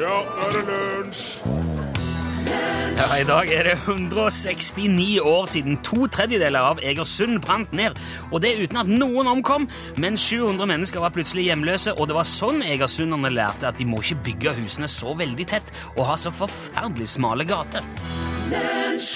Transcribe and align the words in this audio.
Ja, 0.00 0.06
nå 0.24 0.46
er 0.46 0.54
det 0.54 0.60
lunsj! 0.64 1.24
Ja, 2.96 3.04
I 3.20 3.24
dag 3.28 3.50
er 3.52 3.66
det 3.68 3.74
169 3.84 5.20
år 5.20 5.44
siden 5.52 5.76
to 5.84 6.06
tredjedeler 6.08 6.70
av 6.70 6.80
Egersund 6.84 7.42
brant 7.44 7.72
ned. 7.76 8.00
Og 8.32 8.40
det 8.40 8.54
uten 8.62 8.80
at 8.80 8.88
noen 8.88 9.28
omkom, 9.28 9.68
men 10.00 10.16
700 10.16 10.68
mennesker 10.72 11.04
var 11.04 11.12
plutselig 11.12 11.50
hjemløse. 11.50 11.92
Og 12.00 12.08
det 12.08 12.16
var 12.16 12.28
sånn 12.28 12.64
egersunderne 12.64 13.32
lærte 13.32 13.68
at 13.68 13.76
de 13.76 13.88
må 13.88 14.00
ikke 14.00 14.22
bygge 14.30 14.56
husene 14.62 14.88
så 14.88 15.12
veldig 15.20 15.48
tett 15.52 15.72
og 15.98 16.06
ha 16.08 16.16
så 16.20 16.32
forferdelig 16.32 17.12
smale 17.18 17.48
gater. 17.48 17.84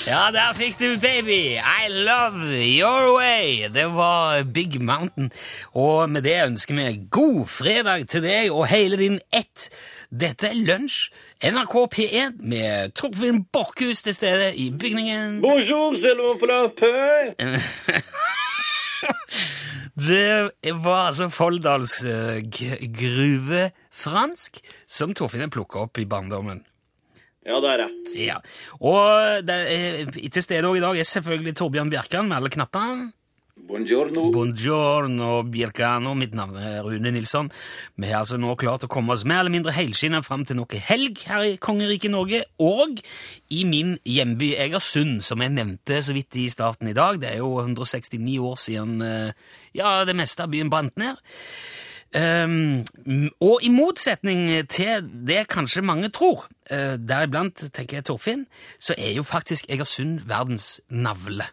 Ja, 0.06 0.30
der 0.32 0.52
fikk 0.54 0.78
du 0.78 1.00
Baby! 1.00 1.56
I 1.58 1.88
love 1.88 2.38
your 2.78 3.16
way! 3.18 3.68
Det 3.74 3.86
var 3.94 4.42
Big 4.42 4.80
Mountain. 4.80 5.32
Og 5.72 6.10
med 6.10 6.22
det 6.22 6.44
ønsker 6.46 6.74
vi 6.74 7.00
god 7.10 7.46
fredag 7.48 8.08
til 8.08 8.22
deg 8.22 8.52
og 8.52 8.66
hele 8.70 8.96
din 8.96 9.18
ett. 9.32 9.68
Dette 10.10 10.48
er 10.48 10.54
Lunsj, 10.54 11.10
NRK 11.44 11.74
P1 11.94 12.36
med 12.40 12.94
Torfinn 12.94 13.44
Borchhus 13.52 14.02
til 14.02 14.14
stede 14.14 14.54
i 14.54 14.70
bygningen. 14.70 15.42
Bonjour, 15.42 15.94
c'est 15.94 16.14
le. 16.14 16.34
Det 19.94 20.50
var 20.84 21.06
altså 21.06 21.28
Folldals 21.28 22.00
gruve 22.02 22.86
gruvefransk 22.98 24.60
som 24.86 25.14
Torfinn 25.14 25.50
plukka 25.50 25.78
opp 25.86 25.98
i 25.98 26.04
barndommen. 26.04 26.64
Ja, 27.44 27.58
det 27.60 27.74
er 27.74 27.82
rett. 27.84 28.14
Ja, 28.16 28.38
Og 28.80 29.50
er, 29.50 30.08
til 30.32 30.44
stede 30.44 30.64
òg 30.70 30.78
i 30.80 30.84
dag 30.84 30.96
er 30.96 31.08
selvfølgelig 31.08 31.58
Torbjørn 31.60 31.92
Bjerkan 31.92 32.30
med 32.30 32.38
alle 32.38 32.52
knappene. 32.52 33.12
Buongiorno. 33.54 34.32
Buongiorno, 34.34 35.42
Bjerkano. 35.46 36.14
Mitt 36.18 36.34
navn 36.34 36.56
er 36.58 36.82
Rune 36.82 37.12
Nilsson. 37.14 37.46
Vi 37.96 38.08
har 38.10 38.24
altså 38.24 38.36
nå 38.40 38.56
klart 38.58 38.82
å 38.84 38.90
komme 38.90 39.14
oss 39.14 39.22
mer 39.28 39.44
eller 39.44 39.54
mindre 39.54 39.72
helskinna 39.76 40.24
fram 40.26 40.42
til 40.44 40.58
noe 40.58 40.80
helg 40.88 41.22
her 41.28 41.46
i 41.46 41.54
kongeriket 41.62 42.12
Norge, 42.12 42.42
og 42.58 42.98
i 43.54 43.62
min 43.68 43.94
hjemby 44.02 44.50
Egersund, 44.66 45.22
som 45.22 45.44
jeg 45.44 45.54
nevnte 45.54 46.02
så 46.02 46.16
vidt 46.16 46.34
i 46.42 46.48
starten 46.50 46.90
i 46.90 46.96
dag. 46.98 47.22
Det 47.22 47.30
er 47.30 47.44
jo 47.44 47.54
169 47.62 48.36
år 48.42 48.58
siden 48.60 48.98
eh, 49.06 49.30
ja, 49.78 50.00
det 50.04 50.18
meste 50.18 50.44
av 50.44 50.52
byen 50.52 50.72
brant 50.72 50.98
ned. 51.00 51.22
Um, 52.14 52.84
og 53.42 53.64
i 53.66 53.70
motsetning 53.74 54.46
til 54.70 55.02
det 55.26 55.48
kanskje 55.50 55.82
mange 55.82 56.12
tror, 56.14 56.44
uh, 56.70 56.94
deriblant 57.02 57.64
tenker 57.74 57.98
jeg 57.98 58.06
Torfinn, 58.06 58.44
så 58.78 58.94
er 58.94 59.16
jo 59.16 59.24
faktisk 59.26 59.66
Egersund 59.68 60.20
verdens 60.30 60.80
navle. 60.88 61.48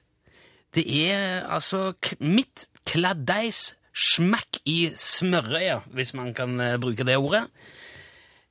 Det 0.76 0.86
er 0.86 1.48
altså 1.50 1.96
mitt 2.22 2.68
kladdeis 2.86 3.72
smakk 3.92 4.62
i 4.70 4.92
smørøya, 4.96 5.82
hvis 5.98 6.14
man 6.14 6.34
kan 6.38 6.54
uh, 6.62 6.78
bruke 6.82 7.04
det 7.10 7.18
ordet. 7.18 7.48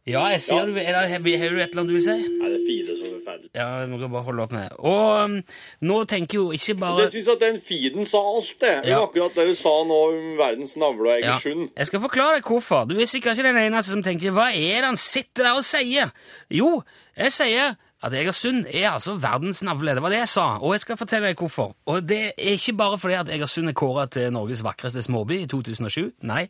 Ja, 0.09 0.25
jeg 0.33 0.41
ser 0.43 0.65
Ja. 0.65 0.67
du 0.67 0.75
er 0.75 0.93
det, 1.07 1.11
Har 1.11 1.19
du 1.19 1.29
et 1.31 1.71
eller 1.71 1.83
annet 1.85 1.89
du 1.89 1.93
vil 1.95 2.03
si? 2.03 2.11
Er 2.11 2.49
det 2.51 2.61
fire 2.67 2.97
som 2.99 3.07
er? 3.07 3.10
Ja, 3.55 3.81
jeg 3.83 3.99
kan 3.99 4.13
bare 4.13 4.23
holde 4.23 4.43
opp 4.45 4.53
med 4.55 4.69
det. 4.69 4.77
Og 4.87 5.25
um, 5.25 5.33
nå 5.91 5.99
tenker 6.07 6.39
jo 6.39 6.53
ikke 6.55 6.77
bare 6.79 7.03
Jeg 7.09 7.17
syns 7.17 7.31
at 7.33 7.41
den 7.43 7.59
feeden 7.61 8.07
sa 8.07 8.21
alt, 8.23 8.53
det. 8.63 8.75
Ja. 8.87 9.01
akkurat 9.03 9.35
det 9.35 9.49
du 9.51 9.55
sa 9.59 9.73
nå 9.89 9.97
om 10.13 10.33
verdens 10.39 10.77
navle 10.79 11.17
og 11.17 11.25
Ja, 11.25 11.35
Egersund. 11.41 11.69
jeg 11.77 11.87
skal 11.91 12.01
forklare 12.05 12.39
deg 12.39 12.47
hvorfor. 12.47 12.85
Du 12.87 12.95
er 13.01 13.11
sikkert 13.11 13.39
ikke 13.39 13.49
den 13.51 13.63
eneste 13.65 13.97
som 13.97 14.05
tenker 14.07 14.31
hva 14.37 14.51
er 14.55 14.85
det 14.85 14.91
han 14.93 15.01
sitter 15.01 15.49
der 15.51 15.59
og 15.59 15.67
sier? 15.67 16.13
Jo, 16.51 16.83
jeg 17.19 17.33
sier 17.35 17.75
at 18.01 18.15
Egersund 18.17 18.65
er 18.71 18.87
altså 18.95 19.17
verdens 19.21 19.63
navle. 19.67 19.93
Det 19.99 20.03
var 20.03 20.15
det 20.15 20.23
jeg 20.23 20.31
sa, 20.33 20.47
og 20.63 20.73
jeg 20.73 20.81
skal 20.87 20.97
fortelle 20.97 21.29
deg 21.29 21.43
hvorfor. 21.43 21.75
Og 21.91 22.07
det 22.09 22.23
er 22.39 22.55
ikke 22.55 22.73
bare 22.79 22.97
fordi 23.03 23.19
at 23.19 23.29
Egersund 23.35 23.69
er 23.69 23.77
kåra 23.77 24.07
til 24.09 24.31
Norges 24.33 24.63
vakreste 24.65 25.03
småby 25.05 25.43
i 25.43 25.47
2007. 25.51 26.13
Nei, 26.23 26.47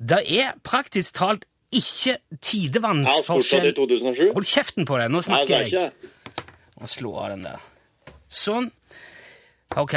det 0.00 0.22
er 0.38 0.54
praktisk 0.64 1.18
talt 1.18 1.44
ikke 1.68 2.14
tidevannsforskjell 2.40 3.68
i 3.68 3.74
2007. 3.76 4.30
Hold 4.32 4.46
kjeften 4.48 4.86
på 4.88 4.96
deg, 5.00 5.10
nå 5.12 5.20
Nei, 5.20 5.26
snakker 5.26 5.58
er 5.58 5.68
jeg. 5.68 6.14
Og 6.78 6.90
slå 6.90 7.14
av 7.18 7.32
den 7.34 7.44
der. 7.46 7.62
Sånn. 8.28 8.70
Ok. 9.76 9.96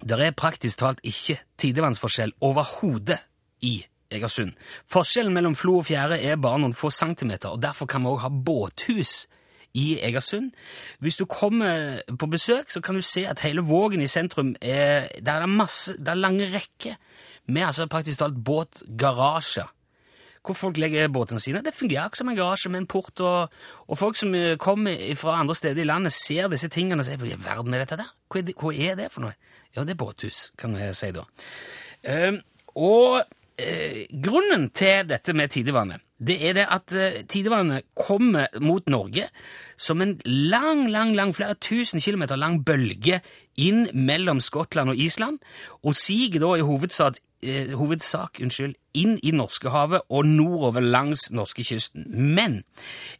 Det 0.00 0.16
er 0.16 0.36
praktisk 0.36 0.80
talt 0.80 1.00
ikke 1.04 1.40
tidevannsforskjell 1.60 2.32
overhodet 2.46 3.18
i 3.66 3.80
Egersund. 4.10 4.56
Forskjellen 4.90 5.34
mellom 5.34 5.54
flo 5.58 5.76
og 5.80 5.86
fjære 5.86 6.18
er 6.24 6.40
bare 6.40 6.62
noen 6.62 6.74
få 6.74 6.90
centimeter, 6.90 7.52
og 7.52 7.60
derfor 7.62 7.86
kan 7.90 8.02
vi 8.02 8.10
også 8.10 8.24
ha 8.24 8.30
båthus 8.48 9.12
i 9.78 10.00
Egersund. 10.02 10.50
Hvis 10.98 11.20
du 11.20 11.26
kommer 11.30 12.00
på 12.18 12.26
besøk, 12.30 12.72
så 12.72 12.80
kan 12.82 12.98
du 12.98 13.04
se 13.06 13.26
at 13.28 13.44
hele 13.44 13.62
Vågen 13.62 14.02
i 14.02 14.10
sentrum 14.10 14.56
er 14.60 15.06
Der 15.20 15.32
er 15.32 15.46
det 15.46 15.48
masse, 15.48 15.94
det 15.98 16.08
er 16.08 16.18
lange 16.18 16.48
rekker 16.50 16.96
med 17.46 17.66
altså 17.66 17.86
praktisk 17.86 18.18
talt 18.18 18.44
båtgarasjer 18.44 19.68
hvor 20.46 20.56
folk 20.56 20.78
legger 20.80 21.10
båtene 21.12 21.40
sine. 21.42 21.62
Det 21.64 21.74
fungerer 21.76 22.08
ikke 22.08 22.20
som 22.20 22.30
en 22.32 22.38
garasje 22.38 22.70
med 22.72 22.82
en 22.82 22.90
port, 22.90 23.12
og, 23.20 23.52
og 23.86 24.00
folk 24.00 24.16
som 24.16 24.34
eh, 24.36 24.56
kommer 24.60 24.96
fra 25.20 25.38
andre 25.40 25.56
steder 25.58 25.84
i 25.84 25.88
landet, 25.88 26.16
ser 26.16 26.48
disse 26.52 26.70
tingene 26.72 27.04
og 27.04 27.08
sier 27.08 27.20
hva 27.20 27.28
i 27.28 27.40
verden 27.40 27.76
er 27.76 27.84
dette 27.84 28.00
der? 28.00 28.14
Hva 28.30 28.40
er, 28.40 28.46
det, 28.48 28.56
hva 28.60 28.72
er 28.72 28.96
det 29.02 29.10
for 29.12 29.26
noe? 29.26 29.36
Ja, 29.76 29.84
det 29.84 29.94
er 29.94 30.00
båthus, 30.00 30.48
kan 30.58 30.78
jeg 30.78 30.96
si 30.98 31.12
da. 31.14 31.26
Uh, 32.00 32.40
og 32.80 33.20
uh, 33.20 33.98
grunnen 34.24 34.70
til 34.72 35.10
dette 35.10 35.36
med 35.36 35.52
tidevannet, 35.52 36.00
det 36.20 36.36
er 36.48 36.56
det 36.56 36.66
at 36.72 36.96
uh, 36.96 37.20
tidevannet 37.28 37.90
kommer 37.96 38.48
mot 38.64 38.88
Norge 38.92 39.28
som 39.80 40.00
en 40.04 40.16
lang, 40.24 40.86
lang, 40.92 41.12
lang, 41.16 41.34
flere 41.36 41.56
tusen 41.60 42.00
kilometer 42.00 42.40
lang 42.40 42.62
bølge 42.64 43.20
inn 43.60 43.86
mellom 43.92 44.40
Skottland 44.40 44.94
og 44.94 45.00
Island, 45.00 45.40
og 45.84 45.96
siger 45.96 46.40
da 46.40 46.54
i 46.56 46.64
hovedsak, 46.64 47.20
eh, 47.42 47.72
hovedsak 47.76 48.40
unnskyld, 48.42 48.76
inn 48.98 49.14
i 49.22 49.30
Norskehavet 49.34 50.02
og 50.10 50.26
nordover 50.26 50.82
langs 50.82 51.28
norskekysten. 51.30 52.08
Men 52.10 52.60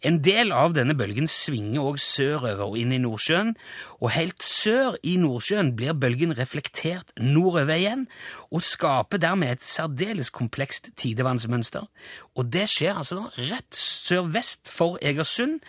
en 0.06 0.18
del 0.24 0.50
av 0.56 0.74
denne 0.74 0.96
bølgen 0.98 1.30
svinger 1.30 1.92
også 1.92 2.08
sørover 2.16 2.64
og 2.64 2.78
inn 2.80 2.94
i 2.96 2.98
Nordsjøen, 3.02 3.54
og 4.00 4.12
helt 4.16 4.42
sør 4.42 4.98
i 5.06 5.14
Nordsjøen 5.20 5.72
blir 5.78 5.94
bølgen 5.94 6.34
reflektert 6.38 7.14
nordover 7.20 7.76
igjen, 7.76 8.06
og 8.50 8.66
skaper 8.66 9.22
dermed 9.22 9.54
et 9.54 9.66
særdeles 9.66 10.32
komplekst 10.34 10.90
tidevannsmønster. 10.98 11.86
Og 12.34 12.50
det 12.50 12.66
skjer 12.72 12.98
altså 12.98 13.22
da 13.22 13.48
rett 13.54 13.78
sørvest 13.78 14.70
for 14.72 14.98
Egersund, 15.02 15.60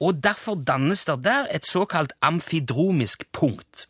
og 0.00 0.20
derfor 0.20 0.60
dannes 0.60 1.06
det 1.08 1.22
der 1.24 1.48
et 1.54 1.64
såkalt 1.64 2.12
amfidromisk 2.20 3.24
punkt. 3.32 3.86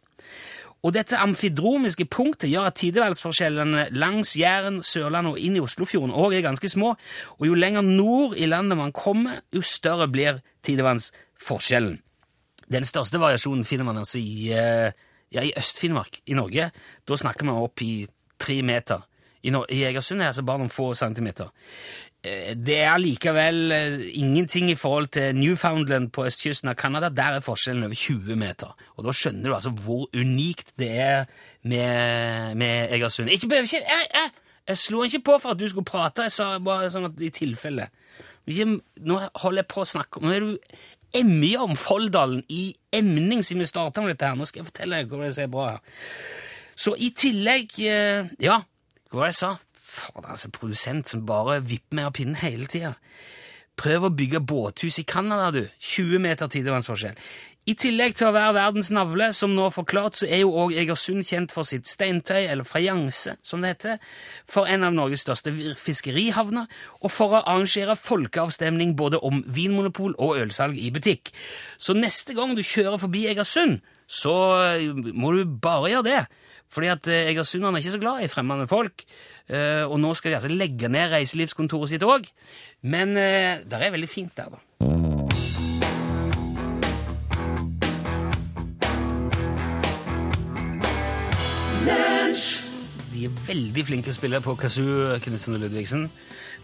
Og 0.87 0.95
dette 0.95 1.19
amfidromiske 1.19 2.07
punktet 2.07 2.53
gjør 2.53 2.69
at 2.69 2.77
tidevannsforskjellene 2.79 3.89
langs 3.99 4.37
Jæren, 4.39 4.79
Sørlandet 4.87 5.35
og 5.35 5.41
inn 5.43 5.57
i 5.59 5.63
Oslofjorden 5.65 6.15
også 6.15 6.39
er 6.39 6.45
ganske 6.47 6.71
små, 6.71 6.93
og 7.41 7.47
jo 7.49 7.57
lenger 7.59 7.83
nord 7.83 8.37
i 8.39 8.47
landet 8.47 8.79
man 8.79 8.95
kommer, 8.95 9.41
jo 9.55 9.65
større 9.67 10.07
blir 10.13 10.39
tidevannsforskjellen. 10.67 11.99
Den 12.71 12.87
største 12.87 13.19
variasjonen 13.23 13.67
finner 13.67 13.87
man 13.87 13.99
altså 14.03 14.21
i, 14.23 14.53
eh, 14.55 14.95
ja, 15.35 15.43
i 15.43 15.53
Øst-Finnmark 15.59 16.21
i 16.27 16.39
Norge. 16.39 16.71
Da 17.07 17.19
snakker 17.19 17.47
man 17.47 17.63
opp 17.63 17.83
i 17.83 18.07
tre 18.39 18.63
meter. 18.63 19.03
I 19.47 19.85
Egersund 19.87 20.21
er 20.21 20.27
det 20.27 20.33
altså 20.35 20.43
bare 20.43 20.59
noen 20.59 20.73
få 20.73 20.89
centimeter. 20.99 21.53
Eh, 22.27 22.55
Det 22.59 22.79
er 22.83 22.99
likevel 22.99 23.73
eh, 23.73 24.01
ingenting 24.19 24.71
i 24.73 24.79
forhold 24.79 25.09
til 25.15 25.37
Newfoundland 25.37 26.11
på 26.15 26.25
østkysten 26.27 26.73
av 26.73 26.75
Canada. 26.81 27.09
Der 27.09 27.37
er 27.39 27.45
forskjellen 27.45 27.87
over 27.87 27.95
20 27.95 28.37
meter. 28.41 28.75
Og 28.97 29.07
da 29.07 29.15
skjønner 29.15 29.51
du 29.51 29.55
altså 29.55 29.71
hvor 29.71 30.09
unikt 30.15 30.73
det 30.81 30.91
er 30.91 31.25
med, 31.63 32.57
med 32.59 32.93
Egersund. 32.97 33.31
Ikke, 33.31 33.47
ikke, 33.63 33.83
jeg, 33.85 34.11
jeg, 34.15 34.35
jeg 34.69 34.79
slo 34.83 35.05
ikke 35.07 35.23
på 35.31 35.39
for 35.43 35.55
at 35.55 35.61
du 35.61 35.69
skulle 35.71 35.87
prate, 35.87 36.27
jeg 36.27 36.35
sa 36.35 36.51
bare 36.59 36.91
sånn 36.91 37.09
at 37.11 37.23
i 37.23 37.31
tilfelle. 37.35 37.89
Nå 38.47 39.17
holder 39.43 39.63
jeg 39.65 39.69
på 39.73 39.83
å 39.83 39.89
snakke 39.91 40.21
om 40.21 40.29
Nå 40.29 40.35
er 40.37 40.45
du 40.45 40.77
emja 41.17 41.63
om 41.65 41.75
Folldalen 41.79 42.43
i 42.53 42.69
emning 42.95 43.43
siden 43.43 43.63
vi 43.63 43.69
starta 43.69 44.03
med 44.03 44.15
dette 44.15 44.29
her. 44.29 44.39
Nå 44.39 44.47
skal 44.47 44.63
jeg 44.63 44.69
fortelle 44.71 45.01
deg 45.01 45.11
hvor 45.11 45.25
det 45.25 45.33
ser 45.35 45.51
bra 45.51 45.69
her. 45.73 46.03
Så 46.77 46.93
i 47.01 47.09
tillegg 47.17 47.73
eh, 47.87 48.29
Ja, 48.43 48.61
hva 49.11 49.23
var 49.23 49.29
det 49.29 49.33
jeg 49.33 49.39
sa? 49.41 49.53
Fader, 49.97 50.31
altså, 50.37 50.53
produsent 50.55 51.11
som 51.11 51.27
bare 51.29 51.63
vipper 51.65 51.99
meg 51.99 52.11
av 52.11 52.15
pinnen 52.19 52.39
hele 52.43 52.69
tida. 52.71 52.95
Prøv 53.77 54.09
å 54.09 54.15
bygge 54.17 54.41
båthus 54.41 55.01
i 55.03 55.05
Canada, 55.09 55.51
du. 55.53 55.67
20 55.85 56.23
meter 56.25 56.49
tidevannsforskjell. 56.53 57.19
I 57.67 57.75
tillegg 57.75 58.13
til 58.15 58.29
å 58.29 58.35
være 58.35 58.55
verdens 58.55 58.93
navle, 58.95 59.27
som 59.35 59.51
nå 59.57 59.65
forklart, 59.75 60.21
så 60.21 60.29
er 60.31 60.45
jo 60.45 60.53
òg 60.55 60.77
Egersund 60.79 61.27
kjent 61.27 61.51
for 61.51 61.67
sitt 61.67 61.89
steintøy, 61.91 62.45
eller 62.45 62.63
fajanse, 62.65 63.35
som 63.43 63.65
det 63.65 63.73
heter, 63.73 63.97
for 64.47 64.71
en 64.71 64.87
av 64.87 64.95
Norges 64.95 65.25
største 65.27 65.51
fiskerihavner, 65.81 66.71
og 67.03 67.11
for 67.11 67.35
å 67.35 67.43
arrangere 67.43 67.99
folkeavstemning 67.99 68.95
både 68.97 69.19
om 69.19 69.43
vinmonopol 69.51 70.15
og 70.15 70.39
ølsalg 70.45 70.79
i 70.79 70.93
butikk. 70.95 71.35
Så 71.75 71.99
neste 71.99 72.39
gang 72.39 72.55
du 72.55 72.63
kjører 72.63 73.03
forbi 73.03 73.27
Egersund, 73.33 73.81
så 74.07 74.37
må 75.11 75.35
du 75.35 75.43
bare 75.59 75.91
gjøre 75.97 76.07
det. 76.07 76.23
Fordi 76.73 76.91
at 76.93 77.09
eh, 77.09 77.31
Egersunderne 77.33 77.79
er 77.79 77.85
ikke 77.85 77.97
så 77.97 78.03
glad 78.03 78.23
i 78.25 78.31
fremmede 78.33 78.69
folk, 78.71 79.05
eh, 79.49 79.85
og 79.85 80.01
nå 80.03 80.15
skal 80.15 80.33
de 80.33 80.39
altså 80.41 80.53
legge 80.53 80.91
ned 80.93 81.13
reiselivskontoret 81.15 81.95
sitt 81.95 82.07
òg. 82.07 82.29
Men 82.83 83.17
eh, 83.17 83.63
det 83.65 83.81
er 83.81 83.95
veldig 83.95 84.11
fint 84.11 84.37
der, 84.37 84.57
da. 84.57 84.63
De 91.87 92.67
de 93.17 93.25
er 93.25 93.37
veldig 93.47 93.85
flinke 93.89 94.13
spillere 94.13 94.45
på 94.45 94.55
kazoo, 94.61 95.17
Knutsen 95.25 95.57
og 95.57 95.63
Ludvigsen. 95.63 96.03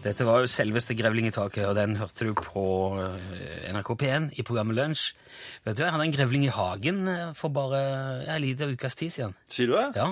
Dette 0.03 0.25
var 0.27 0.41
jo 0.43 0.49
selveste 0.51 0.95
Grevling 0.99 1.29
i 1.29 1.31
taket, 1.31 1.63
og 1.69 1.77
den 1.77 1.93
hørte 1.95 2.25
du 2.27 2.33
på 2.35 2.63
eh, 2.99 3.69
NRK 3.71 3.91
P1 4.01 4.25
i 4.35 4.43
programmet 4.43 4.75
Lunsj. 4.75 5.13
Vet 5.63 5.77
du, 5.79 5.83
Jeg 5.85 5.93
hadde 5.95 6.07
en 6.09 6.15
grevling 6.15 6.43
i 6.43 6.51
hagen 6.51 7.05
eh, 7.07 7.29
for 7.39 7.53
bare 7.55 7.79
en 8.27 8.41
liten 8.43 8.73
ukes 8.75 8.97
tid 8.99 9.13
siden. 9.15 9.35
Sier 9.47 9.71
du 9.71 9.77
det? 9.77 9.85
Ja. 9.95 10.09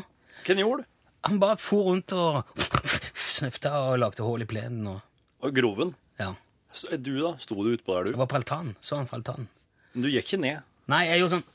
Hvem 0.47 0.61
gjorde 0.63 0.85
det? 0.85 0.87
Han 1.27 1.41
bare 1.43 1.59
for 1.61 1.89
rundt 1.91 2.15
og 2.17 2.39
snøfta 3.35 3.73
og 3.91 3.99
lagde 4.01 4.23
hull 4.25 4.45
i 4.45 4.47
plenen. 4.49 4.87
og 4.95 5.45
Og 5.45 5.55
Groven. 5.59 5.91
ja. 6.21 6.31
S- 6.71 6.87
Du, 7.03 7.11
da? 7.19 7.33
Sto 7.43 7.59
du 7.59 7.73
utpå 7.75 7.91
på 7.91 7.97
der, 7.99 8.13
Jeg 8.15 8.21
var 8.23 8.29
på 8.31 8.39
altanen. 8.39 8.77
Så 8.79 8.95
han 8.95 9.09
på 9.11 9.17
altanen. 9.19 9.49
Men 9.91 10.05
Du 10.05 10.07
gikk 10.07 10.23
ikke 10.31 10.39
ned. 10.39 10.63
Nei, 10.87 11.03
jeg 11.11 11.19
gjorde 11.19 11.35
sånn 11.35 11.47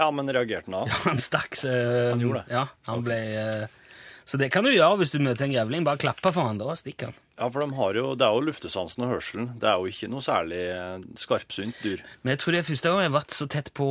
Ja, 0.00 0.08
men 0.10 0.32
reagerte 0.32 0.72
han 0.72 0.78
da? 0.80 0.84
Ja, 0.90 0.96
Han 1.10 1.20
stakk 1.22 1.54
Så, 1.60 1.68
Han 2.10 2.24
gjorde 2.24 2.40
det? 2.46 2.56
Ja, 2.56 2.64
han 2.88 3.04
ble 3.04 3.18
eh, 3.36 3.66
Så 4.24 4.38
det 4.40 4.48
kan 4.54 4.64
du 4.64 4.70
gjøre 4.72 4.96
hvis 5.02 5.10
du 5.12 5.18
møter 5.20 5.44
en 5.44 5.52
grevling. 5.52 5.84
Bare 5.84 6.00
klappe 6.00 6.30
for 6.32 6.46
han, 6.48 6.56
da 6.58 6.72
stikker 6.80 7.10
han. 7.10 7.16
Ja, 7.34 7.48
for 7.50 7.64
de 7.64 7.74
har 7.76 7.96
jo, 7.98 8.14
det 8.14 8.22
er 8.24 8.36
jo 8.36 8.44
luftesansen 8.46 9.02
og 9.04 9.10
hørselen. 9.10 9.48
Det 9.60 9.66
er 9.68 9.80
jo 9.82 9.90
ikke 9.90 10.08
noe 10.12 10.22
særlig 10.22 10.60
eh, 10.70 11.02
skarpsynt 11.18 11.80
dyr. 11.82 12.00
Men 12.22 12.30
jeg 12.32 12.40
tror 12.40 12.54
det 12.54 12.60
er 12.62 12.68
første 12.68 12.92
gang 12.92 13.02
jeg 13.02 13.10
har 13.10 13.16
vært 13.18 13.34
så 13.36 13.48
tett 13.50 13.72
på, 13.74 13.88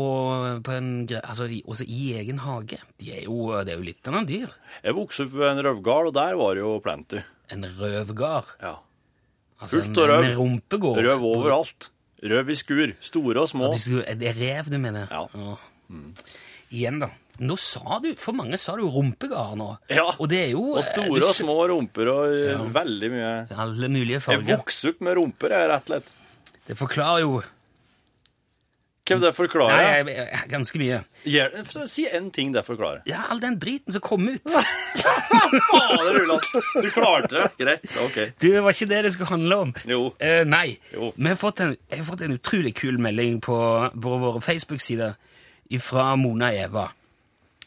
på 0.63 0.71
en. 0.77 0.89
Altså 1.19 1.49
i- 1.51 1.61
også 1.67 1.85
i 1.91 1.99
egen 2.21 2.39
hage. 2.45 2.79
De 3.03 3.11
er 3.17 3.25
jo, 3.27 3.51
det 3.67 3.75
er 3.75 3.81
jo 3.81 3.85
litt 3.89 4.07
av 4.09 4.15
noen 4.15 4.29
dyr. 4.31 4.55
Jeg 4.83 4.95
vokste 4.97 5.27
opp 5.27 5.35
ved 5.41 5.49
en 5.51 5.63
røvgard, 5.67 6.09
og 6.09 6.15
der 6.17 6.39
var 6.39 6.55
det 6.55 6.63
jo 6.63 6.73
plenty. 6.87 7.21
En 7.53 7.67
røvgard. 7.77 8.55
Ja. 8.63 8.77
Altså 9.61 9.83
Fullt 9.83 9.99
av 10.01 10.09
røv. 10.09 10.23
En 10.31 10.37
rumpegård. 10.39 11.03
Røv 11.05 11.27
overalt. 11.35 11.89
Røv 12.23 12.49
i 12.49 12.55
skur. 12.55 12.95
Store 13.03 13.43
og 13.43 13.51
små. 13.51 13.73
Ja, 13.75 14.15
Det 14.15 14.31
er 14.31 14.39
rev 14.39 14.71
du 14.71 14.79
mener? 14.79 15.11
Ja. 15.11 15.27
Igjen, 16.73 16.99
da. 17.03 17.11
Nå 17.41 17.55
sa 17.57 17.97
du 18.03 18.11
For 18.19 18.35
mange 18.37 18.59
sa 18.61 18.75
du 18.77 18.83
rumpegard 18.85 19.57
nå. 19.57 19.71
Ja. 19.89 20.05
Og 20.19 20.29
det 20.29 20.43
er 20.43 20.51
jo 20.53 20.75
Og 20.75 20.83
eh, 20.83 20.85
store 20.85 21.23
du 21.23 21.25
og 21.25 21.33
små 21.33 21.55
rumper 21.71 22.11
og 22.13 22.35
ja. 22.37 22.59
veldig 22.75 23.09
mye 23.09 23.31
Alle 23.63 23.89
mulige 23.89 24.21
Jeg 24.21 24.43
vokser 24.43 24.59
vokste 24.59 24.93
opp 24.93 25.01
med 25.07 25.17
rumper, 25.17 25.55
jeg, 25.57 25.71
rett 25.71 25.89
og 25.89 25.95
slett. 25.95 26.13
Det 26.69 26.77
forklarer 26.77 27.23
jo 27.25 27.41
Hvem 29.03 29.19
det 29.19 29.27
Nei, 29.27 29.35
forklarer? 29.35 29.81
jeg, 29.83 30.13
jeg, 30.15 30.43
ganske 30.47 30.79
mye. 30.79 30.99
Gjør- 31.27 31.87
Si 31.91 32.05
en 32.07 32.29
ting 32.31 32.53
det 32.55 32.61
forklarer. 32.63 33.01
Ja, 33.05 33.25
all 33.33 33.41
den 33.43 33.57
driten 33.59 33.91
som 33.91 33.99
kom 33.99 34.29
ut. 34.29 34.39
Fader, 35.03 36.21
Ulland. 36.21 36.47
Du 36.79 36.87
klarte 36.95 37.35
det. 37.35 37.49
Greit. 37.59 37.97
Ok. 38.05 38.15
Du, 38.39 38.47
det 38.47 38.61
var 38.63 38.71
ikke 38.71 38.87
det 38.93 39.01
det 39.03 39.11
skulle 39.11 39.27
handle 39.33 39.57
om. 39.65 39.73
Jo. 39.83 40.05
Uh, 40.23 40.45
nei. 40.47 40.77
Jo. 40.93 41.11
Vi 41.17 41.27
har 41.27 41.35
fått 41.35 41.59
en, 41.65 41.75
jeg 41.91 41.99
har 41.99 42.07
fått 42.07 42.23
en 42.23 42.37
utrolig 42.37 42.71
kul 42.79 42.95
melding 43.03 43.41
på, 43.43 43.57
på 43.91 44.17
våre 44.23 44.39
Facebook-sider 44.39 45.17
fra 45.83 46.13
Mona 46.15 46.53
Eva. 46.55 46.87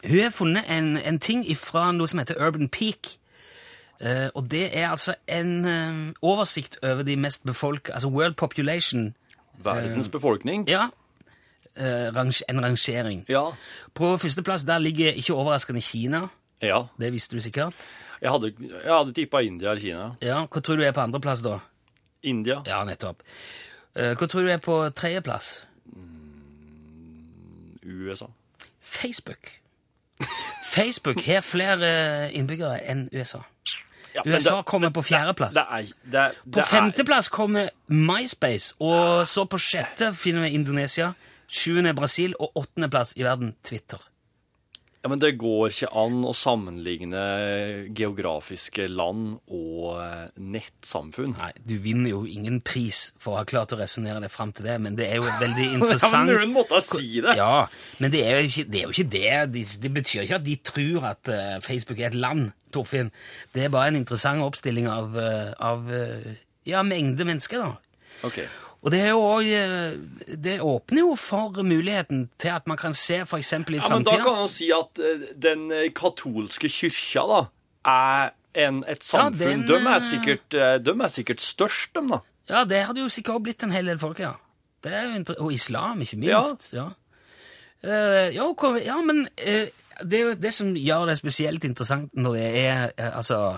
Hun 0.05 0.19
har 0.19 0.29
funnet 0.29 0.63
en, 0.69 0.97
en 0.97 1.19
ting 1.19 1.41
fra 1.57 1.91
noe 1.91 2.07
som 2.07 2.19
heter 2.21 2.37
Urban 2.39 2.69
Peak. 2.69 3.17
Eh, 3.99 4.27
og 4.35 4.51
det 4.51 4.67
er 4.77 4.91
altså 4.91 5.15
en 5.27 5.65
eh, 5.65 6.13
oversikt 6.21 6.77
over 6.83 7.01
de 7.03 7.15
mest 7.17 7.45
befolka 7.45 7.93
Altså 7.93 8.07
World 8.13 8.35
Population. 8.37 9.15
Verdens 9.57 10.09
befolkning. 10.09 10.67
Ja. 10.69 10.89
Eh, 11.75 12.13
range, 12.15 12.43
en 12.49 12.61
rangering. 12.63 13.25
Ja. 13.29 13.47
På 13.93 14.17
førsteplass 14.17 14.63
der 14.63 14.77
ligger 14.79 15.11
ikke 15.17 15.33
overraskende 15.33 15.81
Kina. 15.81 16.27
Ja. 16.61 16.83
Det 16.99 17.11
visste 17.13 17.35
du 17.35 17.41
sikkert. 17.41 17.73
Jeg 18.21 18.31
hadde, 18.31 18.53
jeg 18.59 18.93
hadde 18.93 19.13
tippa 19.13 19.39
India 19.45 19.69
eller 19.71 19.81
Kina. 19.81 20.11
Ja, 20.21 20.45
Hva 20.45 20.61
tror 20.61 20.75
du 20.77 20.83
er 20.85 20.91
på 20.91 21.01
andreplass, 21.01 21.41
da? 21.45 21.59
India. 22.23 22.61
Ja, 22.65 22.83
nettopp. 22.85 23.21
Eh, 23.95 24.13
Hva 24.17 24.27
tror 24.29 24.41
du 24.45 24.49
er 24.53 24.57
på 24.61 24.77
tredjeplass? 24.89 25.63
USA. 27.85 28.25
Facebook. 28.81 29.51
Facebook 30.75 31.21
har 31.25 31.41
flere 31.45 32.31
innbyggere 32.33 32.79
enn 32.89 33.09
USA. 33.13 33.43
Ja, 34.15 34.21
USA 34.25 34.55
det- 34.57 34.65
kommer 34.65 34.89
på 34.89 35.03
fjerdeplass. 35.05 35.55
Er, 35.55 35.85
er- 36.13 36.33
På 36.51 36.61
femteplass 36.65 37.29
kommer 37.29 37.69
MySpace, 37.87 38.73
og 38.79 39.27
så 39.27 39.45
på 39.45 39.57
sjette 39.61 40.13
finner 40.17 40.41
vi 40.47 40.55
Indonesia, 40.57 41.11
sjuende 41.47 41.93
Brasil 41.95 42.33
og 42.39 42.51
åttendeplass 42.57 43.13
i 43.17 43.23
verden 43.23 43.55
Twitter. 43.63 43.97
Ja, 45.07 45.11
men 45.13 45.21
det 45.23 45.37
går 45.39 45.69
ikke 45.71 45.87
an 45.95 46.17
å 46.27 46.33
sammenligne 46.35 47.19
geografiske 47.95 48.89
land 48.91 49.37
og 49.55 50.01
eh, 50.03 50.25
nettsamfunn. 50.35 51.31
Nei, 51.37 51.53
du 51.63 51.77
vinner 51.79 52.11
jo 52.11 52.25
ingen 52.27 52.57
pris 52.59 53.13
for 53.15 53.31
å 53.31 53.37
ha 53.39 53.45
klart 53.47 53.71
å 53.71 53.79
resonnere 53.79 54.19
deg 54.25 54.33
fram 54.33 54.51
til 54.51 54.67
det, 54.67 54.75
men 54.83 54.97
det 54.99 55.07
er 55.07 55.21
jo 55.21 55.31
veldig 55.39 55.69
interessant. 55.77 56.11
Ja, 56.17 56.25
men 56.27 56.49
noen 56.49 56.53
måtte 56.57 56.83
si 56.83 57.21
det. 57.23 57.37
Ja, 57.39 57.69
men 58.03 58.11
det 58.11 58.25
er 58.27 58.41
jo 58.41 58.51
ikke 58.51 58.67
det. 58.67 58.81
Er 58.81 58.83
jo 58.83 58.95
ikke 58.97 59.09
det. 59.15 59.31
Det, 59.55 59.65
det 59.85 59.95
betyr 59.95 60.25
ikke 60.25 60.41
at 60.41 60.47
de 60.49 60.59
tror 60.73 61.09
at 61.13 61.31
uh, 61.31 61.55
Facebook 61.63 62.03
er 62.03 62.11
et 62.11 62.19
land, 62.19 62.49
Torfinn. 62.75 63.15
Det 63.55 63.63
er 63.63 63.71
bare 63.71 63.93
en 63.93 64.01
interessant 64.01 64.43
oppstilling 64.43 64.91
av, 64.91 65.15
uh, 65.15 65.53
av 65.71 65.87
uh, 65.87 66.31
ja, 66.67 66.83
mengde 66.83 67.31
mennesker, 67.31 67.63
da. 67.63 68.03
Ok. 68.27 68.43
Og 68.85 68.91
det, 68.93 68.99
er 69.01 69.13
også, 69.17 69.57
eh, 69.57 70.35
det 70.43 70.59
åpner 70.61 71.01
jo 71.01 71.15
for 71.19 71.63
muligheten 71.65 72.27
til 72.39 72.53
at 72.53 72.67
man 72.69 72.77
kan 72.77 72.93
se 72.93 73.23
f.eks. 73.25 73.53
i 73.53 73.79
Ja, 73.79 73.89
men 73.89 74.05
da 74.05 74.17
kan 74.21 74.37
man 74.37 74.49
si 74.51 74.69
at 74.71 75.01
eh, 75.01 75.25
den 75.33 75.71
eh, 75.73 75.89
katolske 75.95 76.69
kyrkja 76.69 77.25
da, 77.27 77.41
er 77.89 78.29
en, 78.67 78.83
et 78.89 79.03
samfunn. 79.03 79.65
den, 79.65 79.65
de, 79.67 79.79
er 79.81 80.03
sikkert, 80.03 80.45
de 80.85 80.93
er 80.93 81.13
sikkert 81.13 81.41
størst, 81.41 81.95
de, 81.95 82.05
da. 82.13 82.21
Ja, 82.49 82.63
det 82.69 82.85
hadde 82.87 83.01
jo 83.01 83.09
sikkert 83.11 83.43
blitt 83.43 83.65
en 83.65 83.73
hel 83.75 83.89
del 83.89 83.99
folk, 84.01 84.21
ja. 84.23 84.35
Er 84.87 85.17
og 85.41 85.51
islam, 85.51 86.01
ikke 86.05 86.19
minst. 86.21 86.69
Ja, 86.71 86.85
ja, 87.83 88.29
ja 88.31 88.97
men 89.03 89.25
det 89.99 90.21
det 90.39 90.53
som 90.53 90.69
gjør 90.77 91.09
det 91.09 91.17
spesielt 91.19 91.65
interessant 91.67 92.13
når 92.15 92.37
det 92.37 92.45
er 92.61 92.93
altså 93.09 93.57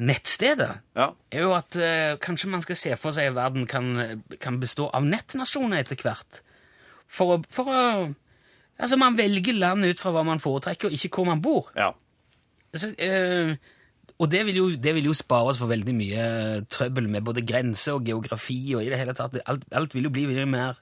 nettstedet, 0.00 0.80
Ja. 0.96 1.10
er 1.30 1.40
jo 1.44 1.52
at 1.52 1.76
eh, 1.76 2.16
kanskje 2.16 2.48
man 2.48 2.62
skal 2.64 2.76
se 2.76 2.96
for 2.96 3.12
seg 3.12 3.28
at 3.28 3.34
verden 3.34 3.66
kan, 3.66 4.22
kan 4.40 4.58
bestå 4.60 4.88
av 4.94 5.02
nettnasjoner 5.04 5.78
etter 5.82 5.96
hvert. 5.96 6.40
For, 7.08 7.38
å- 7.38 7.44
for 7.48 7.64
å 7.68 8.14
Altså, 8.82 8.96
man 8.98 9.14
velger 9.14 9.52
land 9.54 9.84
ut 9.84 10.00
fra 10.00 10.10
hva 10.10 10.24
man 10.24 10.40
foretrekker, 10.40 10.88
og 10.88 10.92
ikke 10.96 11.10
hvor 11.14 11.26
man 11.28 11.40
bor. 11.44 11.68
ja. 11.76 11.92
Altså, 12.74 12.88
eh, 12.98 13.54
og 14.18 14.30
det 14.30 14.40
vil, 14.46 14.56
jo, 14.56 14.76
det 14.76 14.94
vil 14.96 15.04
jo 15.04 15.12
spare 15.14 15.50
oss 15.52 15.58
for 15.58 15.68
veldig 15.68 15.92
mye 15.94 16.24
trøbbel 16.72 17.06
med 17.08 17.22
både 17.22 17.44
grenser 17.46 17.92
og 17.98 18.04
geografi 18.08 18.74
og 18.74 18.82
i 18.82 18.88
det 18.88 18.98
hele 18.98 19.12
tatt. 19.14 19.36
Alt, 19.46 19.64
alt 19.72 19.92
vil 19.94 20.04
jo 20.08 20.10
bli 20.10 20.24
mye 20.26 20.46
mer, 20.48 20.80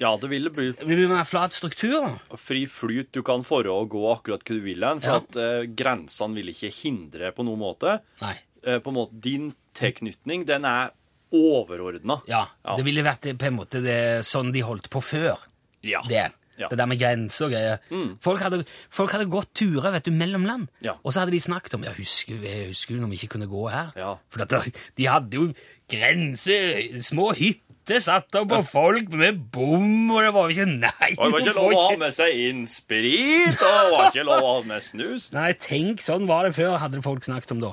Ja, 0.00 0.16
det 0.16 0.30
ville 0.30 0.50
bli 0.50 0.70
det 0.72 0.86
vil 0.86 0.96
bli 1.02 1.08
mer 1.08 1.24
flat 1.24 1.52
struktur. 1.52 2.00
da. 2.00 2.36
fri 2.36 2.64
flyt. 2.66 3.10
Du 3.12 3.22
kan 3.22 3.42
forå 3.42 3.82
og 3.82 3.90
gå 3.90 4.02
akkurat 4.16 4.42
hva 4.42 4.54
du 4.56 4.60
vil 4.60 4.82
hen, 4.86 5.00
for 5.00 5.08
Ja. 5.10 5.16
at 5.16 5.36
eh, 5.36 5.66
grensene 5.66 6.34
vil 6.34 6.48
ikke 6.54 6.72
hindre 6.72 7.32
på 7.32 7.44
noen 7.44 7.58
måte. 7.58 8.00
Nei. 8.22 8.36
Eh, 8.64 8.78
på 8.78 8.92
en 8.92 8.94
måte, 8.94 9.20
Din 9.20 9.52
tilknytning, 9.74 10.44
den 10.46 10.64
er 10.64 10.90
overordna. 11.32 12.20
Ja, 12.28 12.46
Ja. 12.64 12.76
det 12.76 12.84
ville 12.84 13.02
vært 13.02 13.24
på 13.38 13.46
en 13.48 13.56
måte 13.56 13.82
det, 13.82 14.22
sånn 14.24 14.52
de 14.52 14.60
holdt 14.62 14.88
på 14.90 15.00
før. 15.02 15.38
Ja. 15.82 16.02
Det. 16.08 16.30
Ja. 16.58 16.68
Det 16.68 16.76
der 16.78 16.86
med 16.86 16.98
grenser 17.00 17.46
og 17.46 17.52
greier. 17.52 17.78
Folk, 18.20 18.40
hadde, 18.44 18.64
folk 18.90 19.10
hadde 19.10 19.24
gått 19.32 19.54
turer 19.54 19.90
vet 19.90 20.04
du, 20.04 20.10
mellom 20.12 20.44
land, 20.44 20.68
Ja. 20.82 20.92
og 21.02 21.12
så 21.12 21.20
hadde 21.24 21.32
de 21.32 21.40
snakket 21.40 21.74
om 21.74 21.82
ja, 21.82 21.90
husker, 21.96 22.38
jeg 22.44 22.68
husker 22.68 22.94
når 23.00 23.08
vi 23.08 23.16
ikke 23.16 23.32
kunne 23.38 23.48
gå 23.48 23.70
her? 23.72 23.90
Ja. 23.96 24.16
For 24.30 24.44
de 24.44 25.06
hadde 25.08 25.32
jo 25.32 25.54
grenser, 25.88 27.00
små 27.02 27.32
hytter 27.34 27.98
satt 28.04 28.34
opp 28.38 28.48
på 28.52 28.60
folk 28.68 29.08
med 29.16 29.40
bom, 29.50 30.10
og 30.12 30.20
det 30.22 30.32
var 30.36 30.46
jo 30.50 30.54
ikke 30.54 30.68
Nei! 30.78 31.10
Og 31.18 31.24
det 31.24 31.32
var 31.32 31.40
ikke 31.40 31.56
lov 31.56 31.72
å 31.72 31.80
ha 31.88 31.96
med 31.96 32.14
seg 32.14 32.36
inn 32.44 32.62
sprit, 32.70 33.58
og 33.58 33.72
det 33.72 33.90
var 33.96 34.06
ikke 34.12 34.24
lov 34.28 34.42
å 34.44 34.52
ha 34.58 34.62
med 34.68 34.82
snus. 34.86 35.30
Nei, 35.34 35.52
tenk, 35.58 35.98
sånn 36.04 36.28
var 36.30 36.44
det 36.46 36.54
før, 36.54 36.76
hadde 36.78 37.02
folk 37.02 37.24
snakket 37.26 37.56
om 37.56 37.60
da. 37.64 37.72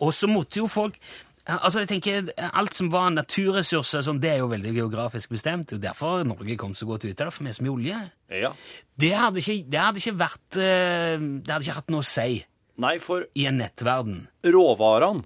Og 0.00 0.14
så 0.16 0.30
måtte 0.30 0.62
jo 0.62 0.70
folk 0.70 0.96
Altså, 1.50 1.80
jeg 1.80 1.88
tenker, 1.88 2.28
Alt 2.52 2.76
som 2.76 2.90
var 2.92 3.08
naturressurser, 3.14 4.04
sånn, 4.06 4.20
det 4.22 4.28
er 4.34 4.42
jo 4.42 4.50
veldig 4.52 4.74
geografisk 4.76 5.32
bestemt. 5.32 5.72
og 5.74 5.80
Derfor 5.82 6.20
Norge 6.28 6.56
kom 6.60 6.74
så 6.78 6.86
godt 6.86 7.06
ut 7.08 7.16
av 7.16 7.30
det, 7.30 7.34
for 7.34 7.48
vi 7.48 7.54
så 7.56 7.64
olje. 7.72 8.02
Ja. 8.28 8.52
Det 9.00 9.10
hadde 9.16 9.40
ikke, 9.42 9.56
det 9.72 9.80
hadde 9.80 10.02
ikke 10.02 10.18
vært 10.20 10.58
eh, 10.60 11.16
Det 11.16 11.50
hadde 11.50 11.64
ikke 11.64 11.78
hatt 11.80 11.90
noe 11.90 12.04
å 12.04 12.06
si 12.06 12.42
Nei, 12.80 12.94
for 13.02 13.26
i 13.36 13.46
en 13.48 13.58
nettverden. 13.60 14.22
råvarene, 14.46 15.24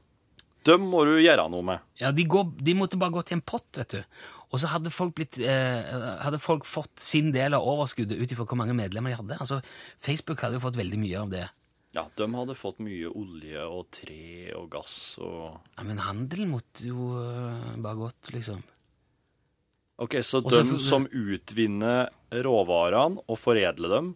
dem 0.66 0.87
må 0.90 1.04
du 1.07 1.12
gjøre 1.21 1.45
noe 1.52 1.62
med. 1.66 1.83
Ja, 2.00 2.11
de, 2.11 2.25
går, 2.26 2.49
de 2.66 2.75
måtte 2.75 2.99
bare 2.99 3.14
gå 3.14 3.23
til 3.28 3.37
en 3.37 3.45
pott, 3.47 3.69
vet 3.76 3.99
du. 3.99 4.16
Og 4.50 4.59
så 4.62 4.71
hadde 4.73 4.90
folk, 4.90 5.12
blitt, 5.19 5.37
eh, 5.38 5.93
hadde 6.25 6.40
folk 6.43 6.66
fått 6.66 7.02
sin 7.02 7.31
del 7.35 7.54
av 7.54 7.66
overskuddet 7.69 8.19
ut 8.19 8.33
ifra 8.33 8.47
hvor 8.49 8.59
mange 8.59 8.75
medlemmer 8.75 9.12
de 9.12 9.19
hadde. 9.21 9.38
Altså, 9.45 9.61
Facebook 10.02 10.43
hadde 10.43 10.59
jo 10.59 10.64
fått 10.64 10.78
veldig 10.81 10.99
mye 11.02 11.21
av 11.21 11.31
det. 11.35 11.45
Ja, 11.95 12.09
de 12.19 12.27
hadde 12.35 12.57
fått 12.59 12.81
mye 12.83 13.11
olje 13.15 13.65
og 13.71 13.87
tre 13.95 14.51
og 14.59 14.67
gass 14.73 15.15
og 15.23 15.61
Ja, 15.77 15.85
Men 15.87 16.03
handel 16.03 16.49
måtte 16.51 16.89
jo 16.89 17.13
eh, 17.21 17.75
bare 17.79 18.01
gått, 18.01 18.33
liksom. 18.35 18.65
Ok, 20.03 20.19
så 20.27 20.43
de 20.43 20.79
som 20.83 21.07
utvinner 21.07 22.09
råvarene 22.43 23.23
og 23.31 23.39
foredler 23.39 23.93
dem 23.93 24.09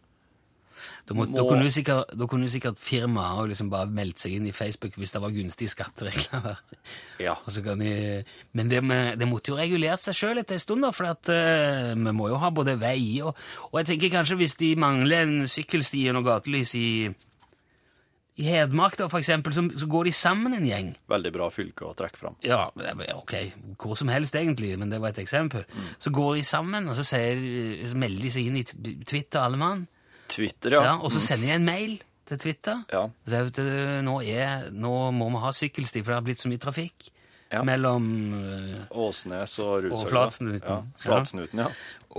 Da, 1.07 1.15
må, 1.15 1.25
Må- 1.31 1.71
sikkert, 1.71 2.11
da 2.19 2.27
kunne 2.31 2.49
jo 2.49 2.55
sikkert 2.57 2.81
firmaer 2.83 3.47
liksom 3.51 3.71
bare 3.71 3.87
meldt 3.91 4.25
seg 4.25 4.35
inn 4.37 4.49
i 4.51 4.55
Facebook 4.55 4.99
hvis 4.99 5.15
det 5.15 5.23
var 5.23 5.35
gunstige 5.35 5.71
skatteregler. 5.71 6.59
Ja. 7.23 7.35
Og 7.45 7.51
så 7.51 7.63
kan 7.63 7.79
de, 7.83 8.23
men 8.55 8.71
det, 8.71 8.79
med, 8.87 9.19
det 9.19 9.27
måtte 9.27 9.51
jo 9.51 9.59
regulert 9.59 10.01
seg 10.03 10.15
sjøl 10.15 10.39
etter 10.41 10.55
en 10.55 10.63
stund, 10.63 10.87
da, 10.87 10.93
for 10.95 11.11
at, 11.11 11.31
uh, 11.31 11.95
vi 11.99 12.15
må 12.15 12.29
jo 12.31 12.39
ha 12.43 12.51
både 12.55 12.77
vei 12.79 13.19
og 13.27 13.35
Og 13.73 13.81
jeg 13.81 13.89
tenker 13.91 14.13
kanskje 14.15 14.39
hvis 14.39 14.55
de 14.61 14.75
mangler 14.79 15.27
en 15.27 15.51
sykkelsti 15.51 16.05
og 16.15 16.23
gatelys 16.27 16.75
i 16.79 16.89
I 18.39 18.45
Hedmark, 18.47 18.95
da, 19.01 19.09
for 19.11 19.19
eksempel, 19.19 19.51
så, 19.57 19.65
så 19.83 19.87
går 19.91 20.05
de 20.07 20.13
sammen 20.15 20.53
en 20.55 20.67
gjeng. 20.69 20.93
Veldig 21.11 21.33
bra 21.35 21.49
fylke 21.51 21.89
å 21.89 21.95
trekke 21.99 22.21
fram. 22.21 22.37
Ja, 22.47 22.69
ok, 23.17 23.33
hvor 23.83 23.97
som 23.99 24.09
helst 24.15 24.37
egentlig, 24.39 24.77
men 24.79 24.93
det 24.93 25.01
var 25.03 25.11
et 25.11 25.19
eksempel. 25.25 25.65
Så 25.99 26.13
går 26.15 26.37
de 26.39 26.45
sammen, 26.47 26.87
og 26.89 26.95
så, 26.95 27.03
sier, 27.09 27.41
så 27.91 27.99
melder 27.99 28.23
de 28.29 28.31
seg 28.37 28.47
inn 28.47 28.61
i 28.61 28.65
Twitter, 29.03 29.41
alle 29.43 29.59
mann. 29.59 29.83
Twitter, 30.31 30.77
Ja, 30.79 30.85
ja. 30.93 30.95
og 31.03 31.11
så 31.11 31.19
sender 31.25 31.49
de 31.51 31.55
en 31.57 31.67
mail 31.67 31.97
til 32.29 32.39
Twitter. 32.47 32.83
Ja. 32.93 33.07
Så 33.27 33.39
jeg 33.41 33.49
vet 33.51 33.61
øh, 33.65 33.99
nå, 34.07 34.19
er, 34.23 34.67
nå 34.71 34.95
må 35.17 35.31
vi 35.35 35.43
ha 35.43 35.53
sykkelsti, 35.57 36.03
for 36.05 36.13
det 36.15 36.19
har 36.21 36.27
blitt 36.31 36.43
så 36.45 36.51
mye 36.53 36.63
trafikk 36.63 37.11
Ja. 37.51 37.63
mellom 37.65 38.05
øh, 38.37 38.81
Åsnes 39.03 39.55
og 39.65 39.87
Rudshøg. 39.87 39.99
Og 40.05 40.11
Flatsnuten. 40.11 40.69
Ja. 40.69 40.83
Flatsnuten, 41.01 41.63
ja. 41.65 41.71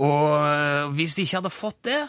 Og 0.02 0.32
øh, 0.42 0.88
hvis 0.98 1.14
de 1.14 1.22
ikke 1.22 1.38
hadde 1.38 1.52
fått 1.54 1.78
det, 1.86 2.00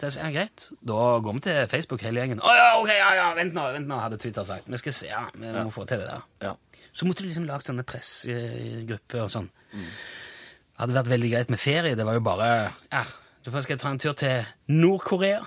det 0.00 0.10
er 0.20 0.32
greit, 0.34 0.66
da 0.84 0.96
går 1.24 1.36
vi 1.38 1.40
til 1.46 1.58
Facebook 1.72 2.02
hele 2.04 2.20
gjengen. 2.20 2.40
Å 2.44 2.52
ja, 2.52 2.66
ok, 2.80 2.90
ja, 2.92 3.10
ja, 3.16 3.26
vent 3.38 3.54
nå, 3.56 3.62
vent 3.72 3.88
nå, 3.88 3.96
hadde 4.02 4.18
Twitter 4.20 4.44
sagt. 4.44 4.68
Vi 4.68 4.76
skal 4.80 4.92
se, 4.92 5.08
ja, 5.08 5.22
vi 5.32 5.52
må 5.56 5.70
få 5.72 5.86
til 5.88 6.02
det 6.02 6.10
der. 6.10 6.24
ja. 6.44 6.54
Så 6.96 7.04
måtte 7.04 7.20
du 7.24 7.28
liksom 7.28 7.44
lage 7.44 7.66
sånne 7.66 7.84
pressgrupper 7.84 9.20
og 9.26 9.28
sånn. 9.32 9.50
Det 9.76 10.80
hadde 10.80 10.94
vært 10.96 11.10
veldig 11.12 11.30
greit 11.32 11.50
med 11.52 11.60
ferie. 11.60 11.96
Det 11.98 12.06
var 12.08 12.16
jo 12.16 12.22
bare 12.24 12.46
ja, 12.92 13.02
så 13.44 13.52
skal 13.52 13.74
jeg 13.74 13.82
ta 13.82 13.90
en 13.92 14.00
tur 14.00 14.14
til 14.16 14.46
Nord-Korea. 14.72 15.42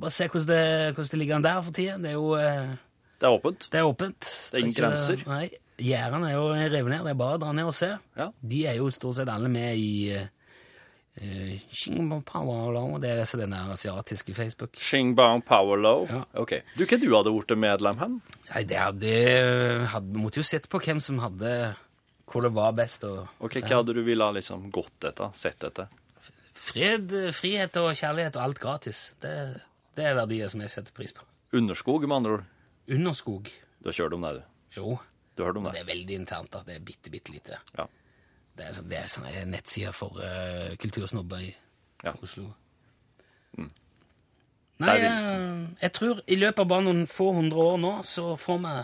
Bare 0.00 0.12
se 0.12 0.26
hvordan 0.28 0.48
det, 0.48 0.94
hvordan 0.96 1.10
det 1.12 1.20
ligger 1.20 1.36
an 1.36 1.44
der 1.44 1.60
for 1.66 1.76
tida. 1.76 1.98
Det 2.00 2.10
er 2.10 2.16
jo 2.16 2.32
eh, 2.40 2.72
Det 3.20 3.28
er 3.28 3.36
åpent. 3.36 3.68
det 3.72 3.80
er 3.80 3.88
åpent. 3.90 4.20
Det 4.24 4.58
er 4.58 4.64
ingen 4.64 4.76
grenser. 4.76 5.22
Nei. 5.28 5.50
Gjerdene 5.84 6.30
er 6.30 6.34
jo 6.38 6.48
revet 6.56 6.90
ned. 6.92 7.04
Det 7.04 7.12
er 7.12 7.20
bare 7.20 7.36
å 7.36 7.42
dra 7.44 7.52
ned 7.56 7.68
og 7.68 7.76
se. 7.76 7.92
Ja. 8.16 8.30
De 8.40 8.62
er 8.72 8.80
jo 8.80 8.88
stort 8.92 9.18
sett 9.20 9.28
alle 9.32 9.52
med 9.52 9.76
i 9.76 9.92
uh, 11.16 12.98
Det 13.00 13.10
er 13.10 13.20
disse 13.20 13.38
den 13.40 13.52
asiatiske 13.56 14.34
Facebook. 14.34 14.76
Xingbang 14.76 15.42
Power 15.46 15.76
Low. 15.80 16.06
Ja. 16.10 16.24
Ok. 16.34 16.52
Du, 16.76 16.84
hva 16.84 16.98
du 17.00 17.08
hadde 17.14 17.32
blitt 17.32 17.58
medlem 17.58 17.98
hen? 17.98 18.20
Nei, 18.52 18.62
det 18.64 18.78
hadde, 18.80 19.12
hadde 19.92 20.20
måtte 20.20 20.40
jo 20.42 20.46
sett 20.46 20.68
på 20.68 20.80
hvem 20.82 21.00
som 21.00 21.18
hadde 21.24 21.74
Hvor 22.26 22.42
det 22.42 22.50
var 22.56 22.72
best. 22.74 23.04
Og, 23.04 23.28
Ok, 23.38 23.60
Hva 23.62 23.80
hadde 23.82 23.94
du 23.94 24.02
ville 24.02 24.32
liksom 24.34 24.70
gått 24.74 25.04
etter? 25.06 25.30
Sett 25.32 25.62
etter? 25.64 25.86
Fred, 26.56 27.12
frihet 27.36 27.76
og 27.78 27.92
kjærlighet 27.94 28.36
og 28.36 28.42
alt 28.42 28.58
gratis. 28.58 29.12
Det, 29.22 29.32
det 29.94 30.04
er 30.08 30.16
verdier 30.18 30.48
som 30.50 30.60
jeg 30.64 30.72
setter 30.72 30.92
pris 30.96 31.12
på. 31.14 31.22
Underskog, 31.54 32.02
med 32.08 32.16
andre 32.16 32.32
ord. 32.40 32.48
Underskog. 32.90 33.52
Du 33.78 33.86
har 33.92 33.94
kjørt 33.94 34.16
om 34.16 34.24
det, 34.26 34.32
du. 34.40 34.42
Jo, 34.80 34.96
Du 35.36 35.42
har 35.44 35.52
hørt 35.52 35.60
om 35.60 35.68
det 35.68 35.76
det? 35.76 35.84
er 35.84 35.90
veldig 35.92 36.16
internt. 36.18 36.50
da. 36.50 36.62
Det 36.66 36.74
er 36.74 36.82
bitte, 36.82 37.10
bitte 37.12 37.32
lite. 37.32 37.60
Ja. 37.78 37.86
Det 38.56 38.64
er, 38.66 38.72
sånn- 38.72 38.88
det 38.88 38.98
er 39.02 39.08
sånne 39.12 39.44
nettsider 39.52 39.92
for 39.92 40.16
uh, 40.22 40.74
kultursnobber 40.80 41.42
i 41.44 41.54
Ja. 42.04 42.12
Oslo. 42.22 42.46
Mm. 43.58 43.70
Nei, 44.84 44.94
jeg, 45.00 45.68
jeg 45.80 45.92
tror 45.96 46.20
i 46.28 46.36
løpet 46.36 46.60
av 46.64 46.68
bare 46.68 46.84
noen 46.84 47.06
få 47.08 47.30
hundre 47.36 47.58
år 47.72 47.78
nå, 47.80 47.92
så, 48.04 48.34
får 48.40 48.58
vi, 48.64 48.74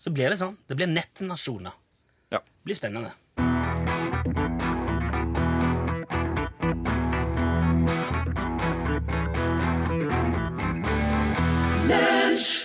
så 0.00 0.10
blir 0.16 0.32
det 0.32 0.38
sånn. 0.40 0.56
Det 0.68 0.76
blir 0.80 0.88
nettnasjoner. 0.92 1.72
ja. 2.32 2.40
Det 2.40 2.64
blir 2.70 2.78
spennende. 2.78 3.12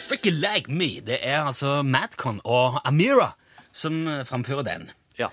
Freaky 0.08 0.32
Like 0.32 0.72
Me. 0.72 1.00
Det 1.06 1.20
er 1.22 1.42
altså 1.46 1.82
Madcon 1.84 2.40
og 2.44 2.80
Amira 2.88 3.32
som 3.76 4.08
eh, 4.08 4.24
framfører 4.26 4.64
den. 4.68 4.92
ja. 5.20 5.30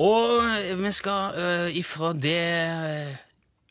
Og 0.00 0.46
vi 0.80 0.92
skal 0.94 1.36
uh, 1.36 1.76
ifra 1.76 2.12
det 2.16 2.38
øh, 2.38 3.12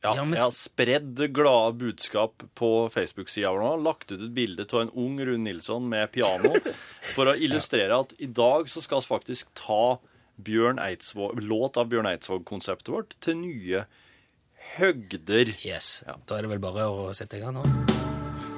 Ja, 0.01 0.15
Ja, 0.17 0.23
jeg 0.25 0.41
har 0.41 0.53
spredd 0.53 1.19
glade 1.33 1.77
budskap 1.77 2.43
på 2.57 2.89
Facebook-sida 2.93 3.51
vår 3.53 3.61
nå. 3.61 3.73
Lagt 3.85 4.09
ut 4.09 4.21
et 4.21 4.33
bilde 4.33 4.65
av 4.65 4.83
en 4.83 4.93
ung 4.97 5.19
Rune 5.21 5.45
Nilsson 5.45 5.85
med 5.89 6.09
piano 6.13 6.55
for 7.15 7.29
å 7.29 7.35
illustrere 7.37 7.99
at 8.01 8.15
i 8.17 8.29
dag 8.29 8.69
så 8.69 8.81
skal 8.81 9.03
vi 9.03 9.11
faktisk 9.11 9.51
ta 9.57 9.99
Bjørn 10.41 10.81
Eidsvåg, 10.81 11.37
låt 11.45 11.77
av 11.77 11.91
Bjørn 11.91 12.09
Eidsvåg-konseptet 12.09 12.89
vårt 12.89 13.13
til 13.21 13.37
nye 13.43 13.85
høgder. 14.77 15.53
Yes. 15.61 16.01
Ja. 16.07 16.17
Da 16.25 16.39
er 16.39 16.47
det 16.47 16.53
vel 16.55 16.63
bare 16.63 16.89
å 16.89 17.11
sette 17.17 17.37
i 17.37 17.43
gang 17.43 17.59
nå. 17.59 17.65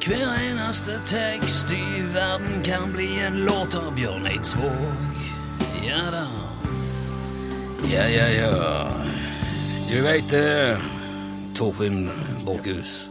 Hver 0.03 0.31
eneste 0.35 0.97
tekst 1.07 1.71
i 1.75 2.01
verden 2.15 2.63
kan 2.63 2.91
bli 2.95 3.07
en 3.23 3.43
låt 3.47 3.75
av 3.79 3.91
Bjørn 3.99 4.31
Eidsvåg. 4.31 5.23
Ja 5.83 6.07
da. 6.11 6.52
Ja, 7.91 8.05
ja, 8.07 8.27
ja. 8.31 8.51
Du 9.89 9.97
veit 10.03 10.29
det, 10.31 10.77
Torfinn 11.57 12.07
Borchhus. 12.45 13.09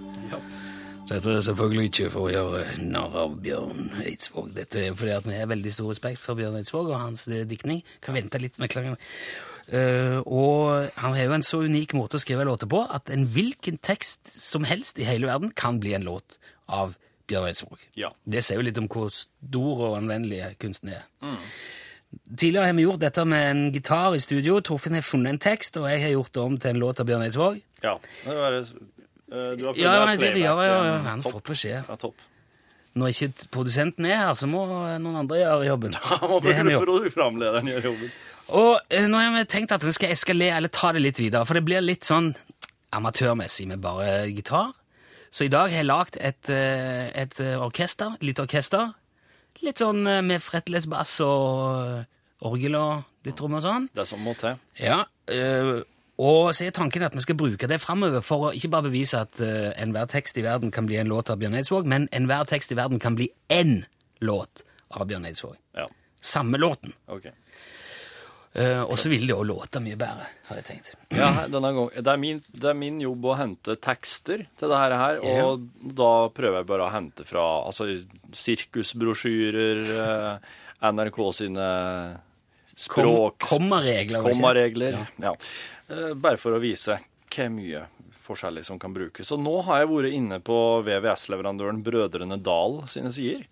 Dette 1.13 1.29
er 1.29 1.43
selvfølgelig 1.45 1.91
ikke 1.91 2.11
for 2.15 2.29
å 2.29 2.33
gjøre 2.33 2.61
narr 2.89 3.17
av 3.25 3.35
Bjørn 3.45 3.91
Eidsvåg. 4.01 4.53
Dette 4.57 4.81
er 4.87 4.95
fordi 4.97 5.13
at 5.13 5.27
vi 5.29 5.35
har 5.37 5.51
veldig 5.51 5.73
stor 5.75 5.91
respekt 5.91 6.21
for 6.23 6.39
Bjørn 6.39 6.57
Eidsvåg 6.61 6.89
og 6.89 7.01
hans 7.03 7.27
eh, 7.29 7.43
diktning. 7.49 7.83
Kan 8.05 8.17
vente 8.17 8.41
litt 8.41 8.57
med 8.63 8.73
klangen. 8.73 8.97
Uh, 9.73 10.19
og 10.27 10.89
han 10.99 11.15
har 11.15 11.27
jo 11.27 11.35
en 11.37 11.45
så 11.47 11.61
unik 11.63 11.93
måte 11.95 12.19
å 12.19 12.23
skrive 12.23 12.47
låter 12.49 12.67
på 12.71 12.81
at 12.83 13.13
en 13.15 13.29
hvilken 13.31 13.77
tekst 13.79 14.33
som 14.35 14.67
helst 14.67 14.99
i 14.99 15.07
hele 15.07 15.29
verden 15.31 15.53
kan 15.55 15.79
bli 15.83 15.93
en 15.95 16.09
låt 16.09 16.41
av 16.67 16.97
Bjørn 17.31 17.51
Eidsvåg. 17.51 17.85
Ja. 18.01 18.11
Det 18.25 18.43
sier 18.43 18.59
jo 18.59 18.67
litt 18.67 18.81
om 18.81 18.89
hvor 18.91 19.13
stor 19.15 19.87
og 19.91 20.01
anvendelig 20.01 20.55
kunsten 20.63 20.95
er. 20.97 21.07
Tidligere 22.13 22.67
har 22.71 22.77
vi 22.77 22.85
gjort 22.87 23.01
dette 23.03 23.25
med 23.29 23.51
en 23.51 23.63
gitar 23.73 24.15
i 24.17 24.21
studio. 24.21 24.59
Torfinn 24.65 24.97
har 24.97 25.05
funnet 25.05 25.35
en 25.35 25.41
tekst, 25.43 25.77
og 25.81 25.89
jeg 25.91 26.01
har 26.03 26.13
gjort 26.15 26.33
det 26.33 26.43
om 26.43 26.59
til 26.61 26.73
en 26.73 26.81
låt 26.81 27.01
av 27.01 27.09
Bjørn 27.09 27.25
Eidsvåg. 27.27 27.61
Ja. 27.85 27.95
Det 28.25 28.37
var, 28.37 28.43
bare, 28.43 28.61
eh, 28.63 29.49
du 29.59 29.65
har 29.67 29.81
Ja, 29.81 29.95
men 30.07 30.21
jeg 30.21 30.37
ja, 30.41 30.55
ja, 30.65 30.77
ja, 30.89 30.99
han 31.07 31.25
fått 31.25 31.45
beskjed. 31.49 31.83
Ja, 31.89 31.97
topp. 32.01 32.21
Når 32.93 33.15
ikke 33.15 33.49
produsenten 33.53 34.05
er 34.05 34.19
her, 34.21 34.35
så 34.37 34.49
må 34.49 34.67
noen 34.69 35.17
andre 35.23 35.41
gjøre 35.41 35.69
jobben. 35.71 35.97
Ja, 36.11 36.21
må 36.29 36.41
Det 36.45 36.57
har 36.57 36.69
vi 36.69 36.77
gjort. 36.77 38.21
Og 38.53 38.73
uh, 38.77 39.07
nå 39.09 39.21
har 39.21 39.33
vi 39.37 39.45
tenkt 39.49 39.73
at 39.73 39.85
vi 39.85 39.93
skal 39.97 40.13
eskalere, 40.13 40.57
eller 40.61 40.73
ta 40.73 40.93
det 40.93 41.05
litt 41.05 41.21
videre, 41.21 41.47
for 41.49 41.57
det 41.57 41.65
blir 41.65 41.85
litt 41.85 42.05
sånn 42.09 42.35
amatørmessig 42.93 43.69
med 43.71 43.81
bare 43.81 44.29
gitar. 44.29 44.73
Så 45.33 45.47
i 45.47 45.53
dag 45.53 45.73
har 45.73 45.81
jeg 45.81 45.89
lagd 45.89 46.19
et, 46.21 46.49
eh, 46.53 47.09
et 47.17 47.39
orkester, 47.57 48.19
et 48.19 48.27
lite 48.29 48.45
orkester. 48.45 48.91
Litt 49.63 49.79
sånn 49.83 50.07
eh, 50.11 50.23
med 50.27 50.43
fretless 50.43 50.89
bass 50.91 51.17
og 51.25 51.87
eh, 51.87 52.05
orgel 52.49 52.77
og 52.79 53.27
litt 53.27 53.37
trommer 53.39 53.61
og 53.61 53.67
sånn. 53.67 53.89
Det 53.95 54.07
som 54.09 54.23
må 54.25 54.35
til. 54.39 54.59
Ja, 54.83 55.05
øh, 55.31 55.83
og 56.23 56.53
så 56.55 56.67
er 56.67 56.75
tanken 56.77 57.03
at 57.07 57.15
vi 57.17 57.23
skal 57.25 57.39
bruke 57.39 57.69
det 57.71 57.81
framover 57.83 58.23
for 58.27 58.49
å 58.49 58.53
ikke 58.55 58.71
bare 58.75 58.91
bevise 58.91 59.23
at 59.25 59.41
øh, 59.43 59.71
enhver 59.81 60.11
tekst 60.11 60.39
i 60.39 60.45
verden 60.45 60.71
kan 60.75 60.87
bli 60.87 60.99
en 61.01 61.11
låt 61.11 61.31
av 61.33 61.39
Bjørn 61.41 61.57
Eidsvåg, 61.59 61.89
men 61.89 62.09
enhver 62.15 62.45
tekst 62.51 62.75
i 62.75 62.79
verden 62.79 63.01
kan 63.03 63.17
bli 63.19 63.31
én 63.51 63.85
låt 64.23 64.65
av 64.93 65.07
Bjørn 65.11 65.27
Eidsvåg. 65.31 65.57
Ja, 65.79 65.89
Samme 66.23 66.59
låten. 66.59 66.93
ok. 67.11 67.31
Uh, 68.53 68.83
og 68.85 68.99
så 69.01 69.09
vil 69.09 69.23
det 69.25 69.33
jo 69.33 69.45
låte 69.49 69.81
mye 69.81 69.97
bedre, 69.97 70.27
har 70.51 70.59
jeg 70.61 70.67
tenkt. 70.69 70.91
Ja, 71.17 71.31
denne 71.49 71.71
gangen. 71.73 71.95
det, 71.97 72.11
er 72.13 72.19
min, 72.21 72.43
det 72.53 72.69
er 72.69 72.77
min 72.77 72.99
jobb 73.01 73.25
å 73.33 73.37
hente 73.39 73.79
tekster 73.81 74.43
til 74.61 74.69
det 74.75 74.81
her, 74.83 74.93
her 75.01 75.23
Ja. 75.25 75.47
og 75.47 75.65
da 75.81 76.11
prøver 76.37 76.61
jeg 76.61 76.69
bare 76.69 76.85
å 76.85 76.93
hente 76.93 77.25
fra 77.25 77.47
altså, 77.71 77.89
sirkusbrosjyrer, 78.37 79.81
eh, 80.05 80.53
NRK 80.93 81.19
sine 81.39 81.71
språk... 82.77 83.39
Kom- 83.41 83.71
kommaregler? 83.71 84.21
Kommaregler, 84.29 85.01
ja. 85.17 85.33
ja. 85.33 86.13
Bare 86.15 86.37
for 86.41 86.57
å 86.57 86.61
vise 86.63 86.99
hvor 87.33 87.49
mye 87.57 87.87
forskjellig 88.23 88.63
som 88.67 88.79
kan 88.79 88.93
brukes. 88.95 89.31
Og 89.35 89.41
nå 89.43 89.55
har 89.67 89.83
jeg 89.83 89.91
vært 89.91 90.15
inne 90.15 90.39
på 90.45 90.57
VVS-leverandøren 90.87 91.81
Brødrene 91.85 92.39
Dal 92.43 92.83
sine 92.91 93.11
sider, 93.15 93.47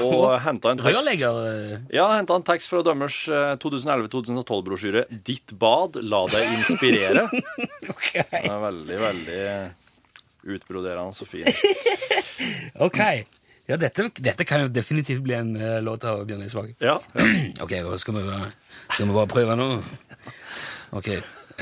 og 0.00 0.40
henta 0.44 0.72
en 0.72 0.80
tekst 0.80 1.08
øh, 1.28 1.74
ja, 1.92 2.06
henta 2.16 2.38
en 2.38 2.46
tekst 2.46 2.72
fra 2.72 2.82
dømmers 2.86 3.18
eh, 3.28 3.52
2011-2012-brosjyre 3.62 5.04
'Ditt 5.10 5.54
bad, 5.60 6.00
la 6.02 6.24
deg 6.32 6.56
inspirere'. 6.60 7.28
Den 8.32 8.50
er 8.50 8.64
veldig, 8.66 8.98
veldig 9.04 9.44
utbroderende 10.56 11.12
og 11.12 11.28
fin. 11.28 11.46
Ok. 12.82 12.98
Ja, 13.68 13.76
dette, 13.78 14.08
dette 14.18 14.44
kan 14.44 14.64
jo 14.64 14.72
definitivt 14.72 15.22
bli 15.22 15.36
en 15.36 15.52
uh, 15.54 15.78
låt 15.84 16.02
av 16.08 16.24
Bjørn 16.26 16.42
Eidsvåg. 16.42 16.72
Ja, 16.82 16.96
ja. 17.14 17.28
Ok, 17.64 17.76
da 17.84 17.98
skal 18.02 18.18
vi 18.18 18.24
bare, 18.26 18.50
skal 18.90 19.06
vi 19.06 19.14
bare 19.14 19.30
prøve 19.30 19.56
nå. 19.60 19.68
Ok. 20.98 21.12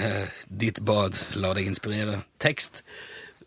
Uh, 0.01 0.27
ditt 0.49 0.81
bad, 0.87 1.19
la 1.37 1.53
deg 1.59 1.69
inspirere. 1.69 2.23
Tekst 2.41 2.85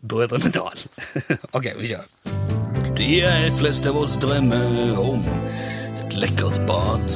Brødrene 0.04 0.54
Dal. 0.54 0.86
ok, 1.56 1.72
vi 1.80 1.94
kjører. 1.94 2.43
De 2.96 3.50
fleste 3.58 3.90
av 3.90 3.96
oss 3.96 4.16
drømmer 4.22 4.98
om 4.98 5.22
et 5.98 6.14
lekkert 6.14 6.60
bad. 6.66 7.14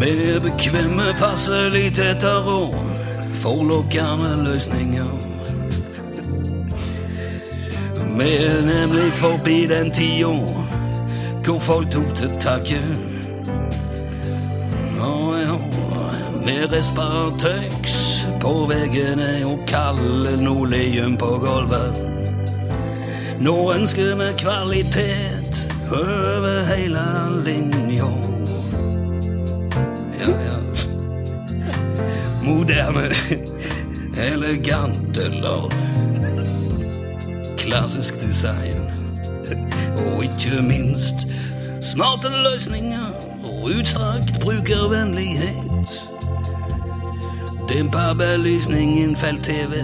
Med 0.00 0.40
bekvemme 0.42 1.04
fasiliteter 1.20 2.48
og 2.50 2.74
forlokkende 3.42 4.32
løsninger. 4.44 5.12
Vi 8.18 8.28
er 8.36 8.60
nemlig 8.66 9.12
forbi 9.12 9.66
den 9.66 9.90
tida 9.90 10.34
hvor 11.44 11.58
folk 11.58 11.90
tok 11.90 12.14
til 12.14 12.38
takke. 12.42 12.82
Å 15.02 15.14
ja, 15.38 15.58
med 16.46 16.74
respartøks 16.74 17.98
på 18.42 18.54
veggene 18.70 19.34
og 19.46 19.62
kalde 19.70 20.36
nordlien 20.42 21.16
på 21.18 21.36
gulvet. 21.42 22.11
Nå 23.42 23.72
ønsker 23.72 24.14
vi 24.14 24.24
kvalitet 24.38 25.72
over 25.90 26.62
hele 26.68 27.00
linja. 27.44 28.06
Ja, 30.20 30.28
ja. 30.30 30.58
Moderne, 32.44 33.08
elegant 34.30 35.18
eller 35.18 35.66
klassisk 37.58 38.20
design. 38.20 38.86
Og 39.96 40.22
ikke 40.24 40.62
minst 40.62 41.26
smarte 41.80 42.28
løsninger 42.28 43.10
og 43.44 43.62
utstrakt 43.64 44.38
brukervennlighet. 44.40 45.98
Dempa 47.68 48.12
belysningen, 48.14 49.16
felt-TV, 49.16 49.82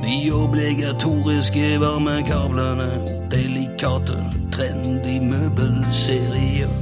de 0.00 0.32
obligatoriske 0.32 1.80
varmekablene, 1.80 2.90
delikate, 3.30 4.16
trendy 4.52 5.18
møbelserier. 5.20 6.72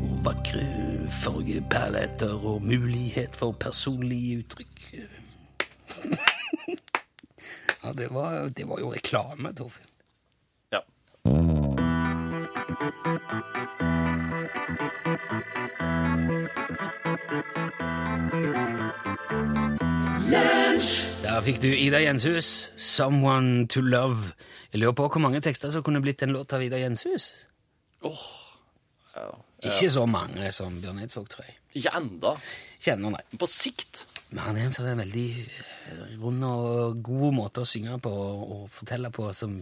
Og 0.00 0.24
vakre 0.24 0.64
fargepaletter 1.10 2.46
og 2.46 2.62
mulighet 2.62 3.36
for 3.36 3.52
personlige 3.52 4.38
uttrykk. 4.38 4.84
ja, 7.84 7.92
det 7.92 8.08
var, 8.10 8.48
det 8.48 8.68
var 8.68 8.78
jo 8.80 8.92
reklame, 8.92 9.52
Torfinn. 9.52 9.90
Ja. 10.72 10.80
Der 21.34 21.42
fikk 21.42 21.56
du 21.64 21.66
Ida 21.66 21.98
Jenshus, 21.98 22.70
'Someone 22.76 23.66
to 23.66 23.80
Love'. 23.80 24.30
Jeg 24.72 24.80
lurer 24.80 24.92
på 24.94 25.08
hvor 25.08 25.18
mange 25.18 25.40
tekster 25.42 25.70
som 25.70 25.82
kunne 25.82 25.98
blitt 26.00 26.22
en 26.22 26.30
låt 26.30 26.52
av 26.52 26.62
Ida 26.62 26.78
Jenshus. 26.78 27.48
ja. 29.16 29.24
Ikke 29.64 29.90
så 29.90 30.06
mange 30.06 30.52
som 30.52 30.80
Bjørn 30.80 31.00
Eidsvåg, 31.02 31.26
tror 31.28 31.42
jeg. 31.48 31.56
Ikke 31.74 31.90
enda. 31.98 32.36
Kjenner 32.78 33.10
nei. 33.16 33.24
På 33.38 33.48
sikt. 33.50 34.06
Men 34.30 34.38
han 34.44 34.56
er 34.56 34.68
en 34.68 34.76
sånn 34.76 35.02
veldig 35.02 35.26
eh, 35.42 36.14
rund 36.22 36.44
og 36.44 37.02
god 37.02 37.34
måte 37.34 37.64
å 37.64 37.66
synge 37.66 37.98
på 37.98 38.14
og 38.14 38.70
fortelle 38.70 39.10
på 39.10 39.32
som 39.34 39.58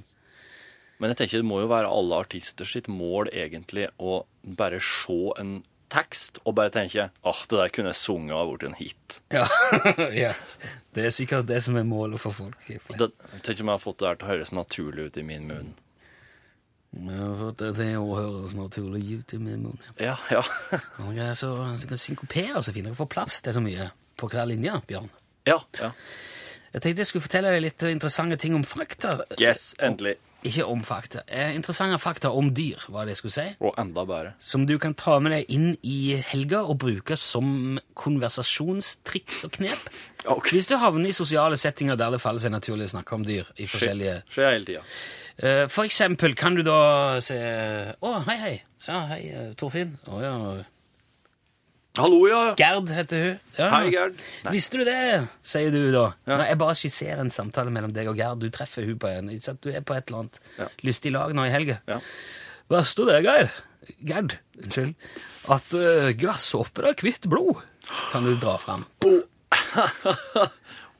Men 1.00 1.08
jeg 1.08 1.16
tenker 1.16 1.40
det 1.40 1.48
må 1.48 1.62
jo 1.62 1.72
være 1.72 1.88
alle 1.88 2.20
artister 2.20 2.68
sitt 2.68 2.88
mål 2.88 3.32
egentlig 3.32 3.88
å 3.98 4.26
bare 4.44 4.76
se 4.80 5.22
en 5.40 5.62
tekst 5.92 6.40
og 6.42 6.56
bare 6.58 6.72
tenker 6.75 7.12
at 7.12 7.44
det 7.50 7.58
der 7.58 7.72
kunne 7.75 7.92
jeg 7.92 8.00
sunget 8.00 8.34
og 8.38 8.54
blitt 8.56 8.70
en 8.70 8.78
hit. 8.78 9.20
ja. 9.34 9.46
ja. 10.25 10.32
Det 10.92 11.06
er 11.08 11.14
sikkert 11.14 11.46
det 11.49 11.62
som 11.64 11.76
er 11.80 11.87
målet 11.88 12.20
for 12.20 12.37
folk. 12.37 12.58
Tenk 12.66 12.90
jeg 12.90 13.44
tenker 13.46 13.64
om 13.64 13.70
jeg 13.70 13.72
har 13.72 13.80
fått 13.80 14.02
det 14.02 14.08
her 14.11 14.18
til 14.20 14.26
å 14.26 14.32
høres 14.32 14.52
naturlig 14.52 15.06
ut 15.08 15.16
i 15.16 15.25
min 15.25 15.46
munn. 15.49 15.70
Jeg 16.92 17.16
har 17.16 17.38
fått 17.38 17.62
det 17.62 17.70
til 17.78 17.94
å 17.96 18.18
høres 18.18 18.56
naturlig 18.58 19.22
ut 19.22 19.32
i 19.32 19.40
min 19.40 19.62
munn. 19.64 19.80
Ja, 19.96 20.18
ja. 20.28 20.42
Er 21.08 21.32
så, 21.38 21.54
så 21.80 21.88
kan 21.88 22.00
synkopere 22.00 22.61
så 22.61 22.75
fint. 22.75 22.90
Dere 22.90 22.99
får 22.99 23.08
plass 23.14 23.40
til 23.40 23.56
så 23.56 23.62
mye 23.64 23.88
på 24.20 24.28
hver 24.28 24.50
linje, 24.50 24.76
Bjørn. 24.90 25.08
Ja, 25.49 25.56
ja. 25.80 25.94
Jeg 26.72 26.84
tenkte 26.84 27.02
jeg 27.02 27.08
skulle 27.08 27.25
fortelle 27.25 27.52
deg 27.52 27.64
litt 27.64 27.84
interessante 27.88 28.37
ting 28.40 28.54
om 28.56 28.64
fakta. 28.64 29.22
Yes, 29.40 29.72
endelig. 29.80 30.18
Ikke 30.42 30.64
om 30.66 30.80
fakta. 30.82 31.20
Eh, 31.30 31.52
interessante 31.54 31.99
fakta 32.02 32.30
om 32.34 32.49
dyr, 32.54 32.80
var 32.90 33.06
det 33.06 33.14
jeg 33.14 33.20
skulle 33.20 33.34
si. 33.37 33.44
Og 33.62 33.76
enda 33.78 34.02
bedre. 34.08 34.32
Som 34.42 34.64
du 34.66 34.75
kan 34.82 34.94
ta 34.99 35.18
med 35.22 35.30
deg 35.37 35.52
inn 35.54 35.76
i 35.87 36.16
helga 36.32 36.64
og 36.66 36.80
bruke 36.82 37.14
som 37.16 37.78
konversasjonstriks 37.99 39.44
og 39.49 39.58
knep. 39.58 39.87
Ok. 40.30 40.52
Hvis 40.54 40.68
du 40.70 40.76
havner 40.78 41.11
i 41.11 41.14
sosiale 41.16 41.56
settinger 41.58 41.96
der 41.99 42.12
det 42.14 42.20
faller 42.22 42.38
seg 42.38 42.52
naturlig 42.54 42.84
å 42.87 42.92
snakke 42.92 43.16
om 43.16 43.25
dyr 43.26 43.49
i 43.58 43.64
forskjellige 43.66 44.20
Skjer 44.30 44.52
hele 44.52 44.68
tida. 44.68 44.82
Eh, 45.42 45.64
For 45.66 45.82
eksempel 45.82 46.37
kan 46.38 46.54
du 46.54 46.62
da 46.62 46.76
se 47.18 47.38
Å, 47.98 48.12
hei, 48.28 48.37
hei. 48.38 48.52
Ja, 48.87 49.00
hei, 49.11 49.18
eh, 49.35 49.48
Torfinn. 49.59 49.96
Å 50.07 50.20
ja. 50.22 50.35
Hallo, 51.98 52.22
ja. 52.24 52.55
Gerd 52.57 52.88
heter 52.88 53.18
hun. 53.20 53.40
Ja. 53.59 53.66
Hei, 53.74 53.90
Gerd. 53.92 54.14
Nei. 54.46 54.52
Visste 54.55 54.78
du 54.81 54.85
det, 54.88 54.94
sier 55.44 55.74
du 55.74 55.90
da. 55.92 56.07
Ja. 56.24 56.38
Nei, 56.40 56.46
jeg 56.48 56.59
bare 56.62 56.76
skisserer 56.78 57.20
en 57.20 57.33
samtale 57.33 57.72
mellom 57.74 57.92
deg 57.92 58.09
og 58.09 58.16
Gerd. 58.16 58.40
Du 58.40 58.48
treffer 58.55 58.87
hun 58.88 58.96
på 59.02 59.11
en. 59.11 59.28
Du 59.28 59.68
er 59.68 59.85
på 59.85 59.96
et 59.98 60.09
eller 60.09 60.22
annet 60.22 60.38
Ja. 60.57 60.70
lystig 60.88 61.12
lag 61.12 61.35
nå 61.37 61.44
i 61.44 61.52
helga. 61.52 61.76
Ja. 61.90 61.98
Visste 62.72 63.05
du 63.05 63.11
det, 63.12 63.18
Geir? 63.26 63.52
Gerd, 64.09 64.38
unnskyld. 64.62 64.94
At 65.52 65.68
uh, 65.76 66.09
grasshopper 66.16 66.88
har 66.88 66.96
hvitt 67.02 67.28
blod, 67.28 67.61
kan 68.12 68.24
du 68.24 68.35
dra 68.40 68.57
fram. 68.62 68.87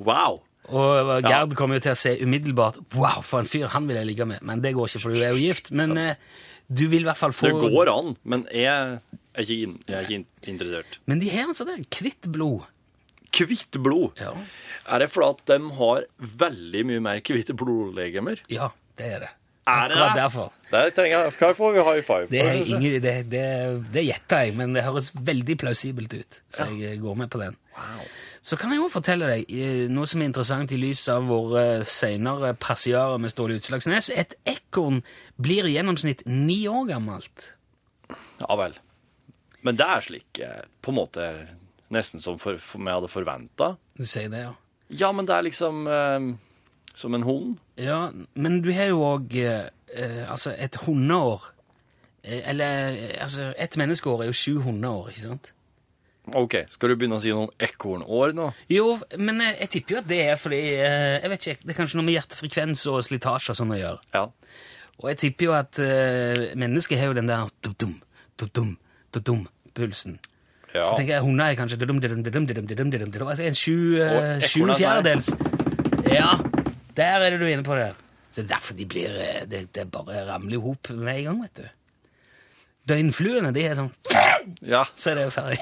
Wow. 0.03 0.41
Og 0.75 1.09
uh, 1.09 1.19
Gerd 1.23 1.53
kommer 1.55 1.79
jo 1.79 1.83
til 1.85 1.93
å 1.95 1.99
se 1.99 2.13
umiddelbart 2.19 2.81
Wow, 2.97 3.21
for 3.23 3.39
en 3.43 3.49
fyr, 3.49 3.69
han 3.71 3.87
vil 3.87 4.01
jeg 4.01 4.09
ligge 4.09 4.27
med. 4.27 4.43
Men 4.43 4.61
det 4.65 4.73
går 4.75 4.91
ikke, 4.91 5.01
for 5.05 5.15
du 5.15 5.21
er 5.23 5.31
jo 5.37 5.39
gift. 5.41 5.71
Men 5.71 5.95
uh, 5.95 6.15
du 6.69 6.85
vil 6.91 7.05
i 7.05 7.07
hvert 7.07 7.21
fall 7.21 7.33
få 7.37 7.53
Det 7.55 7.71
går 7.73 7.91
an, 7.93 8.17
men 8.27 8.45
jeg 8.51 8.99
er 9.35 9.47
ikke, 9.47 9.75
jeg 9.89 9.97
er 9.99 10.09
ikke 10.09 10.51
interessert. 10.53 10.99
Men 11.07 11.21
de 11.23 11.31
har 11.33 11.49
altså 11.49 11.65
det. 11.69 11.79
Hvitt 11.99 12.29
blod. 12.33 12.67
Hvitt 13.33 13.79
blod. 13.83 14.11
Ja. 14.21 14.33
Er 14.93 14.99
det 15.05 15.11
fordi 15.11 15.31
at 15.33 15.47
de 15.55 15.71
har 15.79 16.05
veldig 16.43 16.83
mye 16.91 17.01
mer 17.01 17.23
hvite 17.25 17.55
blodlegemer? 17.57 18.43
ja, 18.53 18.69
det 18.99 19.07
er 19.17 19.25
det. 19.27 19.31
Er 19.63 19.89
det 19.89 19.95
Akkurat 19.95 20.11
det? 20.17 20.19
derfor. 20.23 20.53
Der 20.73 20.89
trenger 20.91 21.21
jeg 21.23 21.33
Hva 21.39 21.49
får 21.55 21.73
vi 21.73 21.83
high 21.87 22.03
five? 22.03 22.27
Det, 22.27 22.41
er 22.43 22.53
ingen, 22.67 23.03
det, 23.03 23.13
det, 23.31 23.43
det 23.95 24.03
gjetter 24.09 24.41
jeg, 24.43 24.55
men 24.59 24.75
det 24.75 24.83
høres 24.83 25.13
veldig 25.15 25.55
plausibelt 25.63 26.17
ut. 26.19 26.39
Så 26.51 26.67
jeg 26.81 26.99
går 27.01 27.15
med 27.21 27.31
på 27.31 27.39
den. 27.39 27.55
Så 28.43 28.59
kan 28.59 28.75
jeg 28.75 28.81
jo 28.83 28.89
fortelle 28.91 29.29
deg 29.31 29.53
eh, 29.55 29.85
noe 29.87 30.09
som 30.11 30.19
er 30.21 30.33
interessant 30.33 30.75
i 30.75 30.81
lys 30.83 31.05
av 31.15 31.29
våre 31.31 31.85
senere 31.87 32.57
passiarer 32.59 33.23
med 33.23 33.31
Ståle 33.31 33.61
Utslagsnes. 33.61 34.11
Et 34.19 34.35
ekorn 34.51 34.99
blir 35.39 35.71
i 35.71 35.77
gjennomsnitt 35.77 36.25
ni 36.27 36.65
år 36.67 36.89
gammelt. 36.91 37.53
Ja 38.43 38.59
vel. 38.59 38.75
Men 39.63 39.79
det 39.79 39.87
er 39.87 40.05
slik 40.05 40.41
eh, 40.43 40.63
på 40.83 40.93
en 40.93 40.99
måte 40.99 41.27
nesten 41.93 42.23
som 42.25 42.39
for, 42.41 42.59
for 42.63 42.83
jeg 42.83 42.99
hadde 42.99 43.11
forventa. 43.13 43.75
Du 43.99 44.05
sier 44.09 44.31
det, 44.33 44.47
ja. 44.47 44.55
Ja, 44.93 45.09
men 45.17 45.29
det 45.29 45.35
er 45.37 45.47
liksom 45.47 45.87
eh, 45.89 46.27
som 46.95 47.15
en 47.17 47.23
hund. 47.27 47.57
Ja, 47.81 48.11
men 48.35 48.61
du 48.65 48.71
har 48.75 48.91
jo 48.93 49.03
òg 49.07 49.35
eh, 49.41 49.69
eh, 49.95 50.23
altså 50.31 50.53
et 50.57 50.77
hundeår. 50.85 51.47
Eh, 52.23 52.43
eller 52.53 52.97
eh, 52.97 53.17
altså, 53.23 53.53
et 53.57 53.77
menneskeår 53.81 54.25
er 54.25 54.31
jo 54.33 54.37
sju 54.37 54.55
hundeår, 54.67 55.13
ikke 55.13 55.25
sant? 55.25 55.53
OK, 56.39 56.55
skal 56.71 56.93
du 56.93 56.95
begynne 57.01 57.17
å 57.19 57.23
si 57.23 57.33
noe 57.35 57.49
om 57.49 57.55
ekornår 57.67 58.35
nå? 58.39 58.45
Jo, 58.71 58.93
men 59.19 59.41
jeg, 59.43 59.57
jeg 59.65 59.73
tipper 59.75 59.97
jo 59.97 60.03
at 60.05 60.11
det 60.13 60.21
er 60.23 60.37
fordi 60.39 60.61
eh, 60.77 61.17
Jeg 61.17 61.33
vet 61.33 61.47
ikke, 61.49 61.65
Det 61.65 61.73
er 61.73 61.79
kanskje 61.81 61.99
noe 61.99 62.07
med 62.07 62.15
hjertefrekvens 62.15 62.85
og 62.93 63.01
slitasje 63.09 63.51
og 63.55 63.59
sånn 63.59 63.75
å 63.75 63.81
gjøre. 63.81 64.05
Ja. 64.15 64.29
Og 65.03 65.09
jeg 65.11 65.19
tipper 65.19 65.49
jo 65.49 65.55
at 65.57 65.81
mennesket 66.63 67.01
har 67.01 67.11
jo 67.11 67.17
den 67.17 67.27
der 67.27 67.49
dum-dum, 67.65 67.97
dum-dum, 68.39 68.77
dum-dum-pulsen. 69.15 70.19
Ja. 70.73 70.87
Så 70.89 70.97
tenker 70.97 71.19
jeg 71.19 71.25
hunder 71.25 71.51
er 71.51 71.57
kanskje 71.59 71.77
dum, 71.81 72.01
dum, 72.01 72.23
dum, 72.23 72.47
dum, 72.47 72.47
dum, 72.49 72.91
dum, 72.91 73.11
dum, 73.13 73.29
altså 73.29 73.45
En 73.45 73.57
sju, 73.57 73.75
uh, 74.01 74.39
sju 74.41 74.63
fjerdedels 74.73 75.29
Ja, 76.09 76.39
der 76.97 77.27
er 77.27 77.35
det 77.35 77.41
du 77.43 77.45
er 77.45 77.53
inne 77.59 77.67
på 77.67 77.77
det. 77.77 77.91
Så 78.33 78.41
det 78.41 78.47
er 78.47 78.55
derfor 78.55 78.79
de 78.79 78.87
blir 78.89 79.19
eh, 79.21 79.43
Det, 79.49 79.67
det 79.77 79.91
bare 79.93 80.25
ramler 80.31 80.57
i 80.57 80.63
hop 80.65 80.89
med 80.97 81.19
en 81.19 81.25
gang, 81.29 81.43
vet 81.45 81.61
du. 81.61 81.69
Døgnfluene, 82.89 83.53
de 83.55 83.67
er 83.69 83.77
sånn 83.79 83.93
ja. 84.65 84.83
Så 84.97 85.13
er 85.13 85.21
det 85.21 85.29
jo 85.29 85.35
ferdig. 85.35 85.59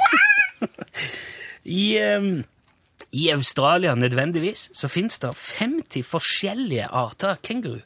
I, 1.81 1.85
um, 2.17 2.31
I, 3.11 3.27
Australia, 3.35 3.93
nødvendigvis, 3.99 4.71
så 4.77 4.89
fins 4.89 5.19
det 5.21 5.35
50 5.37 6.07
forskjellige 6.07 6.87
arter 6.87 7.37
kenguru. 7.45 7.83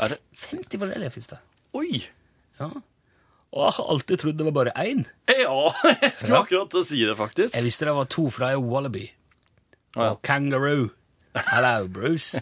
Er 0.00 0.14
det? 0.14 0.20
50 0.46 0.80
forskjellige 0.80 1.12
fins 1.18 1.28
det. 1.34 1.40
Oi! 1.76 2.00
Ja. 2.60 2.70
Og 3.52 3.64
jeg 3.66 3.72
har 3.80 3.88
alltid 3.90 4.18
trodd 4.22 4.36
det 4.38 4.44
var 4.46 4.54
bare 4.54 4.72
én. 4.78 5.00
Ja, 5.26 5.72
jeg 6.02 6.12
skulle 6.14 6.36
Ja. 6.36 6.42
akkurat 6.44 6.70
til 6.70 6.80
å 6.80 6.86
si 6.86 7.00
det, 7.04 7.16
faktisk. 7.18 7.54
Jeg 7.56 7.64
visste 7.66 7.84
det 7.88 7.94
var 7.96 8.04
to, 8.12 8.28
for 8.30 8.44
det 8.44 8.48
er 8.52 8.58
jo 8.60 8.66
wallaby 8.70 9.08
og 9.96 10.02
ja. 10.04 10.10
og 10.12 10.20
kangaroo. 10.22 10.90
Hello, 11.34 11.86
Bruce. 11.90 12.38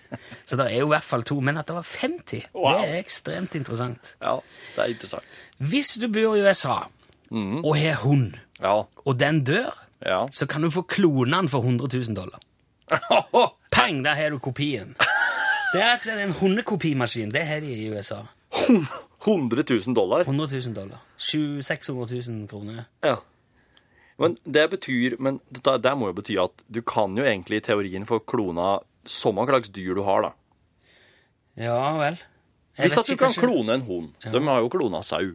Så 0.48 0.56
det 0.56 0.66
er 0.68 0.78
jo 0.82 0.86
i 0.86 0.92
hvert 0.94 1.04
fall 1.04 1.22
to. 1.24 1.38
Men 1.44 1.56
at 1.60 1.66
det 1.68 1.74
var 1.76 1.84
50, 1.84 2.46
Wow. 2.54 2.80
det 2.82 2.88
er 2.90 2.98
ekstremt 3.02 3.54
interessant. 3.56 4.14
Ja, 4.20 4.34
det 4.76 4.82
er 4.84 4.92
interessant. 4.94 5.24
Hvis 5.60 5.94
du 6.00 6.06
bor 6.12 6.36
i 6.36 6.42
USA 6.44 6.76
og 7.32 7.74
har 7.76 7.98
hund, 8.04 8.36
Ja. 8.60 8.82
og 9.04 9.18
den 9.20 9.42
dør, 9.44 9.72
Ja. 10.04 10.20
så 10.32 10.46
kan 10.48 10.62
du 10.62 10.70
få 10.70 10.82
klone 10.88 11.30
den 11.36 11.48
for 11.48 11.60
100 11.64 11.88
000 11.88 12.14
dollar. 12.16 12.40
Peng, 13.72 14.02
der 14.04 14.14
har 14.14 14.30
du 14.30 14.38
kopien. 14.38 14.94
Det 15.72 15.80
er 15.82 15.92
altså 15.96 16.12
en 16.12 16.32
hundekopimaskin. 16.32 17.30
Det 17.32 17.44
har 17.46 17.60
de 17.60 17.72
i 17.72 17.90
USA. 17.92 18.22
100 19.24 19.64
000 19.86 19.94
dollar. 19.94 20.20
100 20.26 20.46
000 20.66 20.74
dollar. 20.74 20.98
700 21.16 21.62
600 21.62 22.06
000 22.28 22.46
kroner. 22.48 22.84
Ja. 23.02 23.16
Men 24.18 24.36
det 24.44 24.70
betyr 24.70 25.16
Men 25.18 25.40
det, 25.50 25.76
det 25.82 25.92
må 25.98 26.08
jo 26.10 26.12
bety 26.16 26.36
at 26.42 26.62
du 26.68 26.80
kan 26.82 27.16
jo 27.16 27.24
egentlig 27.24 27.56
i 27.60 27.64
teorien 27.68 28.06
få 28.06 28.18
klona 28.26 28.80
samme 29.08 29.44
slags 29.46 29.68
dyr 29.74 29.94
du 29.94 30.02
har, 30.02 30.22
da. 30.22 30.32
Ja 31.58 31.96
vel. 31.98 32.18
Jeg 32.78 32.88
Hvis 32.90 32.98
at 32.98 33.06
du 33.06 33.16
kan 33.16 33.28
kanskje- 33.32 33.46
klone 33.46 33.74
en 33.74 33.80
hund. 33.86 34.12
De 34.22 34.40
har 34.46 34.60
jo 34.62 34.68
klona 34.70 35.02
sau. 35.02 35.34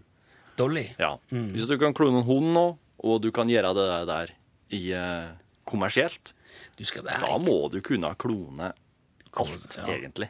Dolly. 0.57 0.85
Ja. 0.99 1.17
Hvis 1.31 1.63
at 1.63 1.69
du 1.73 1.77
kan 1.81 1.93
klone 1.93 2.19
en 2.21 2.27
hund 2.27 2.53
nå, 2.53 2.77
og 3.03 3.21
du 3.21 3.31
kan 3.31 3.47
gjøre 3.49 3.73
det 3.75 3.87
der 4.07 4.31
i 4.71 4.91
eh, 4.93 5.31
kommersielt, 5.65 6.33
da 6.77 7.37
må 7.39 7.69
du 7.71 7.81
kunne 7.81 8.13
klone 8.15 8.71
alt, 9.35 9.77
Ja. 9.77 9.87
egentlig. 9.91 10.29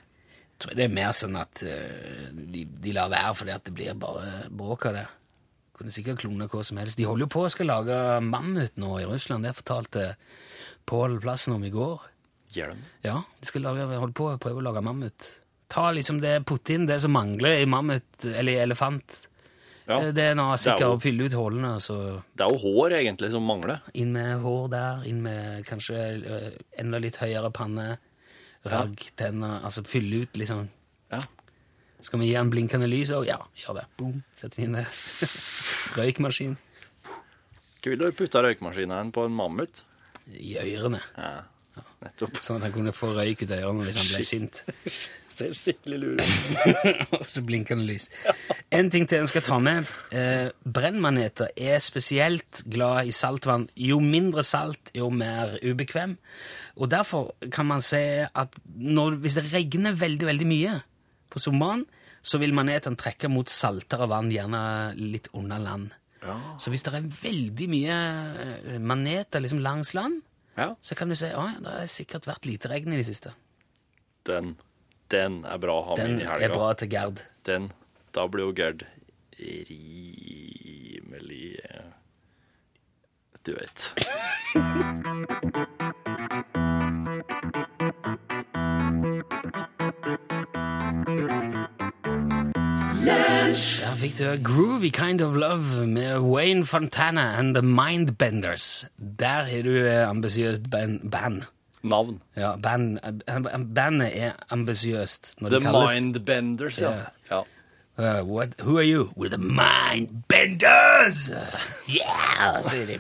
Tror 0.64 0.78
det 0.80 0.86
er 0.88 0.96
mer 0.96 1.12
sånn 1.18 1.36
at 1.40 1.64
uh, 1.68 2.32
de, 2.34 2.64
de 2.64 2.96
lar 2.96 3.12
være 3.14 3.36
fordi 3.42 3.54
at 3.56 3.68
det 3.68 3.76
blir 3.76 4.00
bare 4.00 4.48
bråk 4.50 4.88
av 4.90 4.98
det. 4.98 5.06
Kunne 5.78 5.94
sikkert 5.94 6.22
klone 6.22 6.48
hva 6.50 6.64
som 6.66 6.80
helst. 6.80 7.00
De 7.00 7.08
holder 7.10 7.26
jo 7.26 7.34
på 7.34 7.46
å 7.46 7.52
skal 7.52 7.72
lage 7.72 8.00
mammut 8.26 8.76
nå 8.82 8.96
i 9.02 9.08
Russland. 9.10 9.46
Det 9.46 9.56
fortalte 9.58 10.08
Pål 10.90 11.20
Plassen 11.24 11.56
om 11.56 11.64
i 11.66 11.72
går. 11.74 12.10
Gjør 12.54 12.74
de? 12.74 12.90
Ja, 13.08 13.22
de 13.40 13.50
skal 13.50 13.66
lage, 13.66 13.88
holde 13.98 14.16
på 14.18 14.30
å 14.30 14.40
prøve 14.42 14.62
å 14.62 14.66
lage 14.68 14.84
mammut. 14.86 15.30
Ta 15.74 15.88
liksom 15.96 16.20
det, 16.22 16.44
putte 16.46 16.76
inn 16.76 16.86
det 16.86 17.00
som 17.02 17.16
mangler 17.16 17.64
i 17.64 17.70
mammut, 17.70 18.26
eller 18.30 18.54
i 18.54 18.62
elefant. 18.62 19.24
Ja. 19.88 19.98
Eh, 19.98 20.12
DNA 20.16 20.46
er 20.54 20.62
sikkert, 20.62 20.86
å 20.86 20.96
og 20.96 21.04
fylle 21.04 21.28
ut 21.28 21.36
hullene, 21.36 21.74
så 21.84 21.98
Det 22.38 22.46
er 22.46 22.54
jo 22.54 22.62
hår 22.62 22.98
egentlig 23.02 23.32
som 23.34 23.44
mangler. 23.44 23.82
inn 23.94 24.14
med 24.14 24.40
hår 24.46 24.70
der, 24.72 25.04
inn 25.10 25.22
med 25.26 25.66
kanskje 25.66 25.98
eh, 25.98 26.52
enda 26.80 27.02
litt 27.04 27.18
høyere 27.18 27.52
panne, 27.52 27.98
ragg, 28.66 29.02
tenner, 29.20 29.60
altså 29.64 29.84
fylle 29.88 30.24
ut 30.24 30.38
liksom. 30.40 30.68
Ja. 31.12 31.20
Skal 32.04 32.20
vi 32.20 32.30
gi 32.32 32.36
en 32.40 32.52
blinkende 32.52 32.88
lys 32.90 33.12
òg? 33.16 33.26
Ja, 33.28 33.40
gjør 33.60 33.82
det. 33.82 33.88
Boom, 34.00 34.22
Setter 34.36 34.62
den 34.62 34.72
inn 34.72 34.80
det. 34.82 34.86
Røykmaskin 36.00 36.58
vil 37.84 38.00
du 38.00 38.12
putte 38.16 38.40
røykmaskinen 38.40 39.12
på 39.12 39.26
en 39.28 39.34
mammut? 39.36 39.84
i 40.40 40.54
ørene, 40.56 41.02
Ja, 41.18 41.42
nettopp. 42.04 42.40
sånn 42.44 42.60
at 42.60 42.68
han 42.68 42.76
kunne 42.76 42.94
få 42.96 43.14
røyk 43.16 43.44
ut 43.44 43.52
av 43.52 43.68
ørene 43.68 43.88
hvis 43.88 44.00
han 44.02 44.10
ble 44.12 44.24
sint. 44.28 44.64
Ser 45.34 45.56
skikkelig 45.58 45.98
lur 45.98 46.20
ut. 46.20 46.74
Og 47.18 47.30
så 47.32 47.42
blinkende 47.46 47.88
lys. 47.88 48.10
En 48.70 48.92
ting 48.94 49.08
til 49.10 49.24
jeg 49.24 49.32
skal 49.32 49.46
ta 49.48 49.58
med. 49.64 49.90
Eh, 50.14 50.52
brennmaneter 50.62 51.50
er 51.58 51.82
spesielt 51.82 52.62
glad 52.70 53.10
i 53.10 53.16
saltvann. 53.16 53.66
Jo 53.74 53.98
mindre 54.04 54.44
salt, 54.46 54.94
jo 54.94 55.10
mer 55.10 55.56
ubekvem. 55.64 56.14
Og 56.78 56.92
derfor 56.94 57.34
kan 57.54 57.66
man 57.72 57.82
se 57.82 58.28
at 58.30 58.60
når, 58.78 59.18
hvis 59.24 59.40
det 59.40 59.48
regner 59.56 59.98
veldig, 59.98 60.30
veldig 60.30 60.50
mye 60.52 60.78
på 61.34 61.42
sommeren, 61.42 61.88
så 62.24 62.38
vil 62.40 62.54
manetene 62.56 63.00
trekke 63.00 63.28
mot 63.32 63.50
saltere 63.52 64.06
vann, 64.08 64.30
gjerne 64.32 64.94
litt 65.00 65.32
under 65.34 65.60
land. 65.60 65.90
Ja. 66.24 66.38
Så 66.62 66.72
hvis 66.72 66.86
det 66.86 66.94
er 66.94 67.10
veldig 67.10 67.68
mye 67.72 67.98
eh, 68.46 68.78
maneter 68.80 69.44
liksom 69.44 69.66
langs 69.66 69.96
land, 69.98 70.22
ja. 70.56 70.76
så 70.82 70.96
kan 70.96 71.10
du 71.10 71.16
si 71.18 71.26
at 71.30 71.64
det 71.64 71.72
har 71.72 71.88
sikkert 71.92 72.28
vært 72.30 72.46
lite 72.50 72.70
regn 72.72 72.94
i 72.94 73.00
det 73.02 73.08
siste. 73.10 73.34
Den, 74.28 74.56
den 75.12 75.46
er 75.50 75.58
bra 75.62 75.74
å 75.80 75.86
ha 75.90 75.94
med 75.98 76.06
Den 76.06 76.22
i 76.22 76.24
helga. 76.28 76.40
Den 76.40 76.52
er 76.52 76.56
bra 76.56 76.70
til 76.80 76.90
Gerd. 76.94 77.18
Den, 77.50 77.64
da 78.16 78.28
blir 78.32 78.44
jo 78.50 78.54
Gerd 78.58 78.82
rimelig 79.40 79.70
Du 83.44 83.52
vet. 83.58 83.80
Der 93.04 93.96
fikk 94.00 94.18
du 94.18 94.38
Groovy 94.44 94.90
Kind 94.90 95.22
of 95.22 95.36
Love 95.36 95.88
med 95.88 96.20
Wayne 96.20 96.66
Fontana 96.66 97.38
and 97.38 97.56
The 97.56 97.62
Mindbenders. 97.62 98.88
Der 99.20 99.44
har 99.44 99.62
du 99.62 99.70
eh, 99.70 100.10
ambisiøst 100.10 100.70
band. 100.72 101.12
band. 101.12 101.42
Navn. 101.82 102.22
Ja, 102.36 102.56
band, 102.56 103.00
eh, 103.04 103.60
bandet 103.76 104.24
er 104.24 104.32
ambisiøst. 104.50 105.36
The 105.38 105.60
Mindbenders. 105.60 106.82
Ja. 106.82 106.92
ja. 107.32 107.42
Uh, 107.98 108.24
what, 108.24 108.56
who 108.62 108.78
are 108.78 108.86
you? 108.86 109.14
We're 109.18 109.30
the 109.30 109.38
Mindbenders! 109.38 111.30
yeah, 111.88 112.62
sier 112.62 112.86
de. 112.86 113.00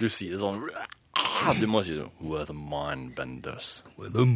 Du 0.00 0.08
sier 0.08 0.32
det 0.32 0.40
sånn 0.40 0.64
Ah, 1.42 1.54
Du 1.56 1.66
må 1.70 1.80
si 1.84 1.94
sånn 1.96 2.10
We're 2.20 2.44
the 2.46 2.52
Mindbenders. 2.54 3.82
We're 3.96 4.10
the 4.12 4.26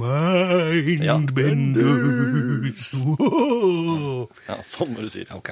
Mindbenders. 1.45 2.95
Wow. 3.05 4.29
Ja, 4.49 4.57
sånn 4.67 4.95
må 4.95 5.01
du 5.05 5.11
si 5.13 5.25
det. 5.25 5.33
Ok. 5.37 5.51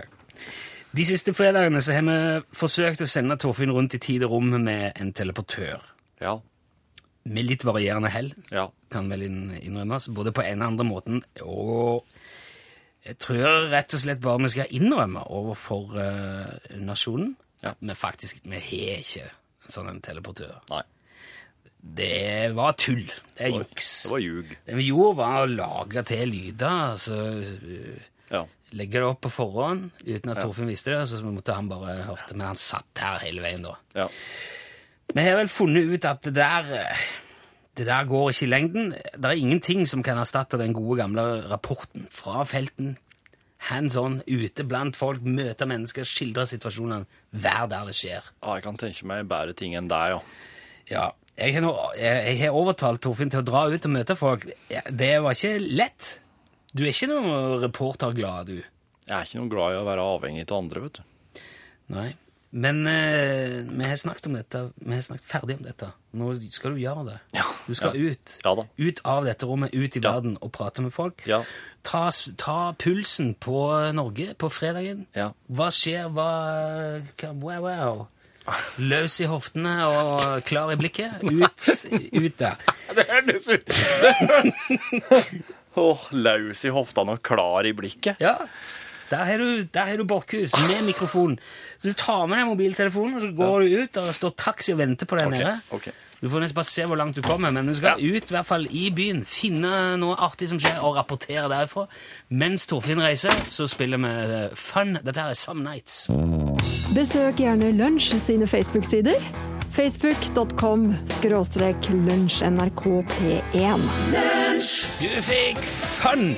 De 0.93 1.05
siste 1.09 1.33
fredagene 1.37 1.81
så 1.85 1.93
har 1.97 2.05
vi 2.07 2.17
forsøkt 2.57 3.01
å 3.05 3.09
sende 3.09 3.37
Torfinn 3.41 3.73
rundt 3.73 3.95
i 3.97 4.01
tid 4.03 4.25
og 4.27 4.31
rom 4.37 4.51
med 4.65 4.93
en 5.01 5.13
teleportør. 5.17 5.81
Ja. 6.21 6.39
Med 7.25 7.45
litt 7.49 7.63
varierende 7.65 8.11
hell, 8.13 8.33
Ja. 8.51 8.69
kan 8.91 9.09
vel 9.09 9.23
innrømmes, 9.23 10.09
både 10.13 10.33
på 10.33 10.43
en 10.45 10.61
og 10.63 10.67
andre 10.69 10.85
måten. 10.85 11.23
Og 11.43 12.05
jeg 13.07 13.19
tror 13.19 13.71
rett 13.71 13.95
og 13.95 14.01
slett 14.01 14.21
bare 14.21 14.39
vi 14.43 14.49
skal 14.49 14.67
innrømme 14.71 15.23
overfor 15.31 15.95
uh, 15.97 16.47
nasjonen 16.79 17.37
Ja. 17.63 17.71
at 17.71 17.77
vi 17.81 17.95
faktisk 17.95 18.41
vi 18.45 18.59
har 18.59 18.99
ikke 19.01 19.23
en 19.31 19.69
sånn 19.69 19.89
en 19.89 20.01
teleportør. 20.03 20.61
Nei. 20.71 20.83
Det 21.83 22.53
var 22.55 22.77
tull. 22.79 23.05
Det 23.35 23.49
er 23.49 23.57
juks. 23.59 23.89
Det 24.05 24.13
var 24.13 24.23
ljug. 24.23 24.53
Det 24.69 24.77
vi 24.79 24.85
gjorde, 24.87 25.17
var 25.19 25.41
å 25.43 25.49
lage 25.51 26.05
til 26.07 26.29
lyder. 26.31 26.77
altså 26.95 27.19
eh, 27.43 28.09
Ja. 28.33 28.45
Legge 28.73 29.03
det 29.03 29.05
opp 29.05 29.21
på 29.27 29.33
forhånd 29.35 29.91
uten 30.07 30.31
at 30.33 30.39
Torfinn 30.41 30.71
visste 30.71 30.95
det, 30.95 31.03
så 31.11 31.19
måtte 31.27 31.53
han 31.53 31.69
bare 31.69 31.99
hørte, 32.07 32.33
men 32.39 32.47
han 32.47 32.57
satt 32.57 33.03
her 33.03 33.19
hele 33.27 33.43
veien 33.45 33.67
da. 33.67 33.75
ja. 33.99 34.07
Vi 35.13 35.21
har 35.27 35.37
vel 35.37 35.51
funnet 35.53 35.91
ut 35.93 36.07
at 36.09 36.23
det 36.25 36.33
der 36.39 36.71
det 37.77 37.85
der 37.85 38.05
går 38.09 38.31
ikke 38.31 38.47
i 38.47 38.49
lengden. 38.49 38.91
Det 38.93 39.29
er 39.29 39.37
ingenting 39.41 39.83
som 39.89 40.03
kan 40.05 40.17
erstatte 40.21 40.57
den 40.61 40.73
gode 40.77 41.03
gamle 41.03 41.25
rapporten 41.51 42.07
fra 42.13 42.45
felten. 42.49 42.95
Hands 43.69 43.97
on, 43.97 44.23
ute 44.27 44.65
blant 44.65 44.97
folk, 44.97 45.21
møte 45.23 45.69
mennesker, 45.69 46.05
skildre 46.09 46.47
situasjonene, 46.49 47.05
Vær 47.33 47.69
der 47.69 47.87
det 47.91 47.95
skjer. 47.97 48.25
ja. 48.43 48.55
Jeg 48.57 48.65
kan 48.65 48.77
tenke 48.81 49.07
meg 49.07 49.29
bedre 49.29 49.53
ting 49.57 49.77
enn 49.77 49.89
deg, 49.89 50.17
ja. 50.17 50.23
Ja, 50.91 51.05
jeg 51.43 51.55
har, 51.57 51.65
nå, 51.65 51.73
jeg, 51.99 52.39
har 52.41 52.57
overtalt 52.59 53.03
Torfinn 53.05 53.31
til 53.33 53.43
å 53.43 53.47
dra 53.47 53.65
ut 53.73 53.87
og 53.89 53.95
møte 53.99 54.17
folk. 54.19 54.47
Det 54.89 55.13
var 55.25 55.37
ikke 55.37 55.57
lett. 55.83 56.15
Du 56.73 56.85
er 56.87 56.93
ikke 56.95 57.11
noen 57.11 57.61
reporterglad, 57.67 58.47
du. 58.53 58.61
Jeg 59.09 59.15
er 59.19 59.27
ikke 59.27 59.41
noe 59.43 59.51
glad 59.53 59.75
i 59.75 59.81
å 59.83 59.87
være 59.89 60.05
avhengig 60.17 60.45
av 60.49 60.59
andre, 60.63 60.85
vet 60.87 61.01
du. 61.01 61.41
Nei. 61.93 62.11
Men 62.53 62.83
eh, 62.87 63.63
vi 63.65 63.87
har 63.89 63.97
snakket 63.97 64.27
om 64.29 64.35
dette, 64.37 64.59
vi 64.77 64.93
har 64.93 65.01
snakket 65.05 65.25
ferdig 65.25 65.55
om 65.57 65.63
dette. 65.65 65.87
Nå 66.21 66.27
skal 66.53 66.75
du 66.77 66.83
gjøre 66.83 67.05
det. 67.09 67.15
Ja. 67.39 67.47
Du 67.65 67.73
skal 67.79 67.97
Ja. 67.97 68.11
ut. 68.13 68.35
Ja. 68.45 68.53
Ut 68.77 69.01
av 69.09 69.25
dette 69.25 69.49
rommet, 69.49 69.73
ut 69.73 69.97
i 69.97 70.03
verden 70.05 70.35
og 70.45 70.53
prate 70.53 70.85
med 70.85 70.93
folk. 70.93 71.25
Ja. 71.29 71.39
Ta, 71.83 72.11
ta 72.37 72.59
pulsen 72.77 73.33
på 73.41 73.57
Norge 73.97 74.35
på 74.37 74.51
fredagen. 74.53 75.07
Ja. 75.17 75.31
Hva 75.49 75.71
skjer? 75.73 76.11
Hva- 76.13 77.33
Wow, 77.33 77.63
wow. 77.65 78.07
Løs 78.83 79.21
i 79.23 79.27
hoftene 79.31 79.73
og 79.87 80.43
klar 80.49 80.73
i 80.75 80.77
blikket. 80.81 81.21
Ut, 81.23 81.69
ut 82.19 82.39
der. 82.41 82.57
Det 82.97 83.05
høres 83.09 83.47
ut 83.53 83.71
Åh, 85.79 86.07
Løs 86.13 86.65
i 86.69 86.73
hoftene 86.75 87.15
og 87.17 87.23
klar 87.25 87.65
i 87.69 87.73
blikket. 87.77 88.19
Ja. 88.21 88.35
Der 89.13 89.25
har 89.29 89.41
du, 89.41 89.63
der 89.69 89.89
har 89.91 89.97
du 90.01 90.05
Borchhus 90.09 90.53
med 90.69 90.83
mikrofon. 90.89 91.39
Så 91.79 91.93
du 91.93 91.97
tar 92.01 92.27
med 92.29 92.41
deg 92.41 92.49
mobiltelefonen, 92.49 93.17
og 93.19 93.25
så 93.25 93.31
går 93.37 93.65
du 93.65 93.75
ut, 93.83 93.99
og 94.01 94.09
det 94.11 94.15
står 94.17 94.35
taxi 94.41 94.73
og 94.75 94.81
venter 94.81 95.09
på 95.09 95.19
deg 95.21 95.29
Ok, 95.29 95.35
nede. 95.37 95.55
ok. 95.77 95.89
Du 96.23 96.29
får 96.31 96.45
nesten 96.45 96.55
bare 96.55 96.71
se 96.71 96.85
hvor 96.87 96.97
langt 96.97 97.17
du 97.19 97.23
kommer, 97.23 97.51
men 97.51 97.67
du 97.67 97.75
skal 97.75 97.99
ut 97.99 98.31
i 98.31 98.35
hvert 98.37 98.47
fall 98.47 98.69
i 98.71 98.85
byen, 98.95 99.25
finne 99.27 99.97
noe 99.99 100.15
artig 100.23 100.47
som 100.53 100.61
skjer, 100.63 100.79
og 100.87 100.95
rapportere 100.95 101.49
derifra. 101.51 101.89
Mens 102.31 102.69
Torfinn 102.71 103.03
reiser, 103.03 103.35
så 103.51 103.67
spiller 103.67 103.99
vi 103.99 104.13
eh, 104.23 104.55
Fun. 104.55 104.95
Dette 105.03 105.19
her 105.19 105.35
er 105.35 105.39
Some 105.39 105.67
Nights. 105.67 106.07
Besøk 106.95 107.43
gjerne 107.43 107.73
Lunsj 107.75 108.15
sine 108.23 108.47
Facebook-sider. 108.47 109.19
Facebook.com 109.73 110.93
skråstrek 111.11 111.91
lunsjnrkp1. 111.91 113.87
Du 115.01 115.23
fikk 115.27 115.59
Fun, 115.75 116.37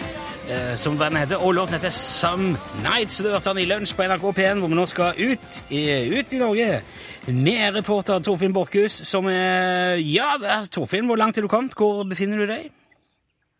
som 0.77 0.99
bandet 1.01 1.25
heter, 1.25 1.41
og 1.41 1.55
låten 1.57 1.77
heter 1.79 1.93
Some 1.95 2.57
Nights. 2.83 3.19
Du 3.25 3.31
hørte 3.31 3.53
den 3.55 3.63
i 3.63 3.69
Lunsj 3.69 3.95
på 3.97 4.05
NRK 4.05 4.25
P1, 4.37 4.61
hvor 4.61 4.73
vi 4.73 4.79
nå 4.79 4.87
skal 4.91 5.19
ut 5.19 5.61
i, 5.73 5.85
ut 6.19 6.33
i 6.37 6.41
Norge 6.43 6.69
med 7.33 7.77
reporter 7.79 8.21
Torfinn 8.25 8.53
Borchhus, 8.53 8.93
som 9.09 9.27
er 9.31 9.97
Ja, 10.05 10.35
Torfinn, 10.73 11.07
hvor 11.09 11.17
langt 11.17 11.39
er 11.39 11.47
du 11.47 11.49
kommet? 11.49 11.75
Hvor 11.79 12.05
befinner 12.09 12.43
du 12.43 12.47
deg? 12.51 12.69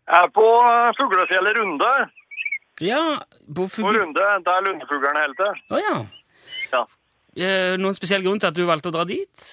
Jeg 0.05 0.21
er 0.21 0.29
på 0.35 0.45
eh, 0.45 0.91
fuglefjellet 0.99 1.57
Runde. 1.57 1.91
Ja, 2.85 3.01
på 3.55 3.65
På. 3.65 3.89
Runde, 3.95 4.25
der 4.45 4.65
lundefuglene 4.67 5.23
holder 5.23 5.39
til. 5.39 5.61
Å 5.73 5.81
ja. 5.81 5.95
Ja. 6.75 6.83
Eh, 7.35 7.77
Noen 7.81 7.97
spesiell 7.97 8.25
grunn 8.25 8.39
til 8.39 8.51
at 8.51 8.57
du 8.57 8.65
valgte 8.67 8.91
å 8.91 8.95
dra 8.95 9.05
dit? 9.09 9.47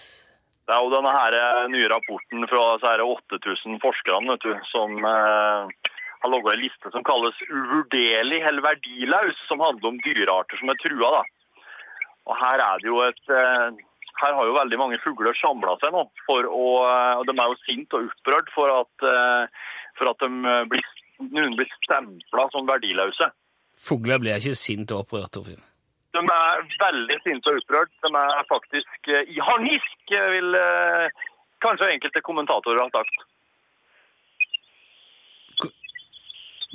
Det 0.67 0.75
er 0.75 0.83
jo 0.85 0.93
denne 0.93 1.13
her 1.15 1.39
eh, 1.39 1.65
nye 1.73 1.89
rapporten 1.91 2.45
fra 2.51 2.67
disse 2.83 3.07
8000 3.39 3.81
forskerne 3.83 4.35
vet 4.35 4.45
du, 4.45 4.53
som 4.69 4.99
eh, 5.09 5.92
har 6.23 6.31
laga 6.31 6.53
en 6.55 6.63
liste 6.63 6.91
som 6.95 7.05
kalles 7.07 7.39
uvurderlig 7.49 8.41
eller 8.49 8.63
verdilaus', 8.63 9.47
som 9.49 9.61
handler 9.61 9.89
om 9.89 10.01
dyrearter 10.05 10.61
som 10.61 10.71
er 10.71 10.79
trua. 10.83 11.11
Da. 11.19 11.23
Og 12.31 12.39
her 12.39 12.63
er 12.63 12.83
det 12.83 12.91
jo 12.91 13.01
et 13.05 13.33
eh, 13.33 13.81
her 14.23 14.37
har 14.37 14.47
jo 14.47 14.55
veldig 14.55 14.79
mange 14.79 15.01
fugler 15.03 15.35
samla 15.41 15.75
seg 15.81 15.95
nå, 15.95 16.05
for 16.29 16.47
å, 16.47 16.67
eh, 16.87 17.15
og 17.19 17.27
de 17.27 17.35
er 17.35 17.51
jo 17.51 17.61
sint 17.65 17.97
og 17.97 18.11
opprørt 18.11 18.53
for 18.55 18.75
at, 18.77 19.07
eh, 19.09 19.67
for 19.99 20.13
at 20.13 20.23
de 20.23 20.55
blir, 20.71 20.87
noen 21.33 21.57
blir 21.59 21.75
stempla 21.81 22.47
som 22.55 22.69
verdiløse. 22.71 23.33
Fugler 23.83 24.23
blir 24.23 24.39
ikke 24.39 24.59
sint 24.59 24.95
og 24.95 25.07
opprørt, 25.07 25.33
Torfinn. 25.35 25.63
De 26.13 26.21
er 26.21 26.65
veldig 26.77 27.19
sinte 27.25 27.49
og 27.49 27.59
opprørt. 27.63 27.91
De 28.05 28.11
er 28.21 28.49
faktisk 28.51 29.09
i 29.09 29.39
harnisk, 29.41 30.13
vil 30.13 30.59
kanskje 31.65 31.89
enkelte 31.95 32.21
kommentatorer 32.27 32.83
ha 32.85 32.91
sagt. 32.93 33.25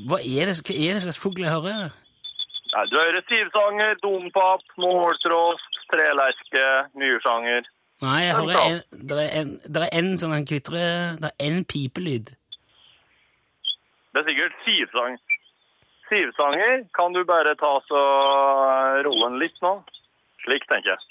Hva 0.05 0.19
er 0.21 0.49
det, 0.49 0.59
hva 0.61 0.75
er 0.77 0.97
det 0.97 1.05
slags 1.05 1.17
fugl 1.17 1.41
jeg 1.41 1.53
hører? 1.53 1.89
Nei, 2.73 2.83
du 2.91 2.97
hører 2.99 3.23
sivsanger, 3.25 3.95
dompap, 4.03 4.61
måltrost, 4.77 5.79
trelerke, 5.89 6.65
myrsanger. 6.99 7.65
Nei, 8.05 8.19
jeg 8.27 8.35
hører 8.37 8.59
en, 8.61 8.81
det 9.09 9.17
er 9.23 9.89
en, 9.97 10.11
er 10.13 10.19
sånn 10.21 10.35
en 10.35 10.45
kvitre 10.45 10.81
Det 11.17 11.31
er 11.31 11.47
en 11.47 11.63
pipelyd. 11.65 12.35
Det 14.13 14.21
er 14.21 14.27
sikkert 14.29 14.59
sivsang. 14.67 15.17
Sivsanger 16.11 16.83
kan 16.97 17.17
du 17.17 17.23
bare 17.25 17.55
ta 17.57 17.73
så 17.87 18.03
roe 19.07 19.23
den 19.23 19.39
litt 19.41 19.57
nå. 19.65 19.73
Slik, 20.45 20.67
tenker 20.69 20.93
jeg. 20.93 21.01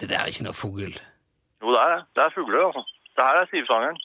Det 0.00 0.10
der 0.10 0.24
er 0.24 0.32
ikke 0.32 0.48
noe 0.48 0.58
fugl. 0.58 0.98
Jo, 1.62 1.70
det 1.72 1.80
er 1.80 1.94
det. 1.94 2.02
Det 2.18 2.24
er 2.26 2.34
fugler, 2.34 2.66
altså. 2.66 2.82
Det 3.16 3.24
her 3.24 3.40
er 3.40 3.50
sivsangeren. 3.52 4.02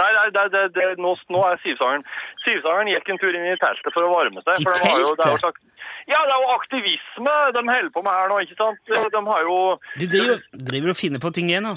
Nei, 0.00 0.10
nei 0.16 0.26
det, 0.34 0.44
det, 0.50 0.64
det, 0.74 0.86
nå, 0.98 1.14
nå 1.30 1.42
er 1.46 1.60
sivsangeren. 1.62 2.02
Sivsangeren 2.42 2.90
gikk 2.90 3.12
en 3.12 3.20
tur 3.22 3.30
inn 3.30 3.46
i 3.46 3.56
teltet 3.62 3.94
for 3.94 4.06
å 4.06 4.10
varme 4.10 4.42
seg. 4.42 4.58
I 4.58 4.66
teltet? 4.66 4.82
de 4.82 4.90
har 4.90 5.02
jo, 5.04 5.14
det 5.20 5.30
slags, 5.44 5.88
ja, 6.10 6.20
det 6.20 6.34
er 6.34 6.42
jo 6.42 6.54
aktivisme 6.58 7.34
de 7.54 7.64
holder 7.70 7.90
på 7.94 8.02
med 8.04 8.18
her 8.18 8.30
nå, 8.32 8.40
ikke 8.44 8.58
sant? 8.58 8.94
De 9.14 9.24
har 9.30 9.48
jo... 9.48 9.58
Du 10.00 10.06
driver, 10.10 10.46
driver 10.70 10.94
og 10.94 10.98
finner 10.98 11.22
på 11.22 11.32
ting 11.36 11.52
igjen 11.52 11.68
nå? 11.70 11.76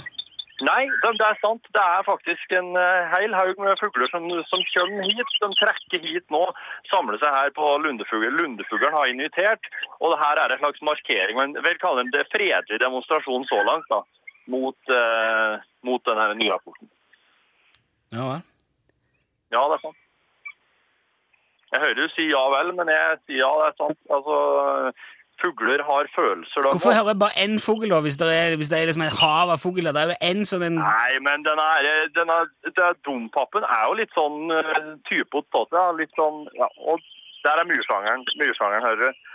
Nei, 0.65 0.87
det, 1.03 1.11
det 1.19 1.25
er 1.27 1.37
sant. 1.37 1.61
Det 1.75 1.83
er 1.83 2.05
faktisk 2.07 2.53
en 2.57 2.71
uh, 2.73 3.05
heil 3.11 3.35
haug 3.37 3.59
med 3.61 3.77
fugler 3.77 4.09
som, 4.09 4.25
som 4.49 4.63
kommer 4.73 5.05
hit. 5.05 5.35
De 5.43 5.49
trekker 5.59 6.07
hit 6.09 6.25
nå, 6.33 6.41
samler 6.89 7.21
seg 7.21 7.35
her 7.35 7.53
på 7.53 7.75
Lundefugl. 7.83 8.31
Lundefuglen 8.39 8.97
har 8.97 9.11
invitert, 9.11 9.69
og 10.01 10.15
det 10.15 10.21
her 10.23 10.41
er 10.41 10.55
en 10.55 10.63
slags 10.63 10.81
markering. 10.89 11.37
Men 11.37 11.53
vel 11.61 11.77
kaller 11.83 12.09
det 12.15 12.25
fredelig 12.33 12.81
demonstrasjon 12.81 13.45
så 13.51 13.61
langt, 13.69 13.85
da, 13.93 14.01
mot, 14.49 14.79
uh, 14.89 15.61
mot 15.85 16.01
denne 16.09 16.31
nye 16.41 16.55
rapporten. 16.55 16.89
Ja 18.15 18.27
vel. 18.31 18.43
Ja, 19.51 19.61
det 19.67 19.77
er 19.77 19.83
sant. 19.85 20.03
Jeg 21.71 21.83
hører 21.83 21.97
du 21.99 22.07
sier 22.15 22.31
ja 22.31 22.43
vel, 22.53 22.73
men 22.75 22.89
jeg 22.91 23.19
sier 23.25 23.41
ja, 23.43 23.51
det 23.59 23.67
er 23.69 23.77
sant. 23.81 23.99
Altså, 24.15 24.37
fugler 25.41 25.83
har 25.89 26.09
følelser. 26.15 26.63
da. 26.63 26.71
Hvorfor 26.73 26.95
hører 26.97 27.11
jeg 27.11 27.19
bare 27.23 27.39
én 27.43 27.57
fugl, 27.67 27.89
da, 27.93 27.99
hvis 28.05 28.17
det 28.21 28.27
er, 28.41 28.55
hvis 28.59 28.71
det 28.71 28.79
er 28.79 28.89
liksom 28.89 29.05
et 29.05 29.19
hav 29.21 29.51
av 29.55 29.59
fugler? 29.65 29.91
Det 29.95 30.01
er 30.01 30.13
jo 30.13 30.19
én 30.29 30.47
sånn 30.49 30.65
en 30.69 30.79
Nei, 30.79 31.19
men 31.27 31.45
denne, 31.47 31.67
er 31.79 32.11
denne, 32.17 32.39
det, 32.65 32.87
dompappen 33.07 33.67
er 33.67 33.83
jo 33.89 33.99
litt 34.01 34.13
sånn 34.17 34.51
uh, 34.51 34.93
typete 35.09 35.47
på 35.53 35.65
Litt 35.99 36.13
sånn, 36.19 36.45
ja, 36.57 36.69
og 36.89 37.03
der 37.45 37.61
er 37.61 37.69
myrsangeren, 37.69 38.25
myrsangeren, 38.39 38.87
hører 38.87 39.11
du. 39.11 39.25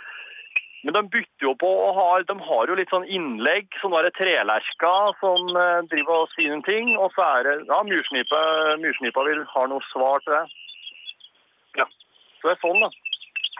Men 0.83 0.95
de 0.97 1.01
bytter 1.13 1.45
jo 1.47 1.53
på 1.59 1.69
og 1.85 1.95
har, 1.95 2.25
de 2.27 2.35
har 2.43 2.67
jo 2.67 2.75
litt 2.75 2.91
sånn 2.91 3.05
innlegg, 3.07 3.69
sånn 3.79 3.95
er 3.95 4.09
trelerka 4.17 4.91
som 5.21 5.47
eh, 5.55 5.79
driver 5.93 6.25
og 6.25 6.33
sier 6.33 6.51
noen 6.51 6.65
ting. 6.67 6.91
Og 6.99 7.13
så 7.15 7.23
er 7.37 7.47
det, 7.47 7.55
ja, 7.69 7.79
myrsnipa, 7.87 8.41
myrsnipa 8.83 9.23
vil 9.29 9.45
ha 9.53 9.63
noe 9.71 9.87
svar 9.93 10.19
til 10.25 10.35
det. 10.35 10.43
Ja, 11.79 11.87
så 12.41 12.49
det 12.49 12.57
er 12.57 12.61
sånn 12.65 12.83
da. 12.83 12.91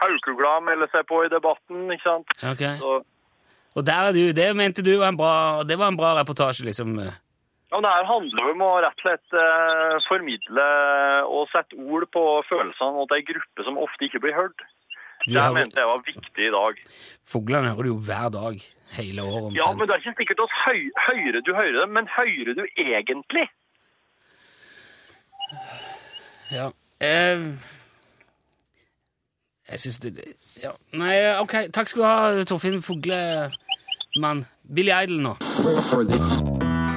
Haukugla 0.02 0.58
melder 0.66 0.90
seg 0.92 1.08
på 1.08 1.22
i 1.24 1.32
debatten, 1.32 1.88
ikke 1.94 2.04
sant? 2.04 2.36
Ok. 2.44 2.64
Så, 2.82 2.94
Og 3.74 3.86
der 3.88 4.10
er 4.10 4.16
du, 4.16 4.24
det 4.36 4.50
mente 4.58 4.84
du 4.84 4.92
var 4.98 5.14
en 5.14 5.18
bra, 5.18 5.36
det 5.64 5.80
var 5.80 5.94
en 5.94 5.98
bra 5.98 6.12
reportasje, 6.20 6.66
liksom. 6.68 6.92
Ja, 7.00 7.80
men 7.80 7.88
Det 7.88 7.94
her 7.96 8.06
handler 8.06 8.44
jo 8.44 8.52
om 8.52 8.68
å 8.68 8.72
rett 8.84 9.00
og 9.00 9.06
slett 9.06 9.40
eh, 9.40 9.96
formidle 10.10 10.66
og 11.24 11.48
sette 11.50 11.78
ord 11.80 12.04
på 12.12 12.22
følelsene 12.52 13.08
til 13.08 13.16
ei 13.16 13.28
gruppe 13.32 13.64
som 13.66 13.80
ofte 13.80 14.06
ikke 14.06 14.20
blir 14.26 14.36
hørt. 14.36 14.68
Det 15.26 15.40
har... 15.40 15.52
mente 15.56 15.80
jeg 15.80 15.88
var 15.88 16.02
viktig 16.06 16.46
i 16.46 16.54
dag. 16.54 16.80
Fuglene 17.24 17.68
hører 17.72 17.82
du 17.82 17.88
jo 17.88 18.00
hver 18.08 18.28
dag, 18.28 18.64
hele 18.98 19.22
året 19.22 19.44
omtrent. 19.50 19.60
Ja, 19.60 19.68
men 19.72 19.88
det 19.88 19.94
er 19.94 20.02
ikke 20.02 20.16
sikkert 20.20 20.42
at 20.44 20.56
høy, 20.64 20.80
høyere 21.08 21.44
du 21.46 21.52
hører 21.54 21.80
dem, 21.80 21.94
men 21.96 22.10
hører 22.16 22.54
du 22.58 22.64
egentlig? 22.76 23.46
Ja. 26.52 26.68
Eh, 27.00 27.46
jeg 29.70 29.80
syns 29.80 29.98
det 29.98 30.34
Ja. 30.62 30.70
Nei, 30.92 31.40
ok. 31.40 31.54
Takk 31.72 31.88
skal 31.88 32.02
du 32.02 32.08
ha, 32.08 32.44
Torfinn 32.44 32.82
Fuglemann. 32.82 34.46
Billy 34.74 34.92
Idol 35.02 35.20
nå. 35.20 36.43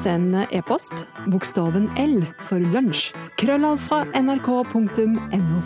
Send 0.08 0.38
e-post 0.56 1.02
bokstaven 1.28 1.89
L 2.00 2.22
for 2.48 2.63
lunsj. 2.63 3.10
Krøllav 3.36 3.82
fra 3.84 4.06
nrk.no. 4.15 5.58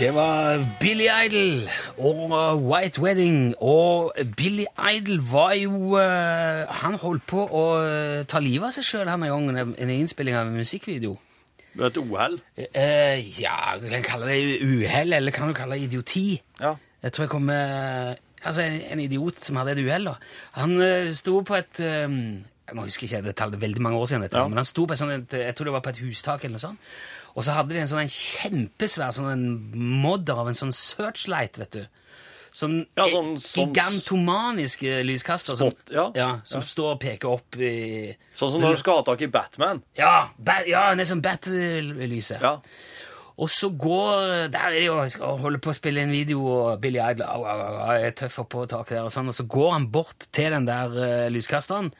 Det 0.00 0.08
var 0.16 0.64
Billy 0.80 1.06
Idol 1.06 1.60
og 1.94 2.64
White 2.66 2.98
Wedding. 2.98 3.54
Og 3.62 4.10
Billy 4.34 4.66
Idol 4.96 5.22
var 5.30 5.54
jo 5.54 5.94
uh, 5.94 6.66
Han 6.82 6.98
holdt 6.98 7.22
på 7.30 7.46
å 7.46 7.64
uh, 7.78 8.18
ta 8.26 8.42
livet 8.42 8.66
av 8.72 8.74
seg 8.80 8.88
sjøl 8.88 9.06
en 9.06 9.28
gang 9.28 9.48
under 9.52 9.76
en 9.78 9.94
innspilling 10.00 10.34
av 10.34 10.50
en 10.50 10.58
musikkvideo. 10.58 11.14
Er 11.78 11.86
et 11.92 12.02
uhell. 12.02 12.40
Eh, 12.58 13.30
ja, 13.38 13.76
du 13.78 13.86
kan 13.94 14.10
kalle 14.10 14.34
det 14.34 14.58
uhell, 14.58 15.14
eller 15.20 15.30
kan 15.30 15.46
du 15.46 15.54
kalle 15.54 15.78
det 15.78 15.86
idioti. 15.86 16.40
Ja. 16.58 16.74
Jeg 16.98 17.14
tror 17.14 17.28
jeg 17.28 17.36
kom 17.38 17.46
med 17.52 18.16
Altså, 18.40 18.62
en, 18.64 18.80
en 18.90 19.00
idiot 19.06 19.36
som 19.44 19.58
hadde 19.60 19.76
et 19.76 19.84
uhell, 19.84 20.08
da. 20.08 20.18
Han 20.58 20.80
uh, 20.80 21.12
sto 21.14 21.44
på 21.46 21.60
et 21.60 21.86
um, 22.08 22.40
Nå 22.74 22.82
husker 22.86 23.06
jeg 23.08 23.18
ikke 23.20 23.30
detalj, 23.32 23.50
det 23.52 23.58
er 23.62 23.66
veldig 23.68 23.82
mange 23.82 23.98
år 23.98 24.06
siden, 24.10 24.22
dette, 24.22 24.36
Ja. 24.38 24.48
men 24.48 24.56
han 24.58 24.64
sto 24.64 24.86
på 24.86 24.92
et 24.92 24.98
sånt, 24.98 25.32
jeg 25.32 25.54
tror 25.56 25.64
det 25.64 25.72
var 25.72 25.80
på 25.82 25.90
et 25.90 25.98
hustak 26.04 26.44
eller 26.44 26.58
noe 26.58 26.64
sånt. 26.66 26.78
Og 27.36 27.44
så 27.44 27.52
hadde 27.52 27.68
de 27.74 27.80
en 27.80 27.86
sånn 27.90 28.02
en 28.02 28.08
kjempesvær 28.08 29.12
sånn 29.14 29.32
en 29.32 29.44
modder 30.02 30.34
av 30.38 30.48
en 30.48 30.54
sånn 30.54 30.72
searchlight, 30.72 31.58
vet 31.58 31.70
du. 31.70 31.86
Sånn, 32.52 32.86
Ja, 32.96 33.04
eh, 33.06 33.10
sånn- 33.12 33.36
sånn- 33.38 33.72
gigantomaniske 33.72 35.04
lyskaster 35.06 35.54
som, 35.56 35.70
Spot, 35.70 36.14
ja. 36.16 36.40
som 36.44 36.62
står 36.62 36.92
og 36.96 37.00
peker 37.00 37.28
opp 37.30 37.56
i 37.56 38.16
Sånn 38.34 38.50
som 38.52 38.60
når 38.60 38.74
du 38.74 38.80
skal 38.82 38.96
ha 38.96 39.02
tak 39.02 39.22
i 39.22 39.26
Batman. 39.30 39.82
Ja, 39.96 40.28
bat, 40.38 40.66
ja 40.66 40.92
nesten 40.94 41.22
Bat-lyset. 41.22 42.40
Ja. 42.40 42.56
Og 43.40 43.48
så 43.48 43.70
går 43.70 44.50
Der 44.50 44.58
er 44.58 44.80
de 44.80 44.88
og 44.90 45.38
holder 45.40 45.58
på 45.60 45.70
å 45.70 45.74
spille 45.74 46.02
en 46.02 46.10
video, 46.10 46.42
og 46.44 46.80
Billy 46.80 46.98
au, 46.98 47.14
er 47.14 48.10
tøff 48.10 48.40
på 48.50 48.66
taket 48.68 48.88
der, 48.98 49.04
og 49.04 49.12
sånn, 49.12 49.28
og 49.28 49.34
så 49.34 49.46
går 49.48 49.72
han 49.72 49.86
bort 49.90 50.26
til 50.32 50.50
den 50.50 50.66
der 50.66 50.90
uh, 50.90 51.28
lyskasteren, 51.30 51.92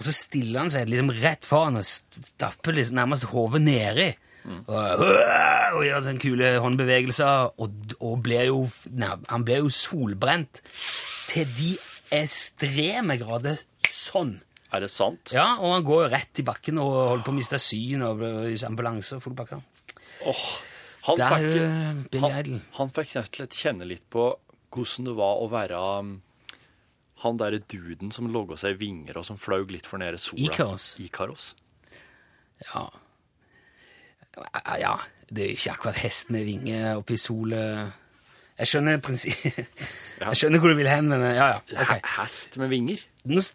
og 0.00 0.06
så 0.06 0.14
stiller 0.16 0.62
han 0.62 0.72
seg 0.72 0.88
liksom 0.88 1.10
rett 1.20 1.44
foran 1.44 1.76
og 1.76 1.84
stapper 1.84 2.72
liksom 2.78 2.96
nærmest 2.96 3.28
hodet 3.34 3.60
nedi. 3.60 4.10
Og, 4.48 5.02
og 5.04 5.82
gjør 5.84 6.04
sånne 6.06 6.22
kule 6.22 6.52
håndbevegelser, 6.64 7.50
og, 7.60 7.96
og 8.00 8.22
blir 8.24 8.46
jo, 8.48 8.62
nei, 8.96 9.10
han 9.28 9.44
blir 9.44 9.60
jo 9.60 9.72
solbrent 9.76 10.62
til 11.28 11.44
de 11.58 11.74
ekstreme 12.16 13.18
grader 13.20 13.60
sånn. 13.84 14.38
Er 14.72 14.86
det 14.86 14.90
sant? 14.94 15.34
Ja, 15.34 15.58
og 15.58 15.74
han 15.74 15.84
går 15.84 16.06
jo 16.06 16.10
rett 16.14 16.40
i 16.40 16.46
bakken 16.46 16.80
og 16.80 16.94
holder 16.94 17.26
på 17.26 17.34
å 17.34 17.36
miste 17.36 17.60
syn 17.60 18.06
og 18.06 18.24
ambulanse 18.66 19.18
og 19.18 19.24
full 19.26 19.36
pakke. 19.36 19.60
Han 21.04 21.20
Der 21.20 21.36
fikk, 21.36 22.08
Billy 22.12 22.32
han, 22.32 22.58
han 22.76 22.90
fikk 22.92 23.14
rett 23.16 23.28
og 23.28 23.38
slett 23.40 23.60
kjenne 23.60 23.88
litt 23.88 24.04
på 24.12 24.30
hvordan 24.70 25.08
det 25.08 25.14
var 25.18 25.40
å 25.42 25.46
være 25.50 25.78
um, 26.00 26.10
han 27.22 27.38
derre 27.40 27.60
duden 27.70 28.12
som 28.14 28.30
logga 28.32 28.56
seg 28.60 28.76
i 28.76 28.80
vinger 28.80 29.20
og 29.20 29.26
som 29.28 29.38
flaug 29.40 29.72
litt 29.74 29.88
for 29.88 30.00
nede 30.00 30.20
sola. 30.20 30.42
Ikaros. 30.46 30.94
Ikaros. 31.02 31.52
Ja. 32.64 32.86
ja. 34.80 34.94
Det 35.30 35.44
er 35.44 35.52
jo 35.52 35.58
ikke 35.58 35.74
akkurat 35.76 36.00
hest 36.04 36.32
med 36.34 36.46
vinger 36.48 36.96
oppi 37.00 37.18
solet. 37.20 37.92
Jeg 38.60 38.68
skjønner 38.68 38.98
prinsippet. 39.00 39.68
Jeg 40.20 40.36
skjønner 40.36 40.60
hvor 40.60 40.74
du 40.74 40.76
vil 40.76 40.88
hen, 40.90 41.06
men 41.08 41.22
ja, 41.32 41.46
ja. 41.54 41.60
Okay. 41.80 42.02
Hest 42.18 42.58
med 42.60 42.68
vinger? 42.68 43.00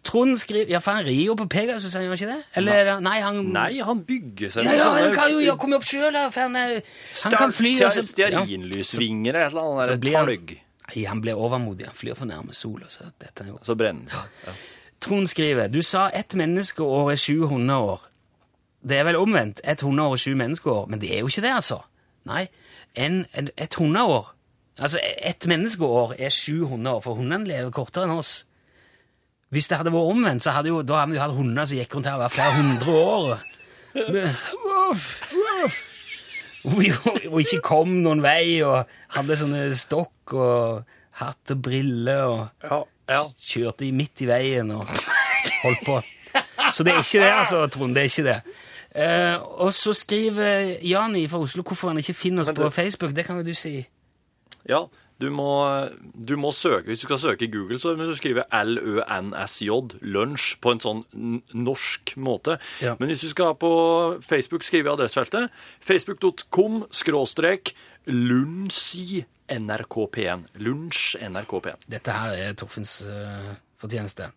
Trond 0.06 0.34
skriver 0.38 0.70
Ja, 0.70 0.80
for 0.82 0.98
han 0.98 1.06
rir 1.06 1.28
jo 1.28 1.34
på 1.38 1.46
Pegasus, 1.50 1.94
han 1.94 2.02
gjør 2.02 2.16
ikke 2.18 2.30
det? 2.32 2.38
Eller 2.58 2.88
nei. 2.98 3.00
Nei, 3.06 3.20
han 3.22 3.38
Nei, 3.54 3.68
han 3.86 4.02
bygger 4.06 4.50
seg 4.50 4.66
Ja, 4.66 4.74
sånt. 4.80 4.98
ja, 4.98 5.04
han 5.06 5.14
kan 5.14 5.38
jo 5.42 5.54
komme 5.62 5.78
opp 5.78 5.86
sjøl, 5.86 6.18
for 6.34 6.46
han, 6.46 6.58
han 6.58 7.36
kan 7.38 7.54
fly. 7.54 7.74
Stearinlysvinger 7.78 9.38
eller 9.44 9.46
et 9.46 9.54
eller 9.54 9.86
annet 9.86 10.08
talg. 10.10 10.56
Nei, 10.86 11.04
han 11.08 11.20
ble 11.22 11.34
overmodig. 11.34 11.88
Han 11.88 11.98
flyr 11.98 12.14
for 12.18 12.30
nærme 12.30 12.54
sola. 12.54 12.88
Så 12.92 13.08
dette 13.20 13.44
er 13.44 13.50
jo 13.50 13.58
Så 13.66 13.74
brenner 13.78 14.06
det. 14.10 14.20
Ja. 14.46 14.54
Trond 15.02 15.28
skriver 15.28 15.68
Du 15.68 15.82
sa 15.84 16.08
ett 16.14 16.34
menneskeår 16.38 17.10
er 17.12 17.20
sju 17.20 17.46
hundeår. 17.50 18.06
Det 18.86 19.00
er 19.00 19.04
vel 19.08 19.18
omvendt. 19.18 19.60
Ett 19.64 19.82
hundeår 19.84 20.14
er 20.14 20.22
sju 20.22 20.34
menneskeår. 20.38 20.86
Men 20.88 21.02
det 21.02 21.10
er 21.12 21.24
jo 21.24 21.32
ikke 21.32 21.44
det, 21.44 21.52
altså. 21.58 21.80
Nei. 22.26 22.46
En, 22.94 23.24
en, 23.34 23.50
et 23.56 23.74
hundeår 23.74 24.32
Altså, 24.76 25.00
ett 25.24 25.46
menneskeår 25.48 26.18
er 26.20 26.28
sju 26.28 26.66
hundeår, 26.68 26.98
for 27.00 27.16
hundene 27.16 27.48
lever 27.48 27.70
kortere 27.72 28.04
enn 28.04 28.18
oss. 28.18 28.42
Hvis 29.48 29.70
det 29.70 29.78
hadde 29.80 29.92
vært 29.94 30.10
omvendt, 30.12 30.44
så 30.44 30.52
hadde 30.52 30.68
jo, 30.68 30.82
da 30.84 30.98
hadde 31.00 31.14
vi 31.14 31.20
hatt 31.22 31.32
hunder 31.32 31.64
som 31.64 31.78
gikk 31.78 31.94
rundt 31.96 32.08
her 32.10 32.18
og 32.18 32.24
var 32.26 32.34
flere 32.34 32.56
hundre 32.58 32.96
år. 33.00 33.44
Men, 34.12 34.34
Uff, 34.90 35.06
uff. 35.64 35.78
Og 36.66 37.40
ikke 37.42 37.60
kom 37.64 37.92
noen 38.02 38.22
vei, 38.24 38.58
og 38.66 38.88
hadde 39.14 39.36
sånne 39.38 39.62
stokk 39.78 40.34
og 40.34 40.82
hatt 41.20 41.52
og 41.54 41.60
briller 41.62 42.24
og 42.26 42.66
Ja, 42.66 42.80
ja. 43.14 43.22
kjørte 43.38 43.88
midt 43.94 44.24
i 44.26 44.28
veien 44.28 44.70
og 44.74 44.84
holdt 45.62 45.84
på. 45.86 46.00
Så 46.74 46.84
det 46.84 46.92
er 46.92 47.00
ikke 47.04 47.22
det, 47.22 47.30
altså, 47.32 47.62
Trond. 47.72 47.94
Det 47.96 48.02
er 48.02 48.10
ikke 48.10 48.26
det. 48.26 48.38
Eh, 48.96 49.36
og 49.62 49.70
så 49.76 49.92
skriver 49.96 50.74
Jani 50.84 51.26
fra 51.28 51.38
Oslo 51.44 51.62
hvorfor 51.62 51.92
han 51.92 51.98
ikke 52.02 52.14
finner 52.16 52.42
oss 52.44 52.52
på 52.56 52.68
Facebook. 52.72 53.14
Det 53.16 53.24
kan 53.28 53.36
vel 53.38 53.46
du 53.46 53.54
si. 53.56 53.78
ja. 54.68 54.82
Du 55.18 55.30
må, 55.32 55.46
du 56.12 56.34
må 56.36 56.50
søke, 56.52 56.84
Hvis 56.90 57.00
du 57.00 57.06
skal 57.06 57.18
søke 57.18 57.46
i 57.46 57.50
Google, 57.50 57.78
så 57.80 57.94
må 57.96 58.04
du 58.04 58.12
skrive 58.18 58.42
LØNSJ, 58.52 59.70
lunsj, 60.04 60.58
på 60.60 60.74
en 60.74 60.82
sånn 60.84 61.00
norsk 61.56 62.12
måte. 62.20 62.58
Ja. 62.84 62.96
Men 63.00 63.08
hvis 63.08 63.22
du 63.24 63.30
skal 63.32 63.54
på 63.56 63.70
Facebook, 64.26 64.62
skrive 64.66 64.90
i 64.90 64.92
adressefeltet 64.92 65.48
facebook.com 65.80 66.82
skråstrek 66.92 67.72
lunsj 68.06 69.22
nrkp1. 69.56 70.44
Lunsj 70.66 71.16
nrkp1. 71.30 71.86
Dette 71.96 72.12
her 72.20 72.36
er 72.48 72.56
Torfinns 72.58 72.98
uh, 73.08 73.54
fortjeneste. 73.80 74.28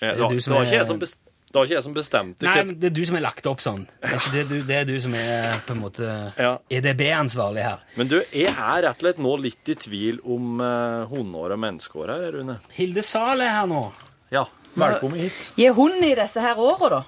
Eh, 0.00 0.14
Det, 0.14 0.18
var- 0.20 0.32
du 0.34 0.40
som 0.40 0.52
det 0.52 0.58
var 0.58 0.66
ikke 0.66 0.78
jeg 0.80 0.86
som 0.90 0.98
best- 1.00 1.26
det 1.50 1.58
var 1.58 1.66
ikke 1.66 1.74
jeg 1.74 1.82
som 1.82 1.94
bestemte. 1.96 2.44
Nei, 2.46 2.60
men 2.62 2.76
det 2.78 2.92
er 2.92 2.94
du 2.94 3.00
som 3.08 3.16
er 3.18 3.22
lagt 3.24 3.46
opp 3.50 3.62
sånn. 3.64 3.80
Det 3.98 4.38
er, 4.38 4.44
du, 4.46 4.56
det 4.68 4.76
er 4.76 4.84
du 4.86 4.92
som 5.02 5.14
er 5.18 5.56
på 5.66 5.74
en 5.74 5.80
måte 5.82 6.10
Ja. 6.38 6.52
EDB-ansvarlig 6.70 7.64
her. 7.66 7.80
Men 7.98 8.10
du, 8.12 8.20
jeg 8.30 8.52
er 8.54 8.84
rett 8.86 9.00
og 9.00 9.02
slett 9.02 9.18
nå 9.18 9.32
litt 9.42 9.72
i 9.72 9.74
tvil 9.82 10.20
om 10.22 10.62
uh, 10.62 11.08
hundeår 11.10 11.56
og 11.56 11.62
menneskeår 11.64 12.12
her, 12.14 12.28
Rune. 12.38 12.56
Hilde 12.76 13.02
Zahl 13.02 13.42
er 13.42 13.50
her 13.56 13.66
nå. 13.70 13.82
Ja, 14.30 14.44
velkommen 14.78 15.24
hit. 15.24 15.42
Gi 15.58 15.66
hund 15.74 16.06
i 16.06 16.14
disse 16.22 16.44
her 16.44 16.62
åra, 16.62 17.00
da. 17.00 17.02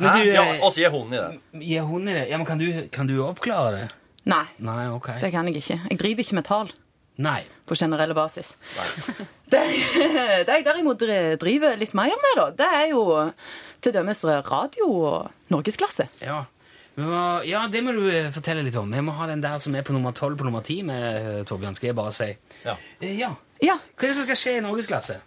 Men 0.00 0.08
Hæ? 0.08 0.16
du, 0.16 0.28
ja, 0.32 0.44
altså, 0.64 0.80
gi 0.80 0.88
hunden 0.96 1.12
i 1.12 1.20
det. 1.20 1.64
Gi 1.68 1.80
hund 1.84 2.08
i 2.08 2.16
det. 2.16 2.26
Ja, 2.32 2.40
men 2.40 2.48
kan 2.48 2.60
du, 2.64 2.64
kan 2.96 3.10
du 3.12 3.18
oppklare 3.28 3.74
det? 3.76 3.88
Nei, 4.30 4.46
Nei, 4.64 4.86
ok. 4.92 5.18
det 5.20 5.30
kan 5.36 5.48
jeg 5.52 5.60
ikke. 5.60 5.76
Jeg 5.90 6.00
driver 6.00 6.24
ikke 6.24 6.36
med 6.40 6.48
tall 6.48 6.72
Nei. 7.20 7.42
på 7.68 7.76
generell 7.78 8.14
basis. 8.16 8.56
Det, 9.50 9.60
det 10.46 10.54
jeg 10.54 10.62
derimot 10.62 11.00
driver 11.42 11.74
litt 11.78 11.92
mer 11.98 12.12
med, 12.22 12.36
da, 12.38 12.44
det 12.54 12.66
er 12.70 12.84
jo 12.92 13.00
til 13.82 13.94
dømes 13.96 14.20
radio 14.46 14.86
og 14.94 15.50
norgesklasse. 15.50 16.06
Ja. 16.22 16.44
Må, 17.00 17.20
ja, 17.48 17.64
det 17.70 17.80
må 17.86 17.94
du 17.96 18.04
eh, 18.10 18.28
fortelle 18.34 18.62
litt 18.66 18.76
om. 18.78 18.90
Vi 18.92 19.02
må 19.04 19.14
ha 19.18 19.26
den 19.30 19.42
der 19.42 19.58
som 19.62 19.74
er 19.78 19.82
på 19.86 19.94
nummer 19.94 20.12
12 20.14 20.36
på 20.38 20.46
nummer 20.46 20.62
10 20.62 20.86
med 20.86 21.04
eh, 21.18 21.40
Torbjørn, 21.48 21.76
skal 21.78 21.90
jeg 21.90 21.98
bare 21.98 22.14
si. 22.14 22.28
Ja. 22.66 22.76
Eh, 23.00 23.14
ja. 23.18 23.32
Ja, 23.60 23.76
Hva 23.94 24.06
er 24.06 24.12
det 24.12 24.16
som 24.20 24.26
skal 24.28 24.38
skje 24.40 24.54
i 24.58 24.62
norgesklasse? 24.64 25.18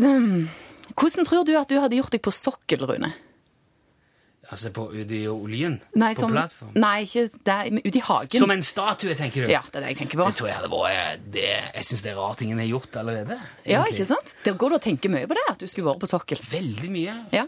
um, 0.00 0.46
Hvordan 0.96 1.28
tror 1.28 1.44
du 1.48 1.52
at 1.58 1.68
du 1.70 1.76
hadde 1.80 1.98
gjort 1.98 2.14
deg 2.14 2.22
på 2.24 2.32
sokkel, 2.34 2.86
Rune? 2.88 3.12
Altså 4.52 4.68
på 4.74 4.84
ute 4.92 5.16
i 5.16 5.22
oljen? 5.30 5.78
Nei, 5.96 6.10
på 6.12 6.26
som, 6.26 6.34
plattform? 6.34 6.74
nei 6.76 7.06
ikke 7.06 7.24
der, 7.48 7.70
men 7.72 7.80
ute 7.86 7.96
i 7.96 8.04
hagen. 8.04 8.36
Som 8.42 8.52
en 8.52 8.64
statue, 8.66 9.14
tenker 9.16 9.46
du? 9.46 9.52
Ja, 9.52 9.62
det 9.64 9.80
er 9.80 9.86
det 9.86 9.92
jeg 9.94 10.00
tenker 10.02 10.20
på. 10.20 10.26
Det 10.28 10.40
tror 10.42 10.50
jeg 10.50 10.58
hadde 10.58 10.72
vært 10.74 10.92
eh, 10.92 11.22
det, 11.38 11.46
Jeg 11.78 11.88
syns 11.88 12.04
det 12.04 12.12
er 12.12 12.18
rart 12.20 12.44
ingen 12.44 12.60
har 12.60 12.68
gjort 12.68 12.98
allerede. 13.00 13.38
Ja, 13.64 13.80
ikke 13.88 14.08
sant? 14.10 14.34
Det 14.44 14.52
går 14.60 14.74
det 14.74 14.80
å 14.82 14.84
tenke 14.90 15.12
mye 15.12 15.30
på 15.30 15.38
det, 15.38 15.46
at 15.54 15.62
du 15.62 15.70
skulle 15.72 15.88
vært 15.88 16.04
på 16.04 16.10
sokkel. 16.12 16.42
Veldig 16.52 16.92
mye. 16.92 17.16
Ja. 17.32 17.46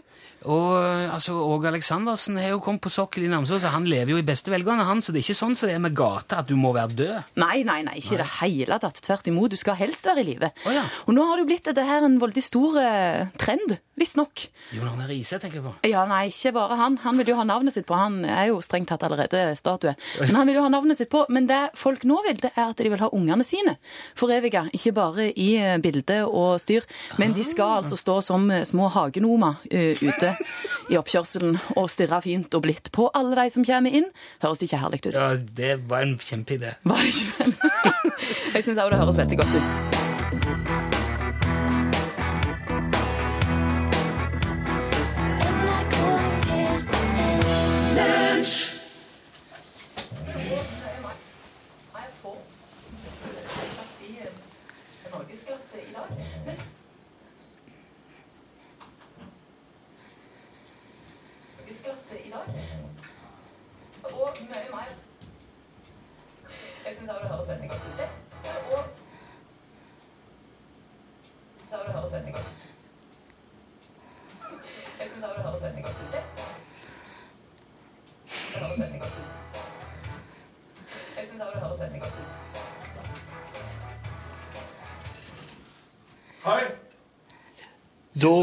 Og 0.49 0.71
eh, 0.77 1.13
altså, 1.13 1.37
Åge 1.41 1.69
Aleksandersen 1.71 2.37
har 2.41 2.53
jo 2.53 2.61
kommet 2.63 2.83
på 2.85 2.91
sokkel 2.93 3.25
i 3.25 3.29
Namsos, 3.31 3.63
og 3.63 3.73
han 3.73 3.87
lever 3.89 4.15
jo 4.15 4.19
i 4.21 4.25
beste 4.25 4.53
velgående, 4.53 4.85
han, 4.87 5.01
så 5.01 5.13
det 5.13 5.21
er 5.21 5.27
ikke 5.27 5.39
sånn 5.41 5.57
som 5.57 5.69
det 5.69 5.77
er 5.77 5.85
med 5.85 5.95
gata, 5.97 6.41
at 6.41 6.49
du 6.49 6.55
må 6.59 6.73
være 6.75 6.97
død. 6.97 7.33
Nei, 7.41 7.59
nei, 7.67 7.79
nei, 7.87 7.97
ikke 8.01 8.17
i 8.17 8.21
det 8.21 8.29
hele 8.39 8.79
tatt. 8.81 9.01
Tvert 9.05 9.29
imot, 9.31 9.53
du 9.53 9.61
skal 9.61 9.77
helst 9.79 10.09
være 10.09 10.25
i 10.25 10.29
live. 10.33 10.51
Oh, 10.65 10.73
ja. 10.73 10.85
Og 11.05 11.17
nå 11.17 11.25
har 11.29 11.37
det 11.37 11.45
jo 11.45 11.49
blitt 11.53 11.69
dette 11.69 11.85
her 11.85 12.05
en 12.05 12.19
veldig 12.21 12.45
stor 12.45 12.79
eh, 12.81 13.33
trend, 13.41 13.77
visstnok. 13.99 14.45
Jon 14.75 14.87
Arne 14.89 15.07
Riise, 15.09 15.39
tenker 15.39 15.59
jeg 15.59 15.65
på. 15.65 15.73
Ja, 15.87 16.03
nei, 16.09 16.27
ikke 16.31 16.53
bare 16.55 16.77
han. 16.79 16.97
Han 17.05 17.19
vil 17.19 17.31
jo 17.31 17.37
ha 17.39 17.45
navnet 17.47 17.75
sitt 17.75 17.87
på. 17.87 17.95
Han 17.97 18.23
er 18.27 18.49
jo 18.51 18.59
strengt 18.65 18.89
tatt 18.91 19.05
allerede 19.07 19.47
statue. 19.59 19.95
Men 20.21 20.35
han 20.39 20.49
vil 20.49 20.59
jo 20.59 20.65
ha 20.65 20.71
navnet 20.73 20.99
sitt 20.99 21.11
på. 21.13 21.23
Men 21.31 21.47
det 21.49 21.61
folk 21.79 22.03
nå 22.07 22.19
vil, 22.27 22.39
det 22.43 22.51
er 22.53 22.73
at 22.73 22.81
de 22.81 22.91
vil 22.91 23.03
ha 23.03 23.11
ungene 23.15 23.45
sine 23.47 23.77
foreviga. 24.19 24.65
Ikke 24.75 24.93
bare 24.95 25.29
i 25.31 25.49
eh, 25.59 25.77
bilde 25.83 26.21
og 26.25 26.59
styr, 26.61 26.85
men 27.21 27.35
de 27.35 27.43
skal 27.47 27.79
altså 27.81 27.99
stå 27.99 28.19
som 28.25 28.49
eh, 28.51 28.65
små 28.67 28.89
hagenomer 28.93 29.61
eh, 29.71 30.01
ute 30.03 30.35
i 30.91 30.99
oppkjørselen 30.99 31.57
og 31.75 31.89
stirre 31.91 32.21
fint 32.25 32.53
og 32.55 32.65
blidt 32.67 32.91
på 32.95 33.09
alle 33.15 33.37
de 33.39 33.47
som 33.53 33.65
kommer 33.67 33.95
inn. 33.95 34.11
Høres 34.43 34.61
det 34.61 34.69
ikke 34.69 34.83
herlig 34.83 35.01
ut? 35.05 35.11
Ja, 35.15 35.31
det 35.61 35.73
var 35.89 36.05
en 36.07 36.17
kjempeidé. 36.19 36.75
Var 36.83 37.03
det 37.03 37.15
ikke? 37.15 37.73
Jeg 38.55 38.67
syns 38.67 38.79
òg 38.79 38.93
det 38.93 39.01
høres 39.01 39.19
veldig 39.23 39.41
godt 39.43 39.59
ut. 39.59 41.04
Og 47.95 48.01
mye 64.41 64.69
mer. 64.71 64.91
Jeg 66.85 66.97
syns 66.97 67.09
det 67.09 67.15
høres 67.21 67.47
veldig 67.49 67.69
godt 67.69 67.81
ut. 67.85 67.99
Og 71.71 71.85
det 71.85 71.93
høres 71.93 72.11
veldig 72.13 72.33
godt 72.33 72.45
ut. 72.45 72.55
Jeg 74.99 75.07
syns 75.09 75.21
det 75.21 75.29
høres 75.37 75.61
veldig 75.63 75.83
godt 75.83 75.95
ut. 75.95 76.11
Det 76.11 76.21
det 76.21 76.23
høres 76.23 76.23
veldig 76.23 76.33
godt 76.33 76.39
ut. 76.41 76.65
Jeg 78.25 78.33
syns 81.29 81.39
det 81.39 81.45
høres 81.53 81.79
veldig 81.79 81.99
godt. 82.01 82.17
Hei. 86.45 86.63
Da 88.21 88.33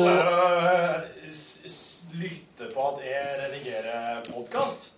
Lytte 2.12 2.66
på 2.74 2.82
at 2.90 2.98
jeg 3.06 3.28
redigerer 3.40 4.20
podkast. 4.26 4.90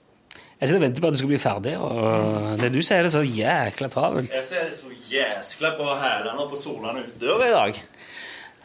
Jeg 0.60 0.68
sitter 0.68 0.80
og 0.80 0.82
venter 0.82 1.00
på 1.02 1.06
at 1.06 1.14
du 1.14 1.18
skal 1.20 1.30
bli 1.30 1.38
ferdig, 1.38 1.74
og 1.78 2.58
det 2.58 2.72
du 2.74 2.80
sier, 2.82 3.04
er 3.06 3.12
så 3.12 3.22
jækla 3.22 3.88
travelt. 3.92 4.32
Jeg 4.34 4.44
ser 4.44 4.64
det 4.66 4.74
så 4.74 4.90
jæskla 5.12 5.70
på 5.78 5.86
hælene 6.00 6.42
og 6.42 6.50
på 6.50 6.58
solene 6.58 7.04
ute 7.04 7.18
døra 7.22 7.46
i 7.46 7.54
dag. 7.54 7.82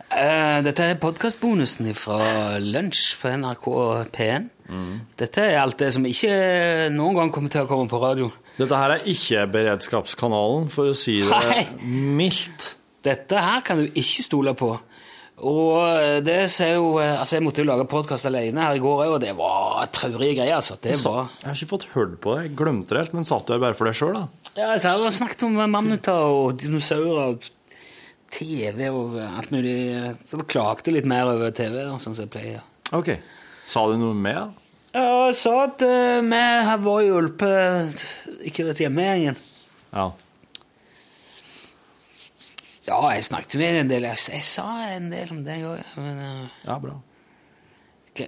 Eh, 0.10 0.60
dette 0.66 0.84
er 0.90 0.98
podkastbonusen 0.98 1.92
fra 1.94 2.58
Lunsj 2.58 3.20
på 3.22 3.36
NRK 3.38 3.68
P1. 4.18 4.50
Dette 5.20 5.44
er 5.44 5.58
alt 5.62 5.80
det 5.82 5.90
som 5.96 6.06
ikke 6.06 6.34
noen 6.94 7.18
gang 7.18 7.32
kommer 7.34 7.52
til 7.54 7.66
å 7.66 7.70
komme 7.70 7.90
på 7.90 8.02
radio. 8.02 8.30
Dette 8.60 8.76
her 8.78 8.98
er 8.98 9.08
ikke 9.10 9.48
beredskapskanalen, 9.54 10.68
for 10.74 10.92
å 10.92 10.98
si 10.98 11.20
det 11.24 11.42
Hei. 11.48 11.64
mildt. 11.86 12.76
Dette 13.06 13.40
her 13.40 13.64
kan 13.66 13.80
du 13.80 13.88
ikke 13.88 14.26
stole 14.26 14.54
på. 14.60 14.74
Og 15.40 16.24
det 16.26 16.50
ser 16.52 16.74
jo 16.76 16.98
Altså, 17.00 17.38
jeg 17.38 17.46
måtte 17.46 17.62
jo 17.64 17.70
lage 17.70 17.86
podkast 17.88 18.28
alene 18.28 18.60
her 18.60 18.76
i 18.76 18.82
går 18.84 19.06
òg, 19.06 19.14
og 19.16 19.22
det 19.24 19.32
var 19.38 19.88
traurige 19.96 20.36
greier, 20.42 20.58
altså. 20.58 20.76
Det 20.84 20.98
var 21.06 21.30
Jeg 21.40 21.48
har 21.48 21.56
ikke 21.56 21.72
fått 21.72 21.88
hørt 21.94 22.18
på 22.20 22.36
det. 22.36 22.44
Jeg 22.50 22.58
glemte 22.60 22.92
det 22.92 23.06
helt, 23.06 23.16
men 23.16 23.28
satt 23.30 23.48
du 23.48 23.56
her 23.56 23.64
bare 23.64 23.78
for 23.80 23.88
deg 23.88 23.96
sjøl, 23.96 24.18
da? 24.20 24.52
Ja, 24.58 24.74
jeg 24.76 24.84
har 24.84 25.16
snakket 25.16 25.48
om 25.48 25.56
mammuter 25.72 26.28
og 26.28 26.60
dinosaurer 26.60 27.32
og 27.32 27.50
TV 28.36 28.90
og 28.92 29.16
alt 29.24 29.52
mulig. 29.56 29.78
Så 30.28 30.44
klagde 30.44 30.94
litt 30.94 31.08
mer 31.10 31.32
over 31.32 31.56
TV, 31.56 31.86
sånn 31.88 32.04
som 32.04 32.26
jeg 32.26 32.34
pleier. 32.34 32.66
Ok. 32.92 33.16
Sa 33.70 33.84
du 33.90 34.00
noe 34.02 34.16
mer? 34.18 34.48
Ja, 34.96 35.28
jeg 35.30 35.36
sa 35.38 35.52
at 35.68 35.84
uh, 35.86 36.24
vi 36.26 36.40
har 36.66 36.80
vært 36.82 37.06
hjulpet 37.06 38.04
ikke 38.50 38.66
rett 38.70 38.82
hjemme 38.82 39.06
igjen. 39.20 39.38
Ja. 39.94 40.08
Ja, 42.90 42.98
jeg 43.14 43.28
snakket 43.28 43.60
med 43.62 43.78
en 43.84 43.92
del. 43.92 44.08
Jeg, 44.10 44.18
jeg 44.34 44.46
sa 44.50 44.66
en 44.96 45.12
del 45.14 45.30
om 45.36 45.44
det 45.46 45.60
òg, 45.70 45.84
men 46.02 46.24
uh, 46.24 46.48
Ja, 46.66 46.80
bra. 46.82 46.96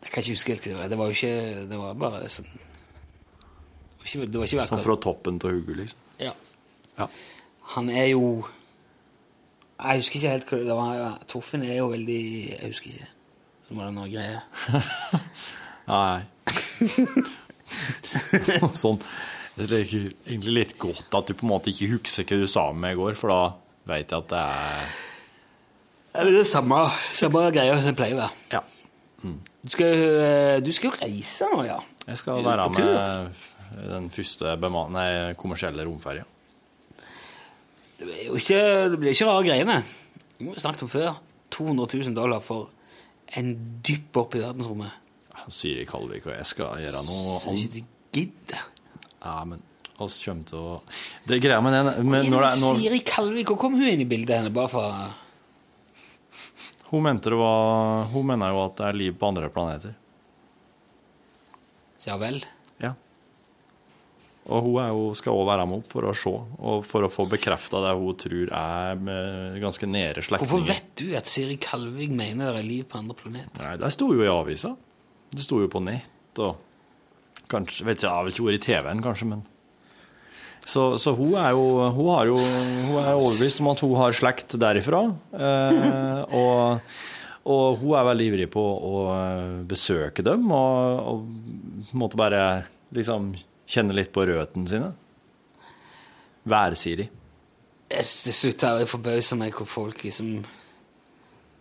Jeg 0.00 0.08
kan 0.12 0.24
ikke 0.24 0.32
huske 0.34 0.52
helt 0.52 0.64
hva 0.66 0.72
det 0.72 0.78
var. 0.80 0.88
Det 0.90 0.98
var 0.98 1.10
jo 1.10 1.14
ikke 1.16 1.60
Det 1.70 1.76
var 1.78 1.94
bare 2.00 2.28
sånn 2.32 2.48
Det 2.50 4.00
var 4.00 4.08
ikke, 4.08 4.26
det 4.26 4.40
var 4.40 4.48
ikke 4.48 4.50
Sånn 4.50 4.64
akkurat 4.64 4.86
fra 4.88 4.96
toppen 5.06 5.38
til 5.40 5.54
hugget, 5.54 5.78
liksom. 5.84 6.02
ja. 6.20 6.32
Ja. 6.98 7.06
Han 7.76 7.88
er 7.94 8.10
jo 8.10 8.24
Jeg 9.78 10.02
husker 10.02 10.18
ikke 10.18 10.34
helt 10.34 10.50
hva 10.50 10.60
det 10.66 10.76
var. 10.80 11.16
Torfinn 11.30 11.64
er 11.64 11.78
jo 11.78 11.86
veldig 11.94 12.20
Jeg 12.50 12.72
husker 12.72 12.90
ikke. 12.96 13.08
Det 13.70 13.78
var 13.78 13.92
noe 13.94 14.10
greier. 14.10 14.42
Nei. 15.86 16.22
sånn. 18.82 18.98
Det 19.54 19.68
er 19.76 19.84
egentlig 19.84 20.54
litt 20.54 20.74
godt 20.80 21.14
at 21.14 21.30
du 21.30 21.36
på 21.36 21.46
en 21.46 21.52
måte 21.52 21.70
ikke 21.72 21.92
husker 21.94 22.26
hva 22.26 22.40
du 22.40 22.50
sa 22.50 22.66
med 22.72 22.82
meg 22.84 22.96
i 22.96 23.00
går, 23.00 23.14
for 23.18 23.32
da 23.32 23.40
vet 23.90 24.10
jeg 24.10 24.24
at 24.24 24.28
det 24.32 24.42
er 24.42 24.90
Eller 26.20 26.34
det 26.34 26.42
er 26.42 26.50
samme, 26.50 26.82
samme 27.14 27.46
greia 27.54 27.78
som 27.78 27.92
det 27.92 27.98
pleier 27.98 28.16
å 28.16 28.22
være. 28.24 28.44
Ja. 28.56 28.64
Du 29.60 29.68
skal, 29.68 30.02
eh, 30.24 30.58
du 30.64 30.70
skal 30.72 30.88
jo 30.90 30.98
reise 31.02 31.48
nå, 31.52 31.62
ja. 31.68 31.78
Jeg 32.08 32.18
skal 32.18 32.42
være 32.42 32.68
med 32.72 33.40
den 33.86 34.08
første 34.10 34.56
nei, 34.90 35.08
kommersielle 35.38 35.84
romferja. 35.86 36.24
Det 38.00 38.08
blir 38.08 38.22
jo 38.30 38.38
ikke, 38.40 38.60
det 38.90 38.98
blir 38.98 39.12
ikke 39.12 39.28
rare 39.28 39.44
greiene. 39.44 39.76
Det 40.38 40.46
har 40.48 40.56
vi 40.56 40.64
snakket 40.64 40.86
om 40.86 40.90
før. 40.90 41.20
200 41.52 41.86
000 42.00 42.16
dollar 42.16 42.40
for 42.40 42.70
en 43.38 43.80
dypp 43.86 44.16
opp 44.16 44.34
i 44.34 44.40
verdensrommet. 44.42 44.90
Siri 45.48 45.84
Kalvik 45.88 46.26
og 46.26 46.34
jeg 46.34 46.46
skal 46.46 46.80
gjøre 46.82 47.00
noe 47.06 47.38
Så 47.40 47.54
ikke 47.56 47.72
du 47.78 47.84
gidder. 48.12 48.64
Ja, 49.22 49.38
men 49.48 49.62
oss 50.00 50.18
kommer 50.24 50.44
til 50.48 50.58
å 50.58 50.80
Det 51.26 51.36
er 51.38 51.42
greia 51.44 51.60
med 51.64 51.72
den 51.76 51.88
men 52.10 52.26
når 52.30 52.40
det, 52.44 52.50
er- 52.50 52.60
når, 52.64 52.78
Siri 52.80 53.00
Kalvik, 53.06 53.46
hvor 53.52 53.58
kom 53.62 53.74
hun 53.78 53.88
inn 53.88 54.00
i 54.04 54.08
bildet 54.10 54.36
henne? 54.40 54.52
Bare 54.52 54.68
for 54.68 55.14
Hun 56.90 57.02
mente 57.06 57.30
det 57.30 57.38
var 57.38 58.06
Hun 58.12 58.26
mener 58.26 58.50
jo 58.50 58.64
at 58.66 58.76
det 58.80 58.86
er 58.88 58.98
liv 58.98 59.14
på 59.20 59.28
andre 59.30 59.48
planeter. 59.54 59.94
Ja 62.06 62.16
vel. 62.20 62.40
Og 64.50 64.64
hun 64.66 64.78
er 64.82 64.88
jo, 64.90 65.02
skal 65.14 65.36
òg 65.38 65.46
være 65.46 65.66
med 65.70 65.82
opp 65.82 65.92
for 65.92 66.08
å 66.10 66.14
se, 66.16 66.30
og 66.58 66.80
for 66.86 67.06
å 67.06 67.10
få 67.12 67.26
bekrefta 67.30 67.82
det 67.84 67.92
hun 68.00 68.16
tror 68.18 68.50
er 68.50 69.60
ganske 69.62 69.86
nære 69.86 70.24
Hvorfor 70.32 70.64
vet 70.66 70.88
du 70.98 71.12
at 71.18 71.30
Siri 71.30 71.54
Kalvik 71.62 72.10
mener 72.10 72.50
det 72.50 72.64
er 72.64 72.66
liv 72.66 72.88
på 72.90 72.98
andre 72.98 73.14
planeter? 73.18 73.62
Nei, 73.62 73.76
Det 73.78 73.92
sto 73.94 74.10
jo 74.10 74.24
i 74.26 74.30
avisa. 74.30 74.74
Det 75.30 75.44
sto 75.44 75.60
jo 75.62 75.70
på 75.70 75.82
nett 75.86 76.42
og 76.42 76.66
Kanskje, 77.50 77.82
vet 77.86 77.98
ikke, 77.98 78.06
Jeg 78.06 78.14
har 78.14 78.26
vel 78.26 78.32
ikke 78.34 78.46
vært 78.46 78.58
i 78.58 78.66
TV-en, 78.66 79.02
kanskje, 79.02 79.26
men 79.26 79.40
Så, 80.66 80.84
så 81.02 81.14
hun 81.18 81.34
er 81.38 81.50
jo 81.56 81.64
Hun 81.96 82.10
har 82.14 82.30
jo 82.30 82.36
Hun 82.38 82.98
er 83.00 83.14
overbevist 83.16 83.62
om 83.62 83.70
at 83.72 83.82
hun 83.82 83.94
har 83.98 84.14
slekt 84.14 84.54
derifra. 84.60 85.00
Eh, 85.34 86.20
og, 86.38 86.92
og 87.50 87.80
hun 87.80 87.94
er 87.98 88.06
veldig 88.10 88.26
ivrig 88.30 88.48
på 88.54 88.62
å 88.62 89.04
besøke 89.70 90.22
dem 90.26 90.50
og, 90.54 91.06
og 91.10 91.94
måte 91.98 92.18
bare 92.20 92.42
liksom 92.94 93.32
kjenne 93.70 93.94
litt 93.96 94.10
på 94.14 94.24
røttene 94.28 94.68
sine. 94.70 94.90
S- 97.90 98.22
Til 98.26 98.34
slutt 98.36 98.64
er 98.66 98.78
det 98.82 98.88
forbausa 98.90 99.36
meg 99.38 99.54
hvor 99.58 99.68
folk 99.68 100.02
liksom 100.06 100.40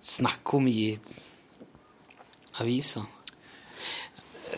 snakker 0.01 0.59
om 0.59 0.67
i 0.71 0.91
aviser. 2.61 3.05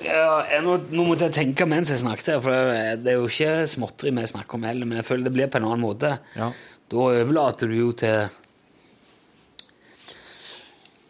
Ja, 0.01 0.41
nå, 0.63 0.77
nå 0.89 1.03
måtte 1.05 1.27
jeg 1.27 1.35
tenke 1.35 1.65
mens 1.69 1.91
jeg 1.91 1.99
snakket, 2.01 2.29
her, 2.31 2.43
for 2.43 2.71
det, 3.03 3.11
er 3.11 3.17
jo 3.19 3.27
ikke 3.27 3.67
småtteri 3.69 4.13
vi 4.15 4.23
snakker 4.31 4.57
om 4.57 4.63
heller, 4.65 4.87
men 4.87 5.01
jeg 5.01 5.07
føler 5.09 5.27
det 5.27 5.33
blir 5.35 5.49
på 5.51 5.59
en 5.59 5.67
annen 5.67 5.83
måte. 5.83 6.13
Ja. 6.37 6.47
Da 6.91 7.01
overlater 7.09 7.69
du 7.71 7.75
jo 7.75 7.89
til 7.99 8.31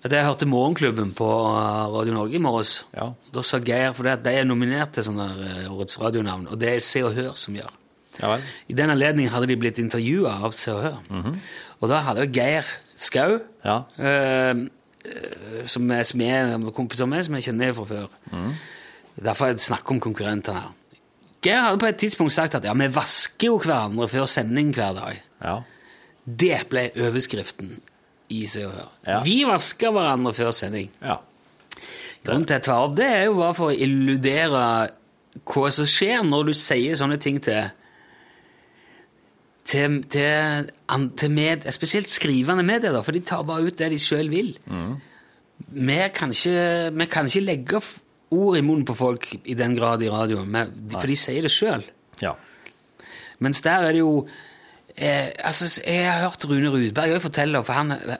Jeg 0.01 0.25
hørte 0.25 0.47
Morgenklubben 0.49 1.11
på 1.13 1.27
Radio 1.93 2.13
Norge 2.15 2.33
i 2.33 2.41
morges. 2.41 2.71
Ja. 2.95 3.11
Da 3.33 3.43
sa 3.45 3.59
Geir, 3.61 3.91
for 3.93 4.07
det 4.07 4.15
at 4.17 4.23
de 4.25 4.31
er 4.39 4.47
nominert 4.49 4.95
til 4.95 5.05
sånne 5.05 5.27
eh, 5.45 5.67
årets 5.69 5.99
radionavn, 6.01 6.47
og 6.49 6.57
det 6.61 6.71
er 6.75 6.79
Se 6.81 7.03
og 7.05 7.13
Hør 7.13 7.35
som 7.37 7.53
gjør. 7.59 7.69
Ja. 8.21 8.31
I 8.69 8.73
den 8.77 8.89
anledning 8.93 9.29
hadde 9.31 9.47
de 9.51 9.57
blitt 9.61 9.77
intervjua 9.81 10.39
av 10.47 10.55
Se 10.57 10.73
og 10.73 10.81
Hør. 10.87 11.29
Og 11.81 11.89
da 11.91 11.99
hadde 12.07 12.25
Geir 12.33 12.65
Skau, 12.97 13.37
Ja. 13.65 13.83
eh, 14.01 14.65
eh, 15.05 15.65
som 15.69 15.85
er, 15.93 16.03
som 16.09 16.65
kompis 16.73 17.01
av 17.05 17.07
med, 17.13 17.23
som 17.25 17.37
jeg 17.37 17.43
kjenner 17.51 17.73
fra 17.77 17.85
før. 17.85 18.09
Derfor 19.21 19.51
jeg 19.51 19.61
snakk 19.61 19.91
om 19.93 19.99
konkurrenter 20.01 20.57
her. 20.57 20.71
Geir 21.45 21.61
hadde 21.67 21.81
på 21.81 21.89
et 21.89 21.97
tidspunkt 22.01 22.33
sagt 22.33 22.57
at 22.57 22.65
ja, 22.65 22.73
vi 22.77 22.89
vasker 22.93 23.47
jo 23.53 23.59
hverandre 23.61 24.09
før 24.09 24.25
sending 24.29 24.73
hver 24.73 24.97
dag. 24.97 25.21
ja. 25.45 25.59
Det 26.25 26.67
ble 26.69 26.83
overskriften 27.01 27.79
i 28.31 28.45
Se 28.49 28.63
og 28.67 28.73
Hør. 28.77 28.89
Ja. 29.07 29.19
Vi 29.25 29.41
vasker 29.47 29.93
hverandre 29.95 30.33
før 30.37 30.55
sending. 30.55 30.89
ja. 31.03 31.19
Grunnen 32.21 32.43
til 32.45 32.53
at 32.53 32.59
jeg 32.59 32.67
tar 32.67 32.83
opp 32.85 32.91
det, 32.99 33.05
er 33.09 33.23
jo 33.25 33.37
bare 33.39 33.53
for 33.57 33.71
å 33.71 33.73
illudere 33.73 34.65
hva 35.41 35.69
som 35.73 35.87
skjer 35.89 36.19
når 36.27 36.51
du 36.51 36.53
sier 36.53 36.99
sånne 36.99 37.17
ting 37.17 37.39
til 37.41 37.71
til, 39.71 39.95
til, 40.11 40.69
til 41.17 41.31
med, 41.33 41.65
spesielt 41.73 42.11
skrivende 42.11 42.65
medier, 42.67 42.91
da, 42.93 43.01
for 43.05 43.15
de 43.15 43.23
tar 43.25 43.45
bare 43.47 43.65
ut 43.65 43.77
det 43.79 43.91
de 43.93 43.99
sjøl 44.01 44.29
vil. 44.31 44.53
Vi, 45.71 45.97
kan 46.13 46.33
ikke, 46.35 46.91
vi 46.97 47.07
kan 47.09 47.29
ikke 47.29 47.45
legge 47.45 47.81
ord 48.31 48.57
i 48.59 48.63
munnen 48.65 48.85
på 48.87 48.97
folk 48.99 49.27
i 49.41 49.55
den 49.57 49.75
grad 49.77 50.03
i 50.03 50.11
radioen, 50.11 50.55
for 50.93 51.07
de 51.09 51.17
sier 51.19 51.47
det 51.47 51.53
sjøl. 51.53 51.85
ja. 52.23 52.35
Mens 53.41 53.63
der 53.65 53.87
er 53.87 53.95
det 53.95 54.03
jo 54.03 54.27
eh, 54.97 55.29
altså, 55.43 55.81
Jeg 55.85 56.05
har 56.11 56.21
hørt 56.29 56.45
Rune 56.49 56.69
Rudberg 56.73 57.15
òg 57.17 57.21
fortelle, 57.21 57.63
for 57.63 57.73
han 57.73 57.91
eh, 57.91 58.17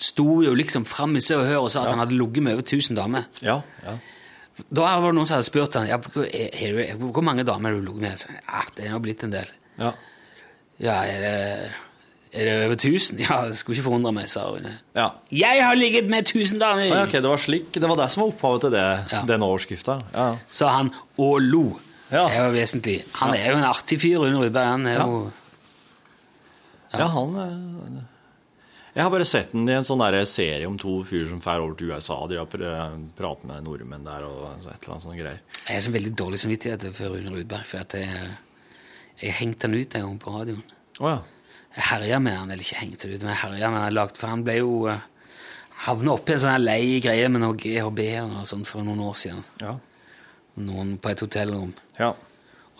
sto 0.00 0.40
jo 0.42 0.54
liksom 0.56 0.84
fram 0.88 1.16
i 1.16 1.20
Se 1.20 1.36
og 1.36 1.46
Hør 1.46 1.66
og 1.66 1.70
sa 1.70 1.84
at 1.84 1.90
han 1.94 2.00
hadde 2.02 2.16
ligget 2.16 2.42
med 2.42 2.54
over 2.56 2.62
1000 2.66 2.96
damer. 2.96 3.28
ja. 3.42 3.60
ja. 3.86 3.98
Da 4.68 4.82
var 5.00 5.06
det 5.08 5.14
noen 5.16 5.24
som 5.28 5.38
hadde 5.38 5.46
spurt 5.46 5.72
han, 5.78 5.86
ja, 5.88 5.96
hvor, 5.96 7.22
mange 7.24 7.46
damer 7.48 7.70
har 7.72 7.78
du 7.78 7.84
ligget 7.86 8.02
med. 8.02 8.18
Så, 8.20 8.28
ja, 8.44 8.58
det 8.76 8.84
er 8.84 8.90
nå 8.92 8.98
blitt 9.00 9.22
en 9.24 9.32
del. 9.32 9.48
ja. 9.80 9.92
Ja, 10.80 10.94
er 11.04 11.20
det, 11.20 11.70
er 12.32 12.44
det 12.48 12.52
over 12.66 12.74
1000? 12.76 13.18
Ja, 13.24 13.38
det 13.48 13.56
skulle 13.58 13.76
ikke 13.76 13.86
forundre 13.90 14.12
meg, 14.16 14.28
sa 14.32 14.46
Rune. 14.48 14.74
ja. 14.96 15.06
Jeg 15.32 15.60
har 15.64 15.74
ligget 15.76 16.06
med 16.12 16.24
1000 16.28 16.60
damer! 16.60 16.86
Ja, 16.88 17.02
okay, 17.06 17.20
det 17.20 17.28
var 17.28 17.40
slik. 17.40 17.70
Det 17.74 17.82
var 17.88 17.96
det 18.00 18.06
som 18.12 18.22
var 18.24 18.30
opphavet 18.34 18.60
til 18.66 18.72
det, 18.76 18.84
Ja. 19.12 19.20
den 19.28 19.42
overskrifta. 19.44 19.98
Ja. 20.14 20.28
Sa 20.48 20.68
han 20.76 20.88
og 21.18 21.40
lo. 21.44 21.64
Ja. 22.10 22.24
Det 22.28 22.36
er 22.36 22.46
jo 22.48 22.54
vesentlig. 22.56 22.96
Han 23.20 23.34
er 23.36 23.50
jo 23.52 23.58
en 23.60 23.68
artig 23.68 24.00
fyr, 24.02 24.18
Rune 24.24 24.40
Rudberg. 24.40 24.66
Han 24.72 24.86
er 24.88 24.98
Ja. 25.00 25.06
jo 25.06 25.32
ja, 26.92 27.06
han 27.06 27.36
eh, 27.38 28.00
Jeg 28.96 29.04
har 29.06 29.10
bare 29.14 29.26
sett 29.28 29.52
den 29.52 29.68
i 29.70 29.74
en 29.76 29.84
sånn 29.86 30.00
der 30.02 30.16
serie 30.26 30.66
om 30.66 30.78
to 30.80 30.96
fyrer 31.06 31.28
som 31.30 31.38
drar 31.42 31.62
over 31.62 31.76
til 31.78 31.92
USA. 31.92 32.16
De 32.26 32.38
har 32.40 32.48
pr- 32.50 33.04
pratet 33.18 33.44
med 33.46 33.62
nordmenn 33.66 34.04
der 34.06 34.24
og 34.26 34.40
et 34.50 34.64
eller 34.66 34.94
annet 34.96 35.04
sånne 35.04 35.18
greier. 35.20 35.42
Jeg 35.66 35.76
har 35.76 35.84
så 35.86 35.92
veldig 35.94 36.14
dårlig 36.18 36.40
samvittighet 36.42 36.88
for 36.96 37.14
Rune 37.14 37.34
Rudberg, 37.36 37.66
for 37.70 37.84
at 37.84 37.94
jeg, 38.00 38.30
jeg 39.22 39.36
hengte 39.38 39.68
han 39.70 39.76
ut 39.78 39.94
en 40.00 40.06
gang 40.08 40.18
på 40.24 40.34
radioen. 40.34 40.64
Oh, 40.98 41.12
ja. 41.12 41.20
Jeg 41.76 41.86
herja 41.92 42.18
med 42.18 42.34
han, 42.34 42.50
eller 42.50 42.66
ikke 42.66 42.80
hengte 42.82 43.06
ut, 43.12 43.20
men 43.22 43.30
jeg 43.30 43.42
herja 43.44 43.70
med 43.70 43.84
han 43.84 43.94
lagt, 43.94 44.18
for 44.18 44.32
han 44.32 44.42
ble 44.42 44.56
jo 44.58 44.72
uh, 44.90 44.98
havna 45.86 46.16
oppi 46.16 46.34
en 46.34 46.42
sånn 46.42 46.64
lei 46.64 46.98
greie 47.04 47.28
med 47.30 47.44
noe 47.44 47.54
GHB 47.54 48.00
og 48.24 48.40
sånn 48.50 48.66
for 48.66 48.82
noen 48.82 49.04
år 49.06 49.14
siden. 49.22 49.44
Ja. 49.62 49.76
Noen 50.60 50.96
på 50.98 51.12
et 51.12 51.22
hotellrom. 51.22 51.70
Ja. 52.00 52.10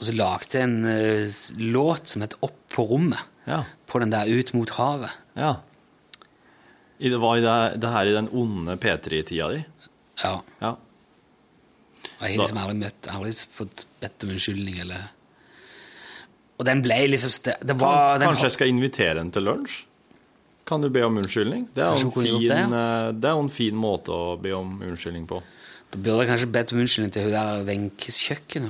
Og 0.01 0.07
så 0.09 0.15
lagde 0.17 0.57
jeg 0.57 0.65
en 0.65 0.79
uh, 0.89 1.41
låt 1.61 2.09
som 2.09 2.23
het 2.25 2.35
Opp 2.43 2.57
på 2.73 2.87
rommet, 2.89 3.21
Ja. 3.47 3.65
på 3.87 4.01
den 4.01 4.11
der 4.13 4.29
Ut 4.31 4.55
mot 4.55 4.71
havet. 4.79 5.11
ja. 5.37 5.57
I 7.01 7.09
det 7.09 7.17
var 7.17 7.39
i 7.39 7.41
det, 7.41 7.81
det 7.81 7.89
her 7.89 8.07
i 8.11 8.13
den 8.13 8.27
onde 8.37 8.75
P3-tida 8.77 9.47
di? 9.55 9.61
Ja. 10.23 10.35
Ja. 10.61 10.75
Og 10.75 12.27
jeg 12.27 12.35
har 12.35 12.43
liksom 12.43 12.59
aldri 12.61 12.75
møtt, 12.77 13.09
aldri 13.09 13.31
fått 13.33 13.87
bedt 14.03 14.25
om 14.27 14.35
unnskyldning, 14.35 14.81
eller 14.85 15.07
Og 16.61 16.67
den 16.69 16.83
ble 16.85 16.99
liksom 17.09 17.33
Det, 17.45 17.55
Det 17.65 17.77
var 17.81 18.19
den, 18.21 18.29
Kanskje 18.29 18.51
jeg 18.51 18.57
skal 18.59 18.69
invitere 18.75 19.17
henne 19.23 19.33
til 19.33 19.49
lunsj? 19.49 19.79
Kan 20.69 20.85
du 20.85 20.91
be 20.93 21.01
om 21.07 21.17
unnskyldning? 21.23 21.71
Det 21.73 21.83
er 21.87 21.89
Kanskje 21.89 22.05
jo 22.05 22.11
en 22.11 22.15
kunne 22.19 22.33
gjort 22.35 22.45
fin, 22.45 22.75
det, 22.77 22.83
eh, 22.85 23.13
det 23.17 23.31
er 23.31 23.35
jo 23.39 23.45
en 23.47 23.55
fin 23.57 23.81
måte 23.81 24.13
å 24.13 24.37
be 24.45 24.53
om 24.55 24.77
unnskyldning 24.85 25.25
på. 25.27 25.41
Da 25.91 25.99
burde 26.05 26.21
jeg 26.27 26.31
kanskje 26.35 26.53
bedt 26.53 26.73
om 26.77 26.83
unnskyldning 26.85 27.13
til 27.17 27.23
hun 27.31 27.33
der 27.33 27.65
Wenches 27.65 28.21
kjøkken. 28.29 28.69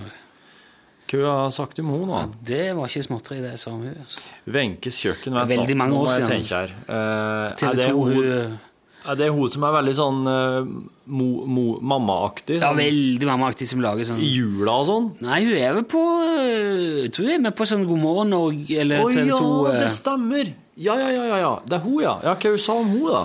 Hva 1.11 1.36
har 1.42 1.52
sagt 1.54 1.80
om 1.82 1.90
henne, 1.90 2.22
Ja, 2.22 2.40
det 2.46 2.64
var 2.78 2.90
ikke 2.90 3.02
småtteri, 3.02 3.40
det 3.42 3.56
sa 3.58 3.74
hun. 3.74 3.88
Altså. 3.90 4.24
Venkes 4.46 4.98
kjøkken, 5.02 5.34
vent 5.34 5.52
veldig 5.56 5.76
mange 5.76 6.00
år 6.00 6.12
siden. 6.14 6.44
jeg. 6.46 6.74
Eh, 6.86 7.54
TV 7.58 7.70
er, 7.70 7.80
det 7.80 7.88
2, 7.90 8.02
hun, 8.04 8.12
hun 8.14 8.58
er 9.00 9.16
det 9.16 9.30
hun 9.32 9.48
som 9.48 9.64
er 9.64 9.74
veldig 9.78 9.92
sånn 9.96 10.18
uh, 10.28 10.70
mammaaktig? 11.08 12.58
Ja, 12.58 12.68
Sånn, 12.68 12.80
veldig 12.82 13.28
mammaaktig 13.28 13.68
som 13.70 13.82
lager 13.84 14.08
sånn 14.08 14.20
I 14.20 14.28
jula 14.28 14.74
og 14.82 14.88
sånn? 14.90 15.06
Nei, 15.24 15.40
hun 15.46 15.54
er 15.56 15.76
vel 15.78 15.86
på 15.88 16.02
øh, 16.20 16.98
Jeg 17.06 17.12
tror 17.16 17.30
hun 17.30 17.34
er 17.38 17.44
med 17.46 17.56
på 17.56 17.68
sånn 17.70 17.86
God 17.88 18.02
morgen 18.02 18.34
Norge 18.34 18.80
eller 18.82 19.06
TV 19.08 19.30
2. 19.30 19.30
ja, 19.30 19.38
øh. 19.40 19.78
det 19.80 19.92
stemmer! 19.96 20.52
Ja, 20.80 20.96
ja, 21.00 21.08
ja, 21.12 21.24
ja, 21.28 21.38
ja. 21.40 21.54
Det 21.64 21.78
er 21.78 21.84
hun, 21.84 21.96
ja. 22.04 22.14
Ja, 22.24 22.36
Hva 22.36 22.52
hun 22.52 22.62
sa 22.62 22.76
om 22.80 22.92
hun, 22.92 23.08
da? 23.08 23.24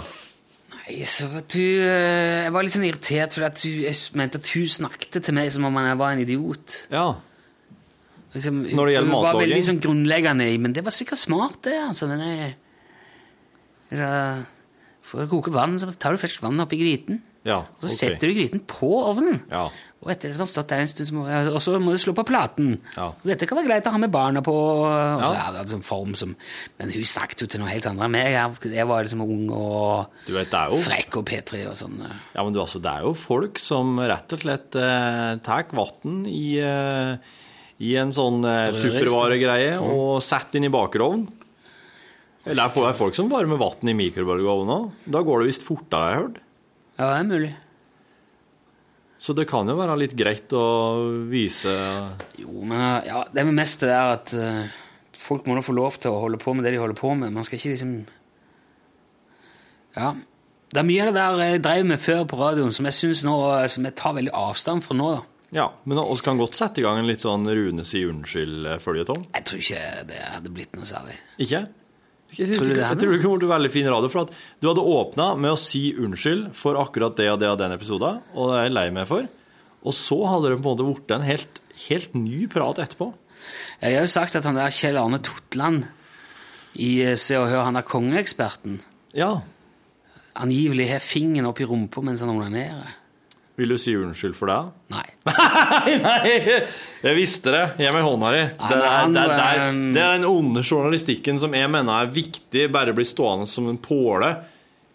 Hun 0.86 1.04
øh, 1.04 1.60
Jeg 1.60 2.56
var 2.56 2.66
litt 2.66 2.76
sånn 2.76 2.88
irritert, 2.88 3.36
for 3.36 3.48
hun, 3.48 3.78
jeg 3.84 4.20
mente 4.20 4.42
at 4.42 4.52
hun 4.56 4.68
snakket 4.80 5.20
til 5.28 5.36
meg 5.36 5.52
som 5.56 5.68
om 5.68 5.80
jeg 5.84 6.00
var 6.00 6.16
en 6.16 6.24
idiot. 6.24 6.82
Ja. 6.94 7.10
Liksom, 8.36 8.58
Når 8.76 8.90
det 8.90 8.94
gjelder 8.98 9.12
hun 9.14 9.24
var 9.24 9.38
veldig 9.40 9.62
sånn 9.64 9.80
grunnleggende 9.84 10.48
Men 10.60 10.74
det 10.76 10.84
var 10.84 10.92
sikkert 10.92 11.22
smart, 11.22 11.62
det. 11.64 11.78
altså, 11.80 12.10
men 12.12 12.24
jeg, 12.26 12.56
Da, 13.96 14.10
For 15.06 15.24
å 15.24 15.30
koke 15.32 15.54
vann, 15.56 15.78
så 15.80 15.88
tar 15.96 16.16
du 16.16 16.22
først 16.22 16.42
vannet 16.44 16.66
oppi 16.66 16.80
gryten. 16.82 17.22
Ja, 17.46 17.62
Og 17.78 17.86
så 17.86 17.92
okay. 17.92 17.98
setter 18.00 18.32
du 18.32 18.34
gryten 18.40 18.64
på 18.66 18.90
ovnen. 19.06 19.44
Ja. 19.52 19.68
Og 20.06 20.12
etter 20.14 20.30
at 20.30 20.36
den 20.36 20.42
har 20.44 20.50
stått 20.50 20.70
der 20.70 20.82
en 20.84 20.90
stund, 20.90 21.08
så 21.10 21.16
må, 21.18 21.24
og 21.50 21.62
så 21.64 21.80
må 21.82 21.94
du 21.94 22.00
slå 22.02 22.14
på 22.18 22.26
platen. 22.28 22.76
Ja. 22.94 23.08
Og 23.14 23.30
dette 23.30 23.48
kan 23.50 23.58
være 23.58 23.70
greit 23.72 23.88
å 23.90 23.94
ha 23.94 24.02
med 24.02 24.12
barna 24.14 24.42
på. 24.46 24.54
Og 24.54 25.24
så 25.24 25.32
Ja. 25.34 25.52
det 25.54 25.70
sånn 25.72 25.86
form 25.86 26.14
som, 26.18 26.36
Men 26.78 26.92
hun 26.92 27.06
snakket 27.06 27.42
jo 27.42 27.48
til 27.48 27.62
noe 27.62 27.70
helt 27.70 27.86
annet 27.86 28.04
enn 28.06 28.12
meg. 28.12 28.28
Jeg, 28.34 28.74
jeg 28.76 28.88
var 28.88 29.04
liksom 29.04 29.22
ung 29.22 29.50
og 29.50 30.08
Du 30.28 30.34
vet, 30.34 30.50
det 30.52 30.64
jo 30.74 30.78
frekk 30.78 31.18
og 31.18 31.26
P3 31.26 31.68
og 31.70 31.78
sånn. 31.78 31.98
Ja, 32.36 32.44
men 32.44 32.54
du, 32.54 32.60
altså, 32.60 32.82
det 32.82 32.92
er 32.92 33.02
jo 33.02 33.14
folk 33.14 33.58
som 33.58 33.98
rett 33.98 34.34
og 34.34 34.40
slett 34.46 34.76
eh, 34.76 35.38
tar 35.46 35.66
vann 35.74 36.26
i, 36.30 36.58
eh, 36.60 37.18
i 37.84 37.96
en 38.00 38.14
sånn 38.16 38.46
eh, 38.48 38.72
tuppervaregreie 38.76 39.76
og 39.84 40.22
satt 40.24 40.56
inn 40.56 40.68
i 40.68 40.72
bakerovnen. 40.72 41.28
Eller 42.46 42.70
det 42.70 42.86
er 42.86 42.98
folk 42.98 43.18
som 43.18 43.30
varmer 43.32 43.58
vann 43.58 43.90
i 43.90 43.96
mikrobølgeovnen 43.98 44.74
òg. 44.76 44.90
Da 45.10 45.24
går 45.26 45.42
det 45.42 45.50
visst 45.50 45.66
fortere, 45.66 46.02
har 46.04 46.12
jeg 46.12 46.22
hørt. 46.22 46.42
Ja, 46.96 47.08
det 47.10 47.16
er 47.18 47.30
mulig. 47.30 47.54
Så 49.26 49.34
det 49.34 49.48
kan 49.50 49.68
jo 49.68 49.78
være 49.80 49.96
litt 49.98 50.14
greit 50.18 50.54
å 50.54 50.66
vise 51.32 51.72
Jo, 52.38 52.60
men 52.62 52.78
uh, 52.78 53.00
ja, 53.08 53.24
det 53.32 53.42
er 53.42 53.50
mest 53.50 53.82
det 53.82 53.94
er 53.96 54.12
at 54.14 54.34
uh, 54.38 54.76
folk 55.18 55.48
må 55.48 55.56
nå 55.58 55.64
få 55.66 55.74
lov 55.74 55.98
til 55.98 56.14
å 56.14 56.22
holde 56.28 56.40
på 56.42 56.54
med 56.54 56.68
det 56.68 56.76
de 56.76 56.82
holder 56.84 57.00
på 57.00 57.16
med. 57.18 57.34
Man 57.34 57.48
skal 57.48 57.58
ikke 57.60 57.74
liksom 57.74 57.98
Ja. 59.96 60.14
Det 60.70 60.82
er 60.82 60.88
mye 60.88 61.06
av 61.06 61.14
det 61.14 61.22
der 61.22 61.42
jeg 61.46 61.64
drev 61.64 61.88
med 61.88 62.04
før 62.04 62.26
på 62.30 62.38
radioen 62.38 62.74
som 62.76 62.86
jeg 62.90 63.00
synes 63.00 63.24
nå, 63.26 63.34
uh, 63.56 63.66
som 63.72 63.88
jeg 63.88 63.98
tar 63.98 64.18
veldig 64.20 64.36
avstand 64.38 64.86
fra 64.86 65.00
nå. 65.00 65.10
da. 65.18 65.24
Ja, 65.54 65.70
men 65.86 65.98
vi 66.02 66.16
kan 66.26 66.38
godt 66.42 66.56
sette 66.58 66.82
i 66.82 66.84
gang 66.84 66.98
en 67.00 67.08
litt 67.08 67.22
sånn 67.24 67.46
Rune 67.48 67.86
si 67.86 68.02
unnskyld-føljetong. 68.08 69.28
Jeg 69.36 69.46
tror 69.46 69.62
ikke 69.62 69.84
det 70.10 70.22
hadde 70.24 70.52
blitt 70.56 70.74
noe 70.76 70.86
særlig. 70.90 71.16
Ikke? 71.38 71.66
Jeg 72.36 72.48
tror, 72.50 72.58
Tror 72.58 72.68
du 72.68 72.74
det 72.74 72.82
jeg 72.82 72.98
tror 73.00 73.12
det 73.14 73.20
kunne 73.22 73.36
vært 73.38 73.46
å 73.48 73.52
veldig 73.54 73.72
fin 73.72 73.88
radio. 73.94 74.10
For 74.12 74.26
at 74.26 74.32
du 74.60 74.68
hadde 74.68 74.84
åpna 74.96 75.28
med 75.40 75.54
å 75.54 75.60
si 75.62 75.84
unnskyld 75.96 76.50
for 76.58 76.80
akkurat 76.82 77.16
det 77.16 77.30
og 77.32 77.40
det 77.40 77.52
og 77.54 77.60
den 77.62 77.76
episoden, 77.78 78.18
og 78.34 78.50
det 78.52 78.58
er 78.58 78.66
jeg 78.68 78.74
lei 78.76 78.88
meg 78.98 79.08
for. 79.08 79.30
Og 79.86 79.94
så 79.96 80.18
hadde 80.28 80.50
det 80.50 80.58
på 80.58 80.66
en 80.66 80.72
måte 80.74 80.88
blitt 80.90 81.14
en 81.16 81.28
helt, 81.30 81.62
helt 81.86 82.18
ny 82.18 82.48
prat 82.52 82.82
etterpå. 82.82 83.12
Jeg 83.84 83.96
har 84.00 84.04
jo 84.08 84.12
sagt 84.12 84.36
at 84.40 84.48
han 84.50 84.58
der 84.58 84.74
Kjell 84.74 84.98
Arne 84.98 85.22
Totland 85.24 85.86
i 86.82 86.90
eh, 87.06 87.16
Se 87.20 87.38
og 87.40 87.48
Hør, 87.52 87.68
han 87.70 87.78
er 87.80 87.86
kongeeksperten, 87.88 88.80
Ja. 89.16 89.44
angivelig 90.36 90.90
har 90.90 91.00
fingeren 91.06 91.48
opp 91.48 91.62
i 91.64 91.68
rumpa 91.70 92.02
mens 92.04 92.20
han 92.26 92.34
onanerer. 92.34 92.90
Vil 93.56 93.70
du 93.72 93.78
si 93.80 93.94
unnskyld 93.96 94.34
for 94.36 94.50
det? 94.52 94.58
Nei. 94.92 95.06
Nei, 95.86 95.94
nei, 96.04 96.32
jeg 97.06 97.16
visste 97.16 97.54
det. 97.56 97.62
Gi 97.80 97.92
meg 97.96 98.04
hånda 98.04 98.32
di. 98.36 98.42
Det, 98.52 98.80
det, 98.82 99.14
det, 99.16 99.22
er- 99.46 99.62
eh, 99.70 99.78
det 99.96 100.02
er 100.04 100.18
den 100.18 100.26
onde 100.28 100.64
journalistikken 100.68 101.40
som 101.40 101.56
jeg 101.56 101.70
mener 101.72 102.02
er 102.04 102.12
viktig, 102.12 102.66
bare 102.74 102.92
blir 102.98 103.08
stående 103.08 103.48
som 103.48 103.70
en 103.72 103.80
påle 103.80 104.34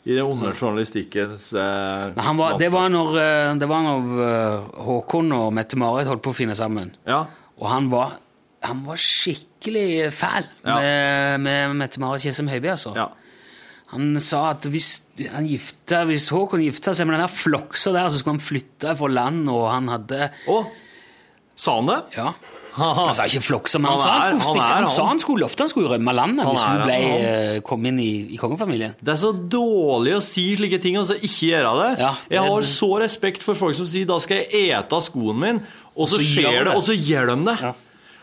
i 0.04 0.14
den 0.16 0.24
onde 0.24 0.52
journalistikkens 0.56 1.50
eh, 1.52 2.20
var, 2.36 2.54
det 2.60 2.68
var 2.72 2.88
når, 2.92 3.16
eh, 3.20 3.50
det 3.60 3.68
var 3.68 3.82
når 3.84 4.22
eh, 4.26 4.68
Håkon 4.86 5.32
og 5.36 5.50
Mette-Marit 5.56 6.08
holdt 6.08 6.22
på 6.24 6.32
å 6.32 6.38
finne 6.42 6.56
sammen. 6.58 6.92
Ja. 7.08 7.22
Og 7.60 7.66
han 7.68 7.88
var, 7.92 8.14
han 8.64 8.84
var 8.86 9.00
skikkelig 9.00 10.10
fæl 10.16 10.44
Ja. 10.64 10.76
med, 10.80 11.40
med 11.48 11.76
Mette-Marit 11.82 12.24
Kjesem 12.28 12.48
Høiby, 12.52 12.72
altså. 12.76 12.92
ja. 12.96 13.08
Han 13.90 14.20
sa 14.22 14.50
at 14.52 14.62
hvis, 14.70 15.02
han 15.32 15.48
gifta, 15.50 16.04
hvis 16.06 16.28
Håkon 16.30 16.62
gifta 16.62 16.92
seg 16.94 17.08
med 17.08 17.16
den 17.18 17.24
der 17.26 17.32
floksa 17.34 17.90
der, 17.92 18.06
så 18.12 18.20
skulle 18.20 18.36
han 18.38 18.44
flytte 18.46 18.92
fra 18.96 19.08
land, 19.10 19.48
og 19.50 19.64
han 19.72 19.88
hadde 19.90 20.28
Å, 20.46 20.60
sa 21.58 21.74
han 21.80 21.86
det? 21.90 22.00
Ja. 22.16 22.32
Han 22.76 23.10
sa 23.12 23.24
ikke 23.26 23.42
floksa, 23.42 23.80
men 23.82 23.90
han, 23.90 23.98
Han 23.98 24.04
sa 24.04 24.10
han 24.12 24.36
er- 24.38 24.44
skulle 24.46 24.62
han 24.62 24.70
er 24.70 24.86
Han, 24.86 24.86
sa 24.94 25.06
han 25.08 25.18
skulle 25.18 25.42
lofte 25.42 25.64
han 25.64 25.68
skulle 25.72 25.90
rømme 25.90 26.12
landet 26.14 26.46
hvis 26.46 26.62
er 26.62 26.70
hun 26.70 26.84
ble, 26.86 26.98
han. 27.02 27.24
eh, 27.56 27.60
kom 27.66 27.84
inn 27.90 27.98
i, 27.98 28.12
i 28.30 28.38
kongefamilien. 28.38 28.94
Det 29.02 29.10
er 29.16 29.18
så 29.24 29.32
dårlig 29.34 30.14
å 30.14 30.22
si 30.22 30.44
slike 30.54 30.78
ting, 30.80 30.96
og 31.02 31.08
så 31.10 31.16
ikke 31.18 31.50
gjøre 31.50 31.72
det. 31.82 31.90
Ja, 32.04 32.12
det- 32.14 32.36
Jeg 32.38 32.46
har 32.46 32.62
så 32.70 32.90
respekt 33.02 33.42
for 33.42 33.58
folk 33.58 33.74
som 33.74 33.86
sier 33.90 34.06
'da 34.06 34.20
skal 34.22 34.36
jeg 34.46 34.70
ete 34.70 34.92
av 34.94 35.02
skoen 35.02 35.36
min', 35.42 35.62
og 35.96 36.06
så, 36.08 36.22
skjer 36.22 36.64
det, 36.70 36.76
og 36.76 36.82
så 36.86 36.94
gjør 36.94 37.34
de 37.34 37.44
det. 37.50 37.74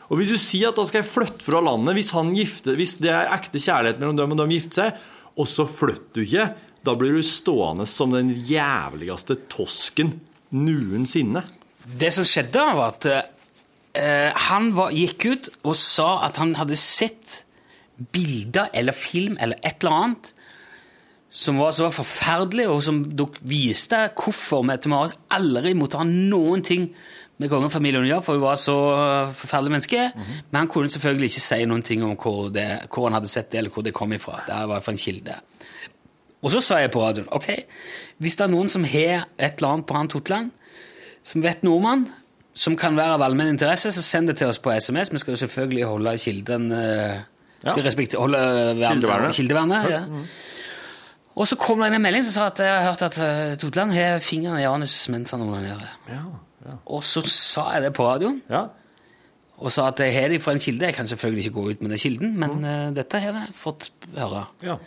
Og 0.09 0.17
hvis 0.17 0.29
du 0.31 0.37
sier 0.39 0.69
at 0.69 0.75
da 0.79 0.85
skal 0.85 1.01
jeg 1.03 1.11
flytte 1.11 1.43
fra 1.43 1.59
landet 1.59 1.93
hvis, 1.93 2.11
han 2.11 2.33
gifter, 2.33 2.77
hvis 2.79 2.95
det 3.03 3.11
er 3.11 3.27
ekte 3.27 3.59
kjærlighet 3.59 3.99
mellom 3.99 4.15
dem 4.15 4.31
og 4.31 4.37
de 4.37 4.55
gifter 4.55 4.71
seg, 4.87 4.93
og 5.37 5.47
så 5.49 5.67
flytter 5.69 6.17
du 6.17 6.23
ikke, 6.25 6.47
da 6.87 6.93
blir 6.97 7.17
du 7.17 7.25
stående 7.25 7.87
som 7.89 8.13
den 8.15 8.31
jævligste 8.47 9.37
tosken 9.51 10.13
noensinne. 10.55 11.43
Det 11.87 12.11
som 12.15 12.27
skjedde, 12.27 12.63
var 12.77 12.93
at 12.93 13.07
eh, 13.11 14.31
han 14.49 14.71
var, 14.77 14.95
gikk 14.95 15.27
ut 15.27 15.51
og 15.63 15.75
sa 15.79 16.23
at 16.27 16.39
han 16.41 16.55
hadde 16.59 16.79
sett 16.79 17.41
bilder 18.13 18.71
eller 18.77 18.95
film 18.95 19.37
eller 19.41 19.59
et 19.65 19.81
eller 19.81 20.01
annet 20.03 20.33
som 21.37 21.59
var 21.59 21.73
så 21.75 21.89
forferdelig, 21.91 22.69
og 22.71 22.79
som 22.85 23.01
dere 23.19 23.43
viste 23.45 23.99
hvorfor 24.15 24.63
Mette-Marit 24.65 25.17
aldri 25.35 25.73
måtte 25.75 25.99
ha 25.99 26.07
noen 26.07 26.63
ting 26.65 26.87
med 27.37 27.49
kongefamilien 27.51 28.01
å 28.03 28.07
gjøre, 28.09 28.23
for 28.25 28.33
hun 28.39 28.41
var 28.47 28.55
så 28.57 28.75
forferdelig 29.37 29.71
menneske. 29.75 30.05
Men 30.51 30.59
han 30.63 30.69
kunne 30.73 30.89
selvfølgelig 30.89 31.29
ikke 31.31 31.43
si 31.43 31.59
noen 31.69 31.83
ting 31.85 32.03
om 32.05 32.15
hvor, 32.17 32.47
det, 32.53 32.67
hvor 32.93 33.05
han 33.09 33.13
hadde 33.19 33.29
sett 33.29 33.51
det, 33.51 33.59
eller 33.61 33.73
hvor 33.75 33.85
det 33.85 33.93
kom 33.93 34.13
ifra. 34.17 34.39
Det 34.47 34.57
var 34.71 34.81
for 34.85 34.91
en 34.95 35.01
kilde. 35.01 35.35
Og 36.41 36.51
så 36.53 36.61
sa 36.61 36.79
jeg 36.81 36.91
på 36.93 37.01
radioen 37.01 37.27
ok, 37.33 37.47
hvis 38.21 38.35
det 38.37 38.45
er 38.45 38.51
noen 38.53 38.69
som 38.69 38.83
har 38.85 39.27
et 39.37 39.57
eller 39.57 39.69
annet 39.75 39.87
på 39.89 39.95
han 39.97 40.09
Totland, 40.09 40.51
som 41.25 41.41
vet 41.43 41.63
noe 41.65 41.77
om 41.81 41.85
han, 41.89 42.03
som 42.57 42.75
kan 42.79 42.95
være 42.97 43.17
av 43.17 43.21
allmenn 43.25 43.51
interesse, 43.53 43.91
så 43.93 44.01
send 44.05 44.29
det 44.31 44.37
til 44.39 44.49
oss 44.49 44.57
på 44.61 44.71
SMS. 44.73 45.11
Vi 45.13 45.19
skal 45.21 45.35
jo 45.35 45.41
selvfølgelig 45.43 45.85
holde 45.91 46.13
kilden 46.21 46.71
eh, 46.73 47.17
skal 47.67 47.81
Ja. 47.85 48.19
holde 48.21 48.39
Kildevernet. 48.81 49.33
kildevernet 49.35 49.89
ja. 49.91 50.01
Og 51.37 51.45
så 51.49 51.55
kom 51.61 51.81
det 51.83 51.91
en 51.93 52.01
melding 52.01 52.23
som 52.25 52.33
sa 52.33 52.45
at 52.49 52.59
jeg 52.65 52.69
har 52.73 52.85
hørt 52.91 53.01
at 53.05 53.17
eh, 53.21 53.55
Totland 53.61 53.93
har 53.93 54.19
fingeren 54.25 54.57
i 54.61 54.65
anus 54.69 54.95
mens 55.13 55.33
han 55.35 55.41
onanerer. 55.45 55.89
Ja. 56.09 56.21
Og 56.85 57.03
så 57.03 57.21
sa 57.29 57.69
jeg 57.75 57.83
det 57.87 57.93
på 57.97 58.05
radioen, 58.07 58.41
ja. 58.51 58.65
og 59.57 59.71
sa 59.73 59.87
at 59.91 59.99
jeg 60.03 60.13
har 60.13 60.29
det 60.29 60.41
fra 60.43 60.53
en 60.53 60.59
kilde. 60.63 60.85
Jeg 60.85 60.95
kan 60.97 61.07
selvfølgelig 61.07 61.45
ikke 61.45 61.55
gå 61.57 61.65
ut 61.71 61.81
med 61.81 61.89
den 61.95 62.01
kilden, 62.01 62.33
men 62.39 62.63
eh, 62.65 62.89
dette 62.97 63.19
har 63.23 63.33
jeg 63.41 63.53
fått 63.57 63.89
høre. 64.15 64.45
ja. 64.63 64.77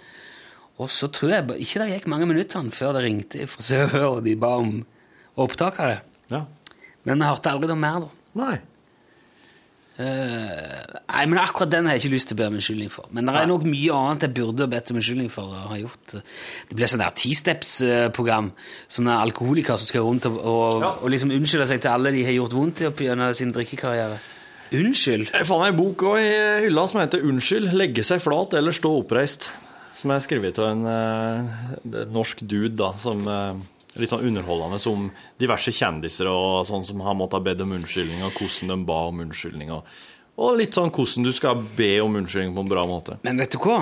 Og 0.81 0.89
så 0.89 1.11
tror 1.13 1.29
jeg 1.35 1.45
ba- 1.47 1.57
ikke 1.61 1.81
det 1.83 1.91
gikk 1.93 2.07
mange 2.09 2.25
minuttene 2.31 2.71
før 2.73 2.95
det 2.97 3.03
ringte 3.05 3.45
Hør, 3.93 4.05
og 4.17 4.21
de 4.25 4.33
ba 4.41 4.55
om 4.63 4.79
opptak 5.37 5.77
av 5.81 5.91
det. 5.91 5.99
ja. 6.33 6.45
Men 7.05 7.19
vi 7.21 7.25
hørte 7.29 7.51
aldri 7.53 7.69
noe 7.69 7.77
mer, 7.81 8.01
da. 8.01 8.09
Nei. 8.41 8.55
Eh, 10.01 10.83
nei, 11.11 11.25
men 11.29 11.39
akkurat 11.43 11.69
den 11.75 11.85
har 11.89 11.97
jeg 11.99 12.07
ikke 12.07 12.15
lyst 12.15 12.31
til 12.31 12.37
å 12.37 12.41
be 12.41 12.47
om 12.49 12.55
unnskyldning 12.57 12.91
for. 12.93 13.09
Men 13.13 13.27
det 13.29 13.35
er 13.37 13.49
nok 13.51 13.65
mye 13.69 13.93
annet 13.99 14.25
jeg 14.25 14.35
burde 14.39 14.69
bedt 14.73 14.93
om 14.95 15.01
unnskyldning 15.01 15.31
for 15.35 15.51
å 15.53 15.65
ha 15.73 15.77
gjort. 15.77 16.15
Det 16.71 16.77
blir 16.79 16.89
sånn 16.89 17.03
der 17.03 17.13
T-steps-program. 17.21 18.53
Sånne 18.89 19.19
alkoholikere 19.27 19.77
som 19.83 19.91
skal 19.91 20.07
rundt 20.07 20.29
og, 20.31 20.39
og, 20.41 20.79
Ja. 20.81 20.93
og 21.03 21.11
liksom 21.13 21.35
unnskylde 21.37 21.67
seg 21.69 21.83
til 21.85 21.93
alle 21.93 22.13
de 22.17 22.25
har 22.25 22.33
gjort 22.39 22.57
vondt 22.57 22.81
i 22.81 22.89
opp 22.89 23.03
gjennom 23.05 23.35
sin 23.37 23.53
drikkekarriere. 23.53 24.21
Unnskyld? 24.73 25.33
Jeg 25.35 25.47
fant 25.49 25.67
ei 25.67 25.73
bok 25.75 26.05
i 26.15 26.29
hylla 26.65 26.87
som 26.89 27.01
heter 27.01 27.21
'Unnskyld, 27.27 27.73
legge 27.75 28.05
seg 28.07 28.23
flat 28.23 28.55
eller 28.55 28.73
stå 28.73 28.93
oppreist'. 29.03 29.49
Som 29.97 30.13
er 30.13 30.21
skrevet 30.25 30.59
av 30.59 30.71
en 30.71 30.87
eh, 30.87 32.05
norsk 32.09 32.41
dude 32.47 32.77
da, 32.77 32.93
som 32.97 33.27
eh, 33.29 33.53
Litt 33.99 34.13
sånn 34.13 34.27
underholdende 34.29 34.79
som 34.79 35.09
diverse 35.41 35.73
kjendiser 35.75 36.29
og 36.31 36.63
sånn 36.69 36.85
som 36.87 37.01
har 37.03 37.17
måttet 37.19 37.43
be 37.43 37.57
om 37.65 37.75
unnskyldning, 37.81 38.23
og 38.23 38.37
hvordan 38.39 38.71
de 38.71 38.77
ba 38.87 38.99
om 39.09 39.23
unnskyldning. 39.25 39.73
Og, 39.75 39.89
og 40.39 40.61
litt 40.61 40.79
sånn 40.79 40.93
hvordan 40.95 41.27
du 41.27 41.33
skal 41.35 41.65
be 41.77 41.97
om 42.05 42.21
unnskyldning 42.21 42.55
på 42.55 42.65
en 42.67 42.71
bra 42.71 42.85
måte. 42.87 43.19
Men 43.27 43.43
vet 43.43 43.57
du 43.57 43.59
hva? 43.65 43.81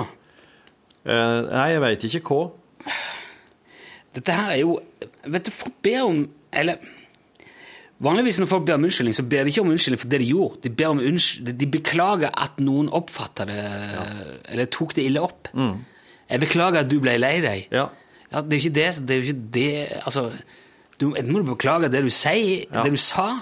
Eh, 1.05 1.41
nei, 1.45 1.67
jeg 1.75 1.83
veit 1.85 2.07
ikke 2.09 2.23
hva. 2.25 2.93
Dette 4.17 4.33
her 4.33 4.55
er 4.55 4.63
jo 4.63 4.79
Vet 5.29 5.45
du, 5.45 5.51
folk 5.53 5.75
ber 5.85 5.99
om 6.07 6.23
Eller 6.55 6.79
Vanligvis 7.99 8.39
når 8.39 8.47
folk 8.47 8.63
ber 8.65 8.77
om 8.79 8.85
unnskyldning, 8.87 9.15
så 9.15 9.25
ber 9.27 9.43
de 9.43 9.51
ikke 9.51 9.61
om 9.61 9.71
unnskyldning 9.73 9.99
for 9.99 10.11
det 10.11 10.21
de 10.21 10.27
gjorde. 10.29 10.61
De, 10.63 10.69
ber 10.71 10.93
om 10.93 11.01
unnskyld, 11.03 11.49
de 11.59 11.67
beklager 11.67 12.29
at 12.31 12.61
noen 12.63 12.87
oppfatta 12.95 13.43
det, 13.49 13.57
eller 14.53 14.69
tok 14.71 14.93
det 14.95 15.03
ille 15.09 15.19
opp. 15.19 15.49
Jeg 16.29 16.43
beklager 16.45 16.85
at 16.85 16.87
du 16.87 16.95
ble 17.03 17.17
lei 17.19 17.33
deg. 17.43 17.65
Ja. 17.75 17.89
Ja, 18.31 18.41
det 18.41 18.53
er 18.53 18.59
jo 18.59 18.61
ikke 18.63 18.75
det, 18.75 18.85
det, 19.07 19.15
er 19.15 19.19
jo 19.19 19.27
ikke 19.27 19.51
det 19.53 19.69
Altså, 20.05 20.23
du, 21.01 21.07
enten 21.15 21.31
må 21.33 21.39
du 21.41 21.49
beklage 21.53 21.89
det 21.89 22.03
du 22.05 22.09
sier, 22.13 22.65
Ja. 22.73 22.83
det 22.83 22.91
du 22.93 22.97
sa, 23.01 23.39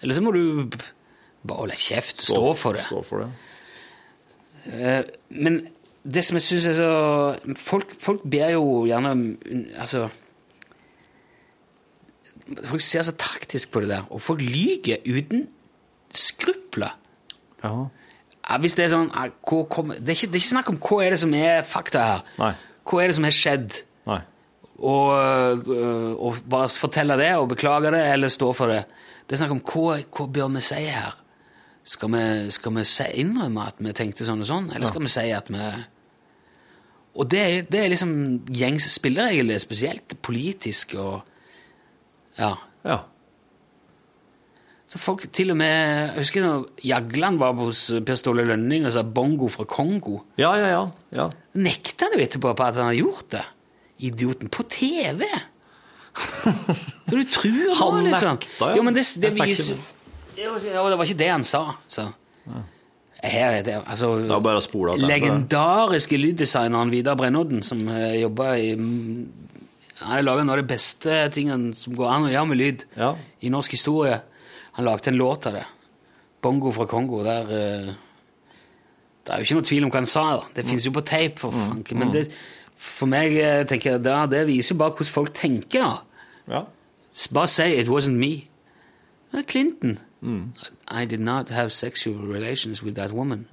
eller 0.00 0.14
så 0.16 0.22
må 0.24 0.32
du 0.32 0.70
bare 1.46 1.58
holde 1.64 1.76
kjeft 1.76 2.22
og 2.30 2.30
stå 2.30 2.54
for 2.56 2.72
det. 2.78 2.84
Stå 2.86 3.02
for 3.04 3.24
det. 3.24 3.30
Eh, 4.72 5.02
Men 5.30 5.60
det 6.04 6.24
som 6.24 6.36
jeg 6.38 6.42
syns 6.46 6.66
er 6.70 6.76
så 6.78 7.54
folk, 7.60 7.92
folk 8.00 8.22
ber 8.30 8.50
jo 8.54 8.64
gjerne 8.88 9.12
Altså 9.78 10.08
Folk 12.64 12.80
ser 12.82 13.02
så 13.06 13.12
taktisk 13.14 13.70
på 13.72 13.80
det 13.84 13.88
der, 13.92 14.06
og 14.10 14.22
folk 14.22 14.40
lyver 14.42 14.96
uten 15.06 15.44
skrupler. 16.14 16.96
Ja. 17.62 17.84
Ja, 18.50 18.56
hvis 18.58 18.74
det 18.74 18.84
er 18.88 18.90
sånn 18.90 19.10
ja, 19.14 19.28
kom, 19.46 19.92
det, 19.94 20.00
er 20.08 20.16
ikke, 20.16 20.30
det 20.32 20.38
er 20.40 20.42
ikke 20.42 20.48
snakk 20.56 20.70
om 20.72 20.78
hva 20.82 20.98
er 21.04 21.14
det 21.14 21.20
som 21.22 21.34
er 21.38 21.60
fakta 21.68 22.02
her. 22.02 22.24
Nei. 22.40 22.48
Hva 22.90 23.02
er 23.04 23.12
det 23.12 23.16
som 23.20 23.26
har 23.28 23.36
skjedd? 23.36 23.76
Og, 24.80 25.68
øh, 25.68 26.12
og 26.16 26.40
bare 26.48 26.68
fortelle 26.72 27.16
det 27.20 27.34
og 27.36 27.50
beklage 27.52 27.92
det, 27.92 28.00
eller 28.14 28.32
stå 28.32 28.52
for 28.56 28.72
det. 28.72 28.84
Det 29.28 29.36
er 29.36 29.42
snakk 29.42 29.52
om 29.58 29.60
hva, 29.62 29.98
hva 30.08 30.26
bør 30.32 30.48
vi 30.56 30.62
si 30.64 30.80
her? 30.88 31.18
Skal 31.84 32.12
vi, 32.12 32.24
skal 32.52 32.74
vi 32.76 32.84
si, 32.88 33.06
innrømme 33.22 33.66
at 33.68 33.80
vi 33.80 33.92
tenkte 33.96 34.24
sånn 34.24 34.42
og 34.44 34.48
sånn, 34.48 34.70
eller 34.74 34.88
skal 34.88 35.04
vi 35.04 35.12
si 35.12 35.26
at 35.36 35.48
vi 35.52 35.68
Og 37.18 37.26
det, 37.26 37.44
det 37.72 37.80
er 37.80 37.92
liksom 37.92 38.12
gjengs 38.54 38.86
spilleregel, 38.94 39.50
er 39.50 39.62
spesielt 39.62 40.16
politisk 40.22 40.94
og 41.00 41.22
Ja. 42.38 42.54
Ja. 42.84 43.02
Så 44.90 44.98
folk 44.98 45.26
til 45.32 45.50
og 45.52 45.56
med 45.60 45.70
Jeg 46.14 46.16
husker 46.16 46.42
når 46.42 46.66
Jagland 46.84 47.38
var 47.38 47.52
hos 47.58 47.92
Per 48.06 48.18
Ståle 48.18 48.44
Lønning 48.48 48.86
og 48.86 48.92
sa 48.92 49.02
'bongo 49.02 49.48
fra 49.48 49.64
Kongo'. 49.64 50.22
Ja, 50.38 50.54
ja, 50.56 50.66
ja. 50.66 50.90
ja. 51.12 51.30
Nekta 51.54 52.06
han 52.06 52.18
jo 52.18 52.24
etterpå 52.24 52.54
på 52.54 52.64
at 52.64 52.74
han 52.74 52.90
hadde 52.90 53.02
gjort 53.02 53.30
det. 53.30 53.44
Idioten. 54.00 54.48
På 54.52 54.64
TV! 54.68 55.26
Hva 57.06 57.14
du 57.14 57.22
tror 57.30 57.74
Han 57.78 57.94
nå, 58.00 58.08
liksom? 58.08 58.38
nekta, 58.40 58.70
ja. 58.72 58.76
Jo, 58.78 58.82
men 58.86 58.96
det, 58.96 59.04
det 59.22 59.30
viser 59.36 59.76
Jo, 60.40 60.56
Det 60.58 60.96
var 60.98 61.04
ikke 61.06 61.18
det 61.20 61.28
han 61.30 61.44
sa, 61.46 61.60
så. 61.90 62.08
Her 63.20 63.58
er 63.58 63.62
det, 63.66 63.76
altså, 63.84 64.14
Det 64.22 64.30
var 64.32 64.40
bare 64.44 64.58
å 64.62 64.64
spole 64.64 64.94
av 64.94 64.98
den. 65.02 65.10
Legendariske 65.10 66.16
lyddesigneren 66.18 66.90
Vidar 66.92 67.18
Brennodden, 67.20 67.60
som 67.66 67.78
uh, 67.86 68.14
jobba 68.16 68.54
i 68.56 68.70
mm, 68.80 69.26
Han 70.00 70.14
har 70.14 70.24
laga 70.24 70.46
noe 70.48 70.56
av 70.56 70.62
de 70.62 70.70
beste 70.72 71.18
tingene 71.36 71.74
som 71.76 71.94
går 71.98 72.08
an 72.14 72.28
å 72.30 72.32
gjøre 72.32 72.48
med 72.54 72.60
lyd 72.62 72.86
Ja. 72.96 73.10
i 73.44 73.52
norsk 73.52 73.76
historie. 73.76 74.22
Han 74.78 74.86
lagde 74.88 75.12
en 75.12 75.20
låt 75.20 75.46
av 75.50 75.58
det. 75.58 75.66
'Bongo 76.40 76.72
fra 76.72 76.86
Kongo'. 76.88 77.20
Der 77.26 77.50
eh, 77.52 77.90
Det 79.26 79.34
er 79.34 79.42
jo 79.42 79.44
ikke 79.44 79.58
noe 79.58 79.68
tvil 79.68 79.84
om 79.84 79.90
hva 79.92 80.00
han 80.00 80.08
sa. 80.08 80.22
da. 80.40 80.46
Det 80.56 80.64
fins 80.70 80.86
jo 80.88 80.92
på 80.96 81.02
tape, 81.04 81.36
for 81.42 81.52
fanken. 81.52 81.98
Men 82.00 82.14
det, 82.14 82.30
for 82.80 83.10
meg 83.12 83.34
eh, 83.36 83.62
tenker 83.68 83.94
jeg, 83.98 84.02
da, 84.06 84.22
det 84.30 84.46
viser 84.48 84.74
jo 84.74 84.78
bare 84.80 84.94
hvordan 84.96 85.12
folk 85.12 85.34
tenker. 85.36 85.84
da. 85.84 86.54
Ja. 86.54 86.60
Bare 87.36 87.50
si 87.50 87.66
'it 87.76 87.88
wasn't 87.92 88.16
me'. 88.22 88.46
Det 89.32 89.38
er 89.40 89.46
Clinton. 89.50 89.98
I 90.90 91.04
did 91.04 91.20
not 91.20 91.48
have 91.50 91.70
sexual 91.70 92.16
relations 92.26 92.82
with 92.82 92.94
that 92.96 93.12
woman. 93.12 93.46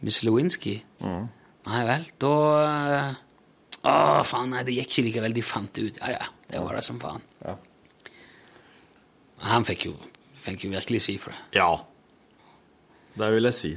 Miss 0.00 0.22
Lewinsky. 0.24 0.82
Nei 1.00 1.82
vel, 1.86 2.06
da 2.20 2.30
eh, 2.64 3.14
Å, 3.84 4.22
faen, 4.28 4.50
nei, 4.52 4.62
det 4.64 4.74
gikk 4.76 4.90
ikke 4.90 5.02
likevel. 5.06 5.32
De 5.32 5.42
fant 5.42 5.70
det 5.76 5.82
ut. 5.90 5.98
Ja, 6.00 6.08
ja, 6.12 6.26
det 6.50 6.60
var 6.60 6.74
det 6.76 6.84
som 6.84 6.98
faen. 7.00 7.22
Ja. 7.44 7.54
Han 9.50 9.64
fikk 9.64 9.86
jo, 9.88 9.94
fikk 10.36 10.64
jo 10.66 10.70
virkelig 10.74 11.00
svi 11.06 11.18
for 11.18 11.30
det. 11.32 11.40
ja. 11.60 11.70
Det 13.18 13.26
vil 13.34 13.42
jeg 13.48 13.54
si. 13.58 13.70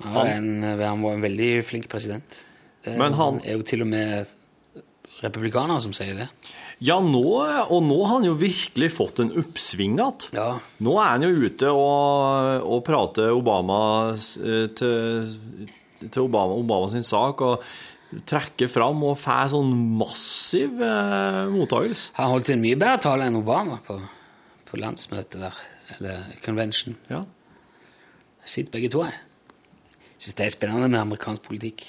Han, 0.00 0.26
en, 0.26 0.62
han 0.80 1.02
var 1.02 1.14
en 1.14 1.22
veldig 1.22 1.64
flink 1.64 1.88
president. 1.92 2.38
Det 2.86 2.96
Men 3.00 3.16
han- 3.18 3.42
er 3.44 3.58
jo 3.58 3.66
til 3.66 3.82
og 3.84 3.90
med 3.90 4.32
republikanere 5.22 5.80
som 5.82 5.92
sier 5.96 6.14
det. 6.14 6.28
Ja, 6.84 6.98
nå, 7.00 7.22
og 7.72 7.78
nå 7.86 7.96
har 8.04 8.18
han 8.18 8.26
jo 8.28 8.34
virkelig 8.36 8.90
fått 8.92 9.20
en 9.24 9.30
oppsving 9.40 9.94
igjen. 9.96 10.26
Ja. 10.36 10.48
Nå 10.84 10.96
er 11.00 11.08
han 11.14 11.24
jo 11.24 11.30
ute 11.48 11.70
og, 11.72 12.66
og 12.68 12.82
prater 12.84 13.32
Obama 13.32 13.78
eh, 14.12 14.66
til, 14.76 15.30
til 16.04 16.22
Obama, 16.26 16.52
Obama 16.60 16.90
sin 16.92 17.06
sak 17.06 17.40
og 17.46 17.64
trekker 18.28 18.68
fram 18.70 19.00
og 19.08 19.16
får 19.18 19.54
sånn 19.56 19.72
massiv 19.98 20.76
eh, 20.84 21.46
mottakelse. 21.54 22.12
Han 22.20 22.34
holdt 22.36 22.52
en 22.52 22.62
mye 22.62 22.76
bedre 22.78 23.00
tale 23.08 23.30
enn 23.30 23.40
Obama 23.40 23.80
på, 23.88 23.96
på 24.68 24.78
landsmøtet 24.84 25.40
der, 25.46 25.56
eller 25.96 26.28
convention. 26.44 26.94
Ja. 27.08 27.24
Jeg 28.44 28.52
sitter 28.52 28.76
begge 28.76 28.92
to, 28.92 29.00
jeg. 29.08 29.16
Syns 30.20 30.36
det 30.38 30.44
er 30.46 30.52
spennende 30.54 30.92
med 30.92 31.00
amerikansk 31.00 31.42
politikk. 31.48 31.88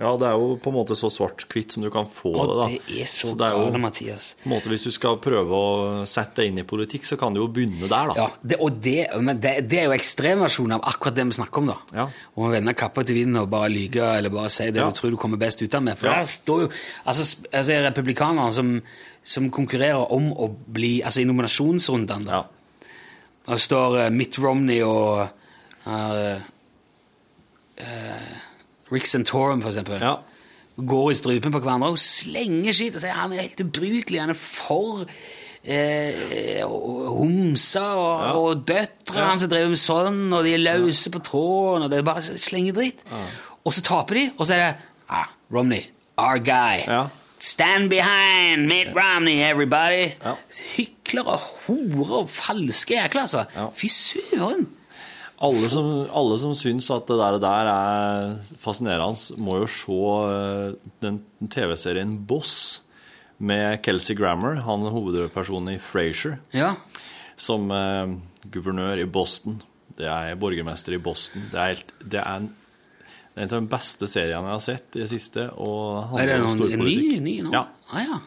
Ja, 0.00 0.10
det 0.18 0.26
er 0.26 0.38
jo 0.40 0.54
på 0.58 0.70
en 0.72 0.74
måte 0.74 0.96
så 0.98 1.10
svart-hvitt 1.12 1.74
som 1.74 1.84
du 1.84 1.90
kan 1.92 2.06
få 2.08 2.30
Og 2.32 2.48
det, 2.48 2.54
da. 2.58 2.66
det 2.72 3.02
er 3.02 3.08
så, 3.10 3.34
det 3.38 3.46
er 3.46 3.52
jo, 3.54 3.66
gale, 3.68 3.80
Mathias. 3.82 4.28
på 4.40 4.48
en 4.48 4.52
måte, 4.54 4.70
Hvis 4.72 4.86
du 4.88 4.90
skal 4.94 5.18
prøve 5.22 5.58
å 5.58 6.06
sette 6.08 6.40
deg 6.40 6.50
inn 6.50 6.62
i 6.62 6.64
politikk, 6.66 7.04
så 7.06 7.18
kan 7.20 7.34
du 7.36 7.42
jo 7.42 7.48
begynne 7.52 7.86
der, 7.90 8.10
da. 8.10 8.16
Ja, 8.16 8.26
det, 8.42 8.58
og 8.64 8.78
det, 8.82 8.96
men 9.20 9.38
det, 9.42 9.52
det 9.70 9.82
er 9.82 9.90
jo 9.90 9.96
ekstremversjonen 9.98 10.78
av 10.78 10.86
akkurat 10.94 11.18
det 11.18 11.26
vi 11.28 11.36
snakker 11.38 11.62
om, 11.62 11.70
da. 11.70 11.76
Ja. 12.00 12.06
Om 12.34 12.48
å 12.48 12.52
vende 12.54 12.74
kappa 12.78 13.04
til 13.06 13.20
vinden 13.20 13.42
og 13.44 13.50
bare 13.52 13.70
lyge 13.72 14.08
eller 14.16 14.32
bare 14.32 14.50
si 14.52 14.70
det 14.70 14.80
Ja. 14.82 14.88
du 14.88 14.96
tror 14.98 15.12
du 15.14 15.18
kommer 15.20 15.40
best 15.40 15.62
ut 15.62 15.74
av 15.78 15.84
med. 15.86 15.98
For 16.00 16.08
Ja. 16.08 16.20
der 16.22 16.32
står 16.32 16.64
jo 16.64 16.70
altså, 17.04 17.28
altså 17.52 17.80
republikanere 17.84 18.52
som, 18.52 18.72
som 19.22 19.50
konkurrerer 19.50 20.10
om 20.12 20.32
å 20.32 20.48
bli 20.50 21.02
Altså 21.04 21.20
i 21.22 21.28
nominasjonsrundene, 21.28 22.24
da. 22.26 22.42
Ja. 22.42 22.88
Der 23.46 23.58
står 23.58 23.98
eh, 24.06 24.10
Mitt 24.14 24.38
Romney 24.38 24.82
og 24.86 25.28
uh, 25.86 26.40
eh, 27.76 28.40
Rick 28.92 29.06
Santorum, 29.10 29.62
for 29.64 29.72
eksempel. 29.72 30.00
Ja. 30.02 30.16
Går 30.76 31.10
i 31.12 31.14
strupen 31.18 31.52
på 31.52 31.60
hverandre 31.60 31.90
og 31.92 31.98
slenger 32.00 32.72
skitt 32.76 32.94
og 32.96 33.02
sier 33.04 33.16
han 33.16 33.32
er 33.36 33.42
helt 33.46 33.60
ubrukelig, 33.60 34.20
han 34.22 34.32
er 34.32 34.38
for 34.38 35.02
eh, 35.64 36.62
homser 36.64 37.80
og, 37.98 38.22
Ja. 38.22 38.30
og 38.38 38.62
døtre 38.68 39.26
hans 39.26 39.44
som 39.44 39.50
driver 39.52 39.68
med 39.74 39.80
sånn, 39.82 40.22
og 40.32 40.44
de 40.46 40.54
er 40.56 40.62
løse 40.64 41.10
på 41.12 41.20
tråden, 41.24 41.84
og 41.86 41.90
det 41.92 41.98
er 42.00 42.06
bare 42.08 42.22
slenger 42.38 42.72
dritt. 42.78 43.02
Og 43.64 43.72
så 43.76 43.82
taper 43.86 44.18
de, 44.18 44.24
og 44.38 44.46
så 44.48 44.54
er 44.56 44.62
det 44.64 44.76
ah, 45.08 45.28
Romney, 45.52 45.84
our 46.18 46.38
guy. 46.42 46.82
Ja. 46.88 47.04
Stand 47.42 47.90
behind 47.90 48.68
Mitt 48.70 48.92
Romney, 48.96 49.40
everybody. 49.42 50.12
Ja. 50.22 50.34
Hyklere, 50.76 51.36
horer 51.66 52.12
og 52.22 52.30
falske 52.30 52.94
jækler, 52.96 53.26
altså. 53.28 53.44
Ja. 53.56 53.68
Fy 53.76 53.86
søren! 53.90 54.68
Alle 55.42 55.68
som, 55.72 55.86
alle 56.14 56.36
som 56.38 56.52
syns 56.54 56.86
at 56.94 57.08
det 57.10 57.16
der, 57.18 57.36
der 57.42 57.68
er 57.72 58.36
fascinerende, 58.62 59.34
må 59.42 59.56
jo 59.64 59.66
se 59.70 59.96
eh, 60.30 60.76
den 61.02 61.16
TV-serien 61.50 62.12
Boss 62.30 62.82
med 63.42 63.80
Kelsey 63.82 64.14
Grammer, 64.14 64.60
han 64.62 64.84
er 64.86 64.94
hovedpersonen 64.94 65.74
i 65.74 65.80
Frasier, 65.82 66.36
Ja. 66.54 66.76
som 67.34 67.66
eh, 67.74 68.12
guvernør 68.54 69.02
i 69.02 69.06
Boston. 69.10 69.58
Det 69.98 70.06
er 70.06 70.36
borgermester 70.38 70.94
i 70.94 71.00
Boston. 71.02 71.48
Det 71.50 71.58
er, 71.58 71.72
helt, 71.74 71.90
det 72.06 72.20
er 72.22 72.36
en, 72.38 72.46
en 73.34 73.48
av 73.48 73.56
de 73.58 73.66
beste 73.74 74.06
seriene 74.08 74.46
jeg 74.46 74.54
har 74.60 74.62
sett 74.68 74.96
i 74.96 75.02
det 75.02 75.10
siste. 75.10 75.48
Og 75.58 76.14
Er 76.22 76.30
det 76.30 76.38
noen, 76.44 76.62
en 76.78 76.86
ny, 76.86 77.18
ny 77.24 77.34
nå? 77.48 77.50
Ja. 77.58 77.64
Ah, 77.90 78.06
ja. 78.06 78.20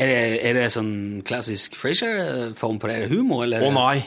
Er, 0.00 0.08
det, 0.08 0.18
er 0.48 0.56
det 0.56 0.66
sånn 0.72 1.20
klassisk 1.28 1.76
Frasier-form 1.76 2.80
på 2.80 2.88
det? 2.88 2.96
Er 2.96 3.04
det 3.06 3.12
humor, 3.18 3.44
eller? 3.44 3.68
Å 3.68 3.70
nei! 3.76 3.98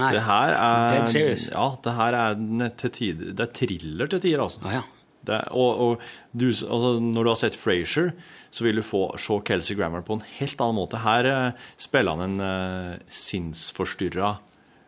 Nei. 0.00 0.10
Det 0.16 0.24
her 0.26 0.56
er 0.58 0.88
Dead 0.90 1.10
serious. 1.12 1.46
Ja, 1.52 1.68
det 1.84 1.94
her 1.94 2.16
er 2.18 2.70
til 2.80 2.90
tider 2.96 3.34
Det 3.38 3.44
er 3.44 3.52
thriller 3.54 4.10
til 4.10 4.22
tider, 4.24 4.42
altså. 4.42 4.62
Ah, 4.66 4.80
ja. 4.80 4.82
Det, 5.24 5.38
og 5.56 5.80
og 5.80 6.02
du, 6.36 6.48
altså, 6.50 6.90
når 7.00 7.24
du 7.24 7.30
har 7.30 7.38
sett 7.40 7.56
Frasier, 7.56 8.10
så 8.52 8.66
vil 8.66 8.80
du 8.80 8.84
få 8.84 9.06
se 9.20 9.38
Kelsey 9.46 9.78
Grammer 9.78 10.04
på 10.04 10.18
en 10.18 10.26
helt 10.36 10.60
annen 10.60 10.76
måte. 10.76 11.00
Her 11.00 11.28
uh, 11.30 11.68
spiller 11.80 12.18
han 12.18 12.26
en 12.26 12.44
uh, 12.44 12.98
sinnsforstyrra 13.08 14.34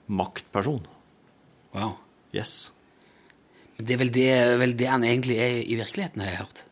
maktperson. 0.07 0.83
Wow. 1.73 1.97
Yes. 2.35 2.73
Men 3.79 3.89
Det 3.89 3.95
er 3.95 4.03
vel 4.03 4.13
det, 4.13 4.31
vel 4.61 4.77
det 4.77 4.91
han 4.91 5.05
egentlig 5.05 5.39
er 5.41 5.61
i 5.63 5.79
virkeligheten, 5.79 6.23
har 6.25 6.35
jeg 6.35 6.43
hørt. 6.45 6.65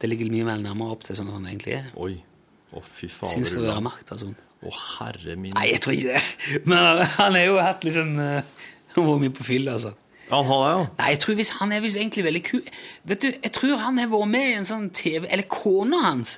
Det 0.00 0.08
ligger 0.08 0.32
mye 0.32 0.48
mer 0.48 0.62
nærmere 0.62 0.96
opp 0.96 1.04
til 1.04 1.18
sånn 1.18 1.32
han 1.34 1.48
egentlig 1.50 1.76
er. 1.82 1.90
Oi. 2.00 2.14
Å, 2.70 2.80
fy 2.86 3.10
faen. 3.12 3.34
Sinnsforvirra 3.34 3.82
maktperson. 3.84 4.38
Å, 4.60 4.70
herre 4.98 5.36
min 5.40 5.54
Nei, 5.56 5.70
jeg 5.72 5.80
tror 5.80 5.94
ikke 5.96 6.14
det. 6.18 6.60
Men 6.68 6.78
han- 7.16 7.32
har 7.32 7.46
jo 7.46 7.58
hatt 7.64 7.84
litt 7.86 7.94
sånn 7.96 8.18
uh, 8.20 8.42
Han 8.96 9.06
var 9.06 9.18
mye 9.22 9.32
på 9.32 9.44
fyll, 9.46 9.68
altså. 9.72 9.94
Han 10.30 10.44
har 10.46 10.60
det, 10.62 10.72
ja. 10.76 10.82
Nei, 11.00 11.06
jeg 11.14 11.20
tror 11.24 11.34
hvis 11.40 11.48
han 11.58 11.72
er 11.74 11.80
visst 11.82 11.98
egentlig 11.98 12.22
veldig 12.26 12.42
kul 12.46 12.60
Vet 13.10 13.24
du, 13.24 13.28
Jeg 13.32 13.50
tror 13.56 13.80
han 13.82 13.96
har 13.98 14.10
vært 14.12 14.28
med 14.30 14.50
i 14.50 14.52
en 14.60 14.68
sånn 14.68 14.84
TV 14.94 15.26
Eller 15.26 15.48
kona 15.50 16.02
hans 16.04 16.36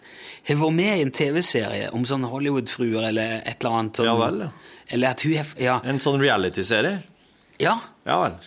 har 0.48 0.56
vært 0.62 0.76
med 0.78 0.92
i 0.94 1.02
en 1.04 1.10
TV-serie 1.18 1.90
om 1.92 2.06
sånn 2.08 2.24
Hollywood-fruer 2.30 3.04
eller 3.10 3.42
et 3.42 3.58
eller 3.60 3.76
annet. 3.82 3.98
Sånn, 4.00 4.08
Ja 4.08 4.14
vel, 4.22 4.40
ja. 4.46 4.48
Eller 4.96 5.12
at 5.16 5.20
hun 5.26 5.34
har 5.36 5.52
Ja. 5.60 5.76
En 5.84 6.00
sånn 6.00 6.20
reality-serie. 6.22 7.02
ja. 7.60 7.76
Ja 8.06 8.16
vel. 8.24 8.38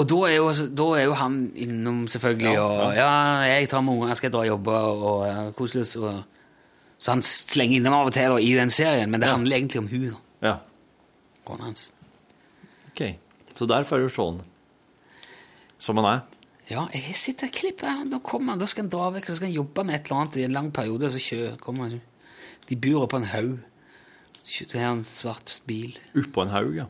Og 0.00 0.06
da 0.08 0.18
er, 0.30 0.34
jo, 0.38 0.50
da 0.80 0.84
er 0.96 1.04
jo 1.04 1.14
han 1.20 1.34
innom, 1.60 2.06
selvfølgelig, 2.08 2.54
Ja, 2.56 2.64
og 2.64 2.94
ja, 2.96 3.08
jeg 3.44 3.68
tar 3.68 3.82
med 3.84 3.94
ungene, 3.98 4.14
skal 4.16 4.30
jeg 4.30 4.32
dra 4.32 4.40
og 4.40 4.48
jobbe, 4.48 4.76
og 5.06 5.26
ja, 5.28 5.42
koselig. 5.58 5.84
Så, 5.90 6.12
så 7.00 7.14
han 7.14 7.22
slenger 7.24 7.80
innom 7.80 7.94
av 7.96 8.10
og 8.10 8.14
til 8.14 8.28
da, 8.28 8.36
i 8.44 8.52
den 8.58 8.70
serien, 8.70 9.10
men 9.10 9.20
det 9.22 9.28
Ja. 9.30 9.36
handler 9.38 9.56
egentlig 9.56 9.80
om 9.80 9.88
hun, 9.88 10.10
da. 10.10 10.18
Ja. 10.46 10.56
Kona 11.48 11.64
hans. 11.70 11.86
OK. 12.92 13.02
Så 13.56 13.66
derfor 13.66 13.96
er 13.98 14.06
du 14.06 14.12
sånn. 14.12 14.42
Som 15.80 15.96
han 15.96 16.04
er. 16.10 16.20
Ja, 16.70 16.84
jeg 16.92 17.02
har 17.08 17.14
sett 17.18 17.42
et 17.42 17.52
klipp 17.56 17.80
her. 17.82 18.04
Da 18.10 18.20
kommer 18.22 18.52
han, 18.54 18.60
da 18.60 18.66
skal 18.70 18.84
han 18.84 18.90
dra 18.92 19.08
vekk, 19.16 19.26
så 19.26 19.36
skal 19.40 19.48
han 19.48 19.56
jobbe 19.56 19.84
med 19.88 19.96
et 19.96 20.06
eller 20.10 20.20
annet 20.20 20.36
i 20.36 20.44
en 20.44 20.52
lang 20.54 20.70
periode, 20.76 21.08
og 21.08 21.12
så 21.16 21.56
kommer 21.58 21.88
han. 21.88 22.00
De 22.68 22.76
bor 22.76 23.06
på 23.10 23.16
en 23.18 23.24
haug. 23.32 23.58
Så 24.44 24.68
har 24.78 24.86
han 24.90 24.98
en 25.00 25.04
svart 25.04 25.56
bil. 25.66 25.96
Oppå 26.16 26.42
en 26.44 26.52
haug, 26.54 26.74
ja. 26.76 26.86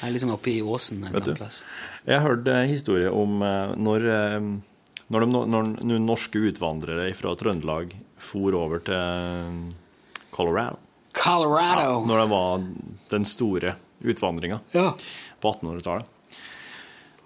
Han 0.00 0.08
er 0.08 0.12
liksom 0.16 0.32
oppe 0.34 0.50
i 0.50 0.60
åsen 0.62 1.04
en 1.04 1.12
Vet 1.12 1.24
du. 1.24 1.30
annen 1.32 1.36
plass. 1.38 1.62
Jeg 2.06 2.18
har 2.20 2.26
hørt 2.28 2.48
en 2.48 2.68
historie 2.68 3.10
om 3.12 3.42
eh, 3.42 3.74
når, 3.76 4.06
eh, 4.10 4.40
når, 5.12 5.26
de, 5.26 5.42
når 5.84 6.00
norske 6.02 6.40
utvandrere 6.48 7.10
fra 7.18 7.34
Trøndelag 7.38 7.92
for 8.22 8.56
over 8.56 8.80
til 8.86 9.72
Colorado 10.32 10.78
Colorado. 11.12 11.98
Ja, 12.00 12.06
Når 12.08 12.22
det 12.22 12.28
var 12.30 12.62
den 13.12 13.24
store 13.28 13.74
utvandringa 14.02 14.60
Ja. 14.72 14.94
på 15.42 15.50
1800-tallet. 15.52 16.08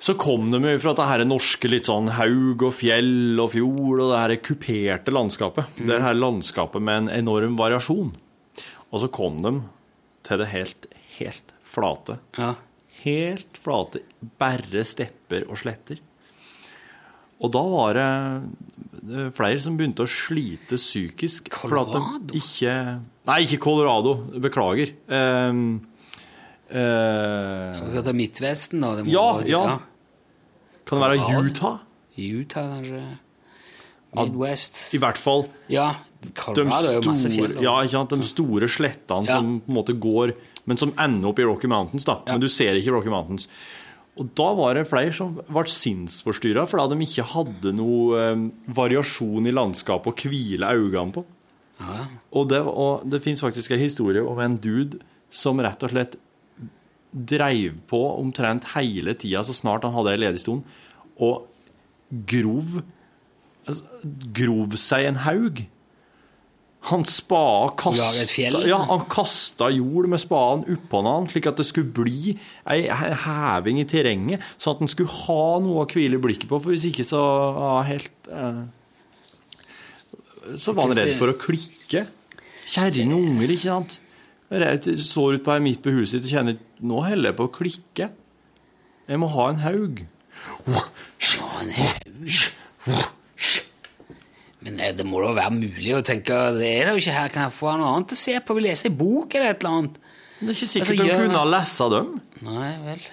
Så 0.02 0.12
kom 0.18 0.50
de 0.52 0.58
jo 0.60 0.78
fra 0.82 0.92
det 0.98 1.06
her 1.08 1.22
norske 1.24 1.70
litt 1.70 1.86
sånn 1.88 2.10
haug 2.18 2.64
og 2.66 2.74
fjell 2.76 3.38
og 3.40 3.52
fjord 3.54 4.02
og 4.02 4.10
det 4.10 4.18
her 4.24 4.34
kuperte 4.44 5.14
landskapet. 5.14 5.70
Det 5.78 6.00
her 6.02 6.18
landskapet 6.18 6.82
med 6.84 7.06
en 7.06 7.12
enorm 7.22 7.54
variasjon. 7.56 8.10
Og 8.90 9.00
så 9.00 9.08
kom 9.14 9.38
de 9.46 9.54
til 10.26 10.42
det 10.42 10.50
helt, 10.52 10.90
helt 11.20 11.54
flate. 11.64 12.18
Ja. 12.36 12.50
Helt 13.06 13.56
flate, 13.62 14.02
bare 14.42 14.82
stepper 14.84 15.46
og 15.48 15.62
sletter. 15.62 16.02
Og 17.44 17.52
da 17.52 17.62
var 17.68 17.92
det 17.96 18.06
er 19.26 19.30
flere 19.36 19.60
som 19.62 19.76
begynte 19.78 20.02
å 20.06 20.10
slite 20.10 20.78
psykisk. 20.80 21.50
Colorado? 21.52 22.00
Ikke, 22.34 22.72
nei, 23.28 23.40
ikke 23.44 23.60
Colorado. 23.62 24.16
Beklager. 24.42 24.94
Um, 25.06 25.60
uh, 26.70 28.00
det 28.02 28.14
Midtvesten, 28.16 28.80
da. 28.82 28.94
Det 28.96 29.06
Ja, 29.12 29.26
være- 29.38 29.46
ja. 29.48 29.78
kan 30.86 31.00
det 31.00 31.20
være? 31.20 31.44
Utah? 31.46 31.78
Utah, 32.16 32.80
kanskje. 32.80 33.04
Midwest. 34.16 34.94
I 34.94 34.98
hvert 34.98 35.18
fall 35.18 35.46
Ja, 35.68 35.96
Colorado 36.34 36.88
er 36.88 37.02
jo 37.02 37.10
masse 37.10 37.28
fjell. 37.28 37.60
ja, 37.60 37.82
ikke 37.82 37.90
sant? 37.90 38.08
de 38.10 38.22
store 38.22 38.66
slettene 38.66 39.26
Ja. 39.26 39.36
som 39.36 39.60
på 39.60 39.68
en 39.68 39.74
måte 39.74 39.98
går 40.00 40.34
Men 40.66 40.76
som 40.76 40.90
ender 40.98 41.28
opp 41.28 41.38
i 41.38 41.44
Rocky 41.44 41.68
Mountains, 41.68 42.04
da. 42.04 42.22
Men 42.26 42.40
du 42.40 42.48
ser 42.48 42.74
ikke 42.74 42.90
Rocky 42.90 43.08
Mountains. 43.08 43.46
Og 44.16 44.28
da 44.38 44.46
var 44.56 44.78
det 44.78 44.86
flere 44.88 45.12
som 45.12 45.34
ble 45.36 45.64
sinnsforstyrra 45.68 46.64
fordi 46.68 46.94
de 46.94 47.06
ikke 47.08 47.26
hadde 47.34 47.72
noe 47.76 48.20
eh, 48.20 48.44
variasjon 48.78 49.48
i 49.48 49.54
landskapet 49.54 50.12
å 50.12 50.30
hvile 50.32 50.70
øynene 50.72 51.12
på. 51.18 51.24
Ja. 51.76 52.06
Og 52.32 52.48
det, 52.48 52.62
og 52.64 53.04
det 53.04 53.20
fins 53.24 53.44
faktisk 53.44 53.74
en 53.74 53.82
historie 53.82 54.24
om 54.24 54.40
en 54.40 54.56
dude 54.56 55.02
som 55.28 55.60
rett 55.60 55.84
og 55.84 55.92
slett 55.92 56.16
dreiv 57.16 57.76
på 57.88 58.00
omtrent 58.16 58.70
hele 58.74 59.14
tida 59.16 59.42
så 59.44 59.54
snart 59.56 59.84
han 59.86 59.94
hadde 59.94 60.14
ei 60.14 60.22
ledig 60.24 60.42
stund, 60.42 60.64
og 61.16 61.46
grov 62.28 62.80
altså, 63.66 63.84
Grov 64.36 64.76
seg 64.78 65.08
en 65.08 65.22
haug. 65.24 65.64
Han 66.86 67.02
spada 67.08 67.72
kasta 67.78 68.60
Ja, 68.66 68.78
han 68.86 69.04
kasta 69.10 69.70
jord 69.74 70.06
med 70.12 70.22
spaden 70.22 70.64
oppå 70.76 71.02
han, 71.06 71.26
slik 71.30 71.48
at 71.50 71.58
det 71.58 71.66
skulle 71.66 71.90
bli 71.90 72.36
ei 72.70 72.86
heving 73.24 73.80
i 73.82 73.86
terrenget, 73.90 74.44
sånn 74.54 74.76
at 74.76 74.84
han 74.84 74.92
skulle 74.92 75.10
ha 75.24 75.58
noe 75.64 75.82
å 75.82 75.88
hvile 75.90 76.20
blikket 76.22 76.48
på, 76.50 76.60
for 76.62 76.74
hvis 76.74 76.86
ikke 76.92 77.06
så 77.08 77.22
ja, 77.58 77.72
helt 77.90 78.30
eh, 78.30 78.60
Så 80.54 80.76
var 80.76 80.92
han 80.92 80.98
redd 81.00 81.16
for 81.18 81.32
å 81.32 81.38
klikke. 81.40 82.04
Kjerring 82.66 83.14
og 83.16 83.30
unger, 83.32 83.54
ikke 83.56 83.66
sant. 83.66 83.98
Jeg 84.46 84.98
står 85.02 85.40
ute 85.40 85.46
på 85.46 85.58
midt 85.64 85.82
på 85.82 85.90
huset 85.90 86.22
og 86.22 86.30
kjenner 86.30 86.60
Nå 86.86 87.00
holder 87.02 87.32
jeg 87.32 87.38
på 87.38 87.48
å 87.48 87.54
klikke. 87.54 88.10
Jeg 89.10 89.18
må 89.22 89.30
ha 89.32 89.48
en 89.50 89.62
haug. 89.64 90.04
Ja, 90.70 90.82
en 91.64 91.72
haug. 91.80 92.36
Men 94.66 94.80
eh, 94.82 94.94
det 94.96 95.06
må 95.06 95.22
da 95.22 95.25
være 95.36 95.52
mulig 95.54 95.92
å 95.96 96.02
tenke 96.06 96.40
Det 96.58 96.70
er 96.72 96.88
det 96.90 96.94
jo 96.96 97.02
ikke 97.04 97.14
her. 97.18 97.28
Kan 97.34 97.46
jeg 97.46 97.54
få 97.58 97.76
noe 97.78 97.92
annet 97.94 98.14
å 98.16 98.18
se 98.20 98.34
på? 98.40 98.56
Vil 98.58 98.66
lese 98.70 98.88
ei 98.90 98.94
bok 98.96 99.34
eller 99.38 99.52
et 99.54 99.62
eller 99.64 99.78
annet? 99.82 100.00
Det 100.40 100.48
er 100.48 100.56
ikke 100.56 100.68
sikkert 100.72 100.90
Altså, 100.90 101.04
de 101.06 101.20
kunne 101.22 101.38
ha 101.40 101.44
lest 101.54 101.78
dem. 101.96 102.10
Nei 102.46 102.72
vel. 102.84 103.06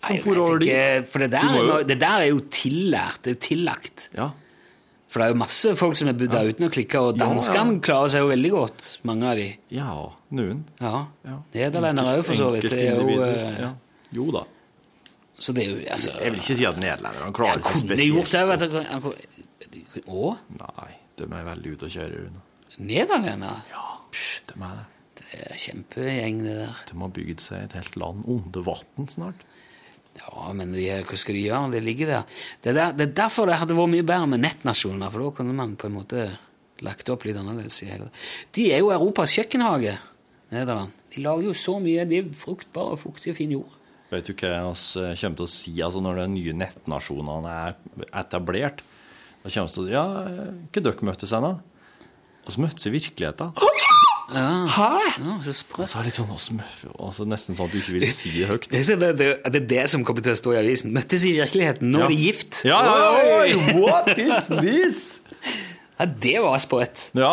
Nei, 0.00 0.14
jeg 0.16 0.22
tenker- 0.24 1.06
For 1.12 1.18
det 1.20 1.30
der, 1.30 1.44
er 1.44 1.64
jo- 1.64 1.82
det 1.84 1.98
der 2.00 2.20
er 2.20 2.28
jo 2.30 2.40
tillært. 2.40 3.22
Det 3.22 3.30
er 3.36 3.40
tillagt. 3.48 4.08
Ja. 4.16 4.30
For 5.10 5.18
det 5.20 5.26
er 5.26 5.32
jo 5.32 5.38
masse 5.40 5.76
folk 5.76 5.96
som 5.96 6.08
er 6.08 6.12
budd 6.14 6.30
der 6.30 6.46
uten 6.52 6.68
å 6.68 6.70
klikke, 6.70 6.94
og 7.00 7.16
Ja, 7.18 7.24
ja. 7.26 7.32
danskene 7.34 7.80
klarer 7.82 8.08
seg 8.12 8.20
jo 8.22 8.28
veldig 8.30 8.50
godt, 8.54 8.98
mange 9.02 9.24
av 9.26 9.36
de. 9.36 9.56
ja, 9.70 9.88
noen. 10.30 10.64
Ja. 10.80 11.06
Ja. 11.26 11.38
Nederlendere 11.52 12.18
òg, 12.20 12.24
for 12.24 12.34
så 12.34 12.52
vidt. 12.54 12.70
Det 12.70 12.78
er 12.78 12.94
jo, 13.00 13.18
ja. 13.60 13.72
Jo 14.12 14.30
da. 14.30 14.44
Så 15.38 15.52
det 15.54 15.66
er 15.66 15.70
jo 15.74 15.84
altså, 15.90 16.12
Jeg 16.20 16.30
vil 16.32 16.40
ikke 16.40 16.56
si 16.56 16.64
at 16.66 16.76
nederlenderne 16.76 17.24
Jeg 17.26 17.32
klarer 17.34 17.60
seg 17.60 17.88
gjort 17.88 17.98
spesielt. 17.98 18.30
det. 18.30 18.46
Vet 18.48 18.70
du. 18.70 18.82
Han 18.84 19.00
kunne- 19.02 20.04
Å? 20.06 20.36
Nei, 20.60 20.90
de 21.20 21.28
er 21.36 21.46
veldig 21.46 21.74
ute 21.74 21.88
å 21.88 21.92
kjøre. 21.96 22.24
Rune. 22.24 22.42
Nederlendere? 22.80 23.60
Ja, 23.72 23.86
de 24.50 24.56
er 24.56 24.80
det. 24.80 24.88
Det 25.20 25.40
er 25.44 25.58
kjempegjeng, 25.60 26.38
det 26.46 26.56
der. 26.56 26.76
De 26.88 26.98
har 27.02 27.10
bygd 27.14 27.42
seg 27.44 27.64
et 27.66 27.74
helt 27.76 27.96
land 28.00 28.24
under 28.30 28.64
vann 28.66 29.08
snart. 29.10 29.42
Ja, 30.18 30.50
men 30.56 30.72
de, 30.74 30.84
hva 31.06 31.18
skal 31.18 31.36
de 31.36 31.42
gjøre? 31.44 31.72
Det 31.74 31.82
ligger 31.84 32.10
der. 32.10 32.38
Det, 32.62 32.72
er 32.72 32.78
der. 32.78 32.94
det 32.96 33.04
er 33.06 33.18
derfor 33.20 33.48
det 33.48 33.58
hadde 33.60 33.76
vært 33.78 33.92
mye 33.92 34.06
bedre 34.06 34.30
med 34.32 34.42
nettnasjoner, 34.42 35.12
for 35.12 35.22
da 35.24 35.34
kunne 35.36 35.56
man 35.56 35.76
på 35.78 35.90
en 35.90 35.98
måte 35.98 36.24
lagt 36.84 37.12
opp 37.12 37.26
litt 37.28 37.38
annerledes. 37.38 37.82
i 37.84 37.90
hele 37.92 38.08
De 38.56 38.70
er 38.72 38.80
jo 38.82 38.92
Europas 38.94 39.36
kjøkkenhage, 39.36 39.98
Nederland. 40.50 40.96
De 41.14 41.22
lager 41.22 41.50
jo 41.50 41.54
så 41.54 41.76
mye. 41.82 42.06
De 42.08 42.22
er 42.22 42.32
fruktbare 42.40 42.96
og 42.96 43.02
fuktige 43.04 43.34
og 43.34 43.38
fin 43.38 43.54
jord. 43.54 43.76
Vet 44.10 44.26
du 44.26 44.32
hva 44.34 44.72
vi 44.72 45.12
kommer 45.20 45.38
til 45.38 45.46
å 45.46 45.50
si 45.52 45.76
altså 45.84 46.00
når 46.02 46.24
de 46.24 46.30
nye 46.32 46.56
nettnasjonene 46.64 47.52
er 47.68 48.08
etablert? 48.24 48.82
Da 49.44 49.50
kommer 49.50 49.86
det 49.86 49.92
Ja, 49.94 50.04
hva 50.72 50.82
dere 50.84 51.06
møttes 51.08 51.32
ennå? 51.36 51.54
Og 52.46 52.52
så 52.54 52.60
møttes 52.64 52.86
i 52.88 52.92
virkeligheten. 52.92 53.52
Ja, 54.30 54.66
Hæ?! 54.70 54.88
Ja, 55.18 55.52
Så 55.52 55.98
er 55.98 56.04
det 56.04 56.10
litt 56.10 56.14
sånn, 56.20 56.30
også, 56.30 56.54
altså, 57.02 57.24
Nesten 57.26 57.56
sånn 57.58 57.66
at 57.66 57.72
du 57.74 57.78
ikke 57.80 57.94
vil 57.96 58.04
si 58.14 58.30
det 58.36 58.46
høyt. 58.46 58.68
Det 58.72 58.82
er 58.94 59.00
det, 59.00 59.08
det, 59.18 59.28
det 59.50 59.60
er 59.62 59.66
det 59.72 59.84
som 59.90 60.04
kommer 60.06 60.22
til 60.22 60.32
å 60.36 60.38
stå 60.38 60.52
i 60.54 60.60
avisen. 60.60 60.92
Møttes 60.94 61.24
i 61.26 61.32
virkeligheten. 61.34 61.90
Nå 61.90 61.98
Ja. 61.98 62.04
er 62.06 62.12
de 62.14 62.18
gift. 62.20 62.60
Ja, 62.68 62.78
ja, 62.86 62.94
ja, 63.00 63.40
oi, 63.40 63.80
what 63.80 64.12
is 64.14 64.46
this? 64.62 65.00
Ja, 65.98 66.06
det 66.06 66.36
var 66.44 66.60
sprøtt. 66.62 67.08
Ja. 67.18 67.32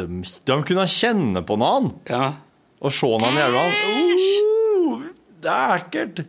De, 0.00 0.06
de 0.48 0.56
kunne 0.70 0.86
kjenne 0.88 1.42
på 1.46 1.58
noen 1.60 1.90
Ja. 2.08 2.32
og 2.80 2.94
se 2.94 3.06
noen 3.10 3.36
i 3.36 3.44
øynene. 3.44 5.10
Det 5.44 5.50
er 5.52 5.76
ekkelt. 5.76 6.24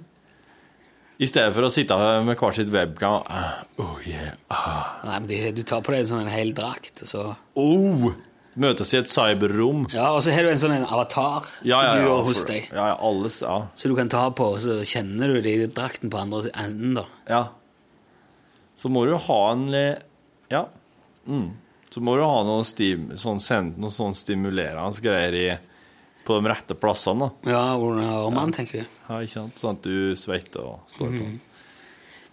I 1.22 1.28
stedet 1.30 1.54
for 1.54 1.68
å 1.68 1.70
sitte 1.70 1.94
med 2.26 2.40
hver 2.40 2.56
sitt 2.58 2.72
webcam 2.74 3.20
ah, 3.30 3.60
Oh, 3.82 4.00
yeah. 4.08 4.32
ah. 4.50 5.00
Nei, 5.06 5.20
men 5.20 5.30
de, 5.30 5.40
du 5.54 5.62
tar 5.68 5.84
på 5.86 5.94
deg 5.94 6.02
en 6.04 6.10
sånn 6.16 6.24
en 6.26 6.32
hel 6.34 6.54
drakt, 6.58 7.04
så 7.06 7.28
Oh, 7.62 8.08
møtes 8.58 8.90
i 8.96 8.98
et 9.00 9.12
cyberrom. 9.12 9.86
Ja, 9.94 10.10
og 10.16 10.24
så 10.26 10.34
har 10.34 10.44
du 10.44 10.50
en 10.52 10.60
sånn 10.60 10.74
en 10.80 10.88
avatar 10.90 11.46
Ja, 11.62 11.84
ja, 11.86 11.94
ja. 12.02 12.18
hos 12.26 12.42
deg. 12.50 12.68
Ja, 12.74 12.90
ja, 12.92 12.98
alles, 13.06 13.38
ja. 13.46 13.60
Så 13.78 13.92
du 13.92 13.96
kan 14.00 14.10
ta 14.12 14.26
på, 14.36 14.50
så 14.64 14.80
kjenner 14.88 15.36
du 15.36 15.42
det 15.46 15.54
i 15.60 15.70
drakten 15.70 16.10
på 16.12 16.20
andre 16.24 16.50
enden, 16.58 16.98
da. 17.04 17.06
ja. 17.30 17.44
Så 18.82 18.90
må 18.90 19.04
du 19.06 19.14
ha 19.14 19.42
en 19.52 19.68
Ja. 20.50 20.64
Mm. 21.30 21.52
Så 21.94 22.02
må 22.02 22.16
du 22.18 22.24
ha 22.26 22.40
noe, 22.48 22.64
stim, 22.66 23.12
sånn, 23.20 23.38
noe 23.78 23.92
sånn 23.94 24.16
stimulerende 24.18 25.04
greier 25.06 25.36
i, 25.38 25.48
på 26.32 26.40
de 26.40 26.50
rette 26.52 26.78
plassene. 26.80 27.28
da. 27.28 27.52
Ja, 27.52 27.64
under 27.78 28.10
armene, 28.24 28.56
tenker 28.56 28.82
du. 28.82 28.98
Ja, 29.10 29.20
ikke 29.22 29.36
sant? 29.36 29.60
Sånn 29.62 29.78
at 29.78 29.86
du 29.86 30.16
svetter 30.18 30.64
og 30.72 30.80
står 30.96 31.12
på. 31.20 31.28
Mhm. 31.28 31.40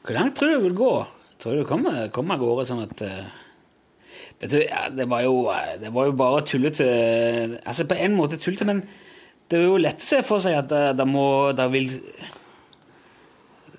Hvor 0.07 0.17
langt 0.17 0.39
tror 0.39 0.49
du 0.49 0.55
det 0.57 0.65
vil 0.71 0.79
gå? 0.79 0.95
Tror 1.43 1.59
du 1.61 1.67
kommer, 1.69 2.09
kommer 2.15 2.39
av 2.39 2.41
gårde 2.43 2.65
sånn 2.71 2.87
at 2.87 3.03
eh, 3.07 3.29
Vet 4.39 4.53
du, 4.55 4.57
ja, 4.63 4.85
det 4.95 5.05
var 5.11 5.23
jo, 5.27 5.35
eh, 5.51 5.75
det 5.83 5.91
var 5.95 6.07
jo 6.09 6.15
bare 6.19 6.45
tullete 6.47 6.87
Altså, 7.67 7.85
på 7.91 7.99
en 7.99 8.15
måte 8.17 8.39
tullete, 8.39 8.67
men 8.67 8.81
det 9.51 9.59
er 9.59 9.65
jo 9.67 9.77
lett 9.83 10.03
å 10.03 10.07
se 10.07 10.23
for 10.27 10.43
seg 10.43 10.57
at 10.61 10.69
det, 10.71 10.83
det 10.99 11.07
må 11.09 11.25
Det 11.59 11.67
vil 11.73 11.91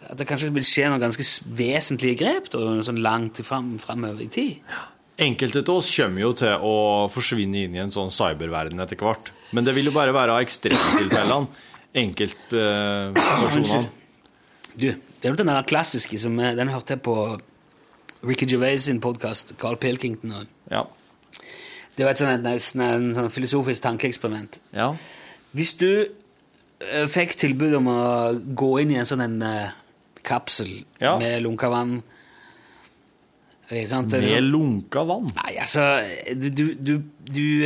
At 0.10 0.20
det 0.20 0.28
kanskje 0.30 0.52
vil 0.56 0.66
skje 0.68 0.88
noen 0.92 1.04
ganske 1.04 1.26
vesentlige 1.60 2.20
grep 2.24 2.52
da, 2.54 2.64
sånn 2.86 3.02
langt 3.06 3.40
fram, 3.48 3.76
framover 3.82 4.24
i 4.26 4.30
tid. 4.34 4.78
Enkelte 5.20 5.60
av 5.66 5.76
oss 5.82 5.90
kommer 5.98 6.22
jo 6.24 6.30
til 6.40 6.54
å 6.64 6.74
forsvinne 7.12 7.66
inn 7.66 7.74
i 7.76 7.82
en 7.84 7.92
sånn 7.92 8.12
cyberverden 8.14 8.80
etter 8.80 8.96
hvert. 9.02 9.32
Men 9.52 9.66
det 9.68 9.74
vil 9.76 9.90
jo 9.90 9.96
bare 9.96 10.14
være 10.16 10.32
av 10.38 10.44
ekstremtilfellene. 10.46 11.48
Enkeltpersonene. 12.00 13.90
Du, 14.80 14.86
det 14.94 15.28
er 15.28 15.36
den 15.36 15.50
der 15.50 15.66
klassiske 15.68 16.16
som 16.22 16.38
eh, 16.40 16.54
Den 16.56 16.70
hørte 16.72 16.94
jeg 16.96 17.02
på 17.04 17.16
Ricky 18.24 18.46
Gervais 18.48 18.86
sin 18.86 19.00
podkast, 19.04 19.56
Carl 19.60 19.76
Pilkington. 19.82 20.32
og 20.40 20.46
ja. 20.72 20.84
Det 21.98 22.06
var 22.06 22.12
et 22.16 22.22
sånn, 22.22 22.44
nesten 22.46 22.82
en 22.86 23.10
sånn 23.18 23.32
filosofisk 23.34 23.84
tankeeksperiment. 23.84 24.60
ja. 24.76 24.94
Hvis 25.52 25.72
du 25.82 25.88
eh, 26.06 27.08
fikk 27.10 27.34
tilbud 27.42 27.74
om 27.80 27.88
å 27.90 28.00
gå 28.56 28.68
inn 28.84 28.92
i 28.94 29.00
en 29.02 29.08
sånn 29.10 29.24
en 29.26 29.42
eh, 29.42 29.72
kapsel 30.24 30.70
Ja. 31.02 31.16
med 31.18 31.42
lunka 31.42 31.68
vann 31.74 31.96
eh, 31.98 32.04
sant? 32.04 32.06
Det 32.06 33.59
er 33.59 33.59
Med 33.70 33.90
sånn- 33.90 34.10
lunka 34.52 35.04
vann. 35.06 35.30
Nei, 35.36 35.58
altså 35.62 35.84
Du, 36.36 36.50
du, 36.50 36.74
du, 36.76 36.98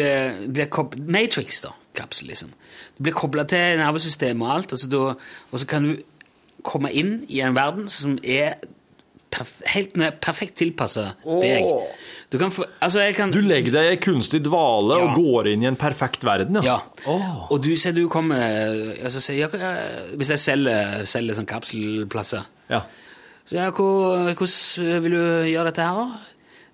eh, 0.02 0.34
blir 0.48 0.66
kob- 0.68 0.98
Matrix, 1.00 1.62
da. 1.62 1.70
Kapsel, 1.96 2.28
liksom. 2.28 2.50
Du 2.98 3.04
blir 3.04 3.14
kobla 3.14 3.44
til 3.48 3.78
nervesystemet 3.80 4.42
og 4.42 4.56
alt, 4.56 4.74
og 4.74 4.80
så, 4.80 4.90
da, 4.90 5.04
og 5.52 5.60
så 5.60 5.68
kan 5.68 5.84
du 5.84 5.98
komme 6.64 6.92
inn 6.92 7.26
i 7.30 7.40
en 7.42 7.54
verden 7.56 7.88
som 7.88 8.18
er 8.24 8.56
perf 9.34 9.62
helt 9.74 9.94
perfekt 10.22 10.56
tilpassa 10.62 11.16
deg. 11.26 11.64
Du 12.30 12.38
kan 12.38 12.52
få 12.52 12.66
Altså, 12.82 13.00
kan 13.16 13.32
Du 13.32 13.40
legger 13.42 13.72
deg 13.72 13.94
i 13.94 14.00
kunstig 14.02 14.44
dvale 14.46 14.98
Ja. 15.00 15.06
og 15.12 15.16
går 15.18 15.48
inn 15.54 15.64
i 15.64 15.68
en 15.68 15.76
perfekt 15.76 16.24
verden, 16.24 16.62
Ja. 16.64 16.80
Åh. 17.08 17.52
Og 17.52 17.62
du 17.62 17.76
ser 17.78 17.94
du 17.94 18.08
kommer 18.10 18.38
sier, 19.10 19.38
ja, 19.38 19.48
Hvis 20.18 20.30
jeg 20.30 20.40
selger, 20.40 21.06
selger 21.06 21.36
sånn 21.36 21.46
kapselplasser 21.50 22.46
Ja. 22.70 22.82
Så 23.46 23.58
ja, 23.60 23.70
hvor, 23.76 24.34
hvordan 24.34 25.02
vil 25.04 25.12
du 25.18 25.24
gjøre 25.52 25.66
dette 25.72 25.84
her, 25.84 25.98
da? 26.00 26.20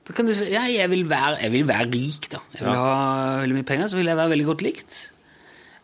Da 0.09 0.13
kan 0.17 0.25
du 0.29 0.33
si 0.33 0.47
ja, 0.51 0.63
jeg 0.69 0.89
vil 0.89 1.03
være, 1.09 1.37
jeg 1.43 1.51
vil 1.53 1.67
være 1.69 1.87
rik, 1.93 2.27
da. 2.33 2.39
Jeg 2.53 2.65
vil 2.65 2.73
Ja. 2.73 2.83
ha 2.83 3.39
veldig 3.43 3.55
mye 3.59 3.67
penger, 3.71 3.87
så 3.91 3.97
vil 3.99 4.05
jeg 4.09 4.17
være 4.17 4.29
veldig 4.35 4.45
godt 4.45 4.61
likt. 4.65 4.99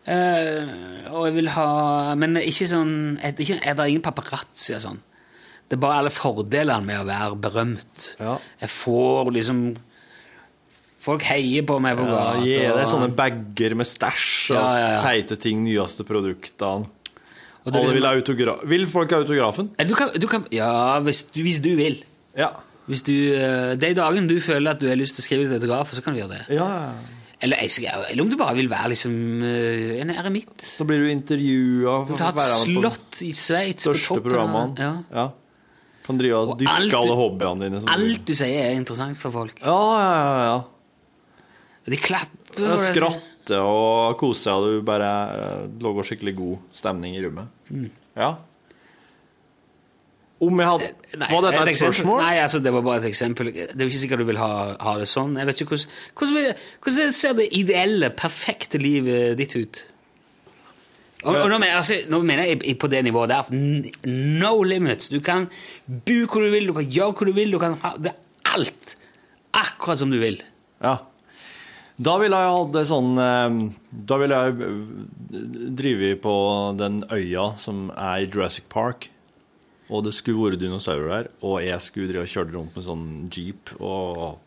Uh, 0.06 1.10
og 1.10 1.24
jeg 1.26 1.34
vil 1.34 1.48
ha 1.50 2.14
Men 2.14 2.36
ikke 2.38 2.68
sånn 2.70 2.92
Er 3.18 3.32
ikke, 3.34 3.56
Det 3.58 3.72
er 3.74 3.88
ingen 3.90 4.04
paparazzi 4.04 4.76
og 4.76 4.82
sånn. 4.84 5.00
Det 5.66 5.74
er 5.74 5.80
bare 5.82 5.96
alle 5.98 6.12
fordelene 6.14 6.86
med 6.86 7.00
å 7.00 7.06
være 7.08 7.38
berømt. 7.42 8.12
Ja. 8.22 8.36
Jeg 8.62 8.70
får 8.70 9.32
liksom 9.34 9.64
Folk 11.02 11.22
heier 11.26 11.62
på 11.66 11.80
meg 11.82 11.98
på 11.98 12.06
Ja, 12.06 12.14
gata. 12.14 12.44
Gi 12.44 12.54
deg 12.54 12.70
og- 12.76 12.86
sånne 12.90 13.10
bager 13.18 13.74
med 13.78 13.86
stæsj 13.86 14.50
og 14.54 14.56
ja, 14.62 14.78
ja. 14.78 15.02
feite 15.02 15.36
ting, 15.38 15.64
nyeste 15.66 16.02
produktene. 16.06 16.86
Alle 17.66 17.82
liksom- 17.82 17.94
vil 17.98 18.06
ha 18.06 18.12
autograf. 18.14 18.62
Vil 18.64 18.86
folk 18.86 19.10
ha 19.10 19.18
autografen? 19.24 19.70
Du 19.88 19.94
kan, 19.94 20.10
du 20.14 20.26
kan, 20.30 20.46
ja, 20.54 21.00
hvis 21.00 21.24
du, 21.32 21.42
hvis 21.42 21.60
du 21.60 21.74
vil. 21.76 22.02
Ja. 22.36 22.52
Hvis 22.86 23.02
du, 23.02 23.12
eh, 23.34 23.74
De 23.74 23.94
dagene 23.94 24.28
du 24.28 24.38
føler 24.40 24.70
at 24.70 24.78
du 24.78 24.86
har 24.88 24.96
lyst 24.96 25.16
til 25.16 25.22
å 25.22 25.26
skrive 25.26 25.50
et 25.50 25.60
autografer, 25.60 25.96
så 25.96 26.02
kan 26.04 26.14
du 26.14 26.20
gjøre 26.22 26.36
det. 26.38 26.56
ja. 26.56 26.92
Eller, 27.38 27.56
eller 27.60 28.22
om 28.22 28.30
du 28.30 28.36
bare 28.40 28.54
vil 28.56 28.68
være 28.70 28.94
liksom 28.94 29.12
eh, 29.44 30.00
en 30.00 30.08
eremitt. 30.08 30.54
Så 30.62 30.86
blir 30.88 31.02
du 31.04 31.10
intervjua. 31.12 32.06
Du 32.08 32.14
har 32.16 32.32
hatt 32.32 32.38
et 32.40 32.62
slott 32.64 33.18
i 33.20 33.32
Sveits 33.36 33.84
Største 33.84 34.22
programmene. 34.24 34.72
Ja. 34.80 34.92
Ja. 35.12 35.26
Kan 36.06 36.16
drive 36.16 36.38
og 36.38 36.58
dyrke 36.58 36.96
alle 36.96 37.18
hobbyene 37.18 37.66
dine. 37.66 37.82
som. 37.82 37.90
Alt 37.92 38.24
du 38.24 38.32
sier, 38.32 38.70
er 38.70 38.78
interessant 38.78 39.18
for 39.20 39.34
folk. 39.34 39.58
Ja, 39.60 39.76
ja, 40.00 40.14
ja. 40.16 40.46
ja. 40.48 40.56
De 41.92 41.98
klapper. 42.00 42.56
Ja, 42.56 42.72
og 42.72 43.20
Skratte 43.46 43.62
og 43.62 44.18
kose 44.18 44.42
seg, 44.42 44.58
og 44.58 44.66
du 44.66 44.84
bare 44.86 45.08
det 45.70 45.82
lå 45.84 46.02
skikkelig 46.02 46.34
god 46.36 46.56
stemning 46.74 47.14
i 47.14 47.22
rommet. 47.22 47.48
Mm. 47.70 47.90
Ja. 48.16 48.34
Om 50.42 50.58
jeg 50.60 50.68
hadde 50.68 50.88
Nei, 51.16 51.28
Var 51.30 51.44
dette 51.46 51.60
et 51.62 51.70
et 51.70 51.78
spørsmål? 51.80 52.18
Nei, 52.20 52.34
altså, 52.42 52.60
det 52.60 52.72
var 52.74 52.82
bare 52.84 52.98
et 53.00 53.08
eksempel. 53.08 53.52
Det 53.54 53.70
er 53.72 53.84
jo 53.86 53.88
ikke 53.88 54.02
sikkert 54.02 54.20
du 54.20 54.26
vil 54.28 54.40
ha, 54.40 54.50
ha 54.82 54.96
det 54.98 55.06
sånn. 55.08 55.38
Jeg 55.38 55.48
vet 55.48 55.62
ikke 55.62 55.76
hvordan, 55.76 55.94
hvordan, 56.18 56.64
hvordan 56.84 57.14
ser 57.16 57.38
det 57.38 57.48
ideelle, 57.56 58.10
perfekte 58.10 58.82
livet 58.82 59.38
ditt 59.38 59.56
ut? 59.56 59.82
Og, 61.24 61.32
og 61.32 61.48
nå, 61.48 61.56
mener, 61.56 61.78
altså, 61.78 62.02
nå 62.10 62.20
mener 62.26 62.50
jeg 62.50 62.76
på 62.78 62.90
det 62.92 63.00
nivået 63.06 63.32
der 63.32 63.48
no 63.56 64.52
limits. 64.66 65.08
Du 65.08 65.22
kan 65.24 65.48
bo 65.86 66.18
hvor 66.26 66.44
du 66.44 66.50
vil, 66.52 66.68
du 66.68 66.76
kan 66.76 66.90
gjøre 66.98 67.14
hvor 67.16 67.30
du 67.30 67.36
vil, 67.38 67.54
du 67.54 67.62
kan 67.62 67.78
ha 67.80 67.94
det 67.96 68.12
alt. 68.50 68.96
Akkurat 69.56 70.02
som 70.02 70.12
du 70.12 70.18
vil. 70.20 70.42
Ja. 70.82 70.98
Da 71.96 72.18
ville 72.20 72.36
jeg 72.36 72.52
hatt 72.52 72.78
sånn 72.90 73.16
eh, 73.16 73.58
Da 74.10 74.18
ville 74.20 74.40
jeg 74.40 74.66
eh, 74.66 75.44
drevet 75.80 76.20
på 76.24 76.34
den 76.76 77.00
øya 77.08 77.50
som 77.60 77.88
er 77.94 78.24
i 78.24 78.28
Jurassic 78.28 78.68
Park. 78.72 79.08
Og 79.86 80.02
det 80.04 80.12
skulle 80.16 80.50
vært 80.50 80.60
dinosaurer 80.64 81.12
der, 81.12 81.28
og 81.46 81.60
jeg 81.62 81.78
skulle 81.84 82.10
drive 82.10 82.24
og 82.26 82.32
kjøre 82.32 82.54
rundt 82.56 82.74
med 82.74 82.86
sånn 82.88 83.04
jeep 83.30 83.70
og 83.78 84.40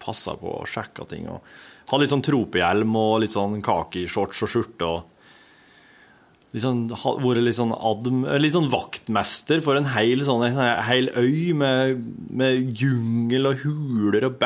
passa 0.00 0.32
på 0.40 0.54
og 0.62 0.70
sjekka 0.70 1.04
ting. 1.10 1.26
Og 1.28 1.44
Hadde 1.86 2.02
litt 2.02 2.10
sånn 2.10 2.24
tropehjelm 2.26 2.96
og 2.98 3.20
litt 3.22 3.34
sånn 3.34 3.60
kakishorts 3.62 4.40
og 4.42 4.50
skjorte 4.50 4.88
og 4.88 6.56
litt 6.56 6.64
sånn, 6.64 6.86
vært 7.22 7.44
litt 7.44 7.58
sånn, 7.58 7.74
adm, 7.76 8.24
litt 8.40 8.56
sånn 8.56 8.70
vaktmester 8.72 9.60
for 9.62 9.78
en 9.78 9.86
hel, 9.92 10.24
sånn, 10.26 10.48
en 10.48 10.80
hel 10.88 11.12
øy 11.14 11.52
med, 11.54 12.02
med 12.32 12.72
jungel 12.80 13.52
og 13.52 13.62
huler 13.62 14.26
og 14.26 14.40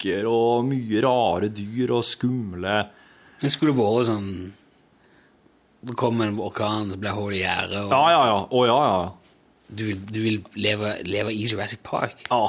bekker 0.00 0.26
og 0.28 0.64
mye 0.68 1.02
rare 1.04 1.48
dyr 1.52 1.92
og 1.92 2.04
skumle 2.04 2.88
Men 3.40 3.50
skulle 3.52 3.72
det 3.74 3.80
vært 3.82 4.08
sånn 4.08 4.30
Det 5.82 5.96
kommer 5.96 6.28
en 6.28 6.38
orkan, 6.40 6.90
så 6.92 6.98
blir 7.00 7.16
hull 7.16 7.34
i 7.34 7.42
gjerdet, 7.44 7.84
og 7.84 7.92
Ja, 7.92 8.10
ja, 8.10 8.24
ja. 8.26 8.40
Å, 8.50 8.64
ja, 8.66 8.80
ja. 8.88 9.46
du 9.68 9.84
vil, 9.84 10.00
du 10.10 10.20
vil 10.24 10.42
leve, 10.56 10.96
leve 11.06 11.32
i 11.32 11.46
Jurassic 11.46 11.82
Park? 11.82 12.26
Ja, 12.30 12.42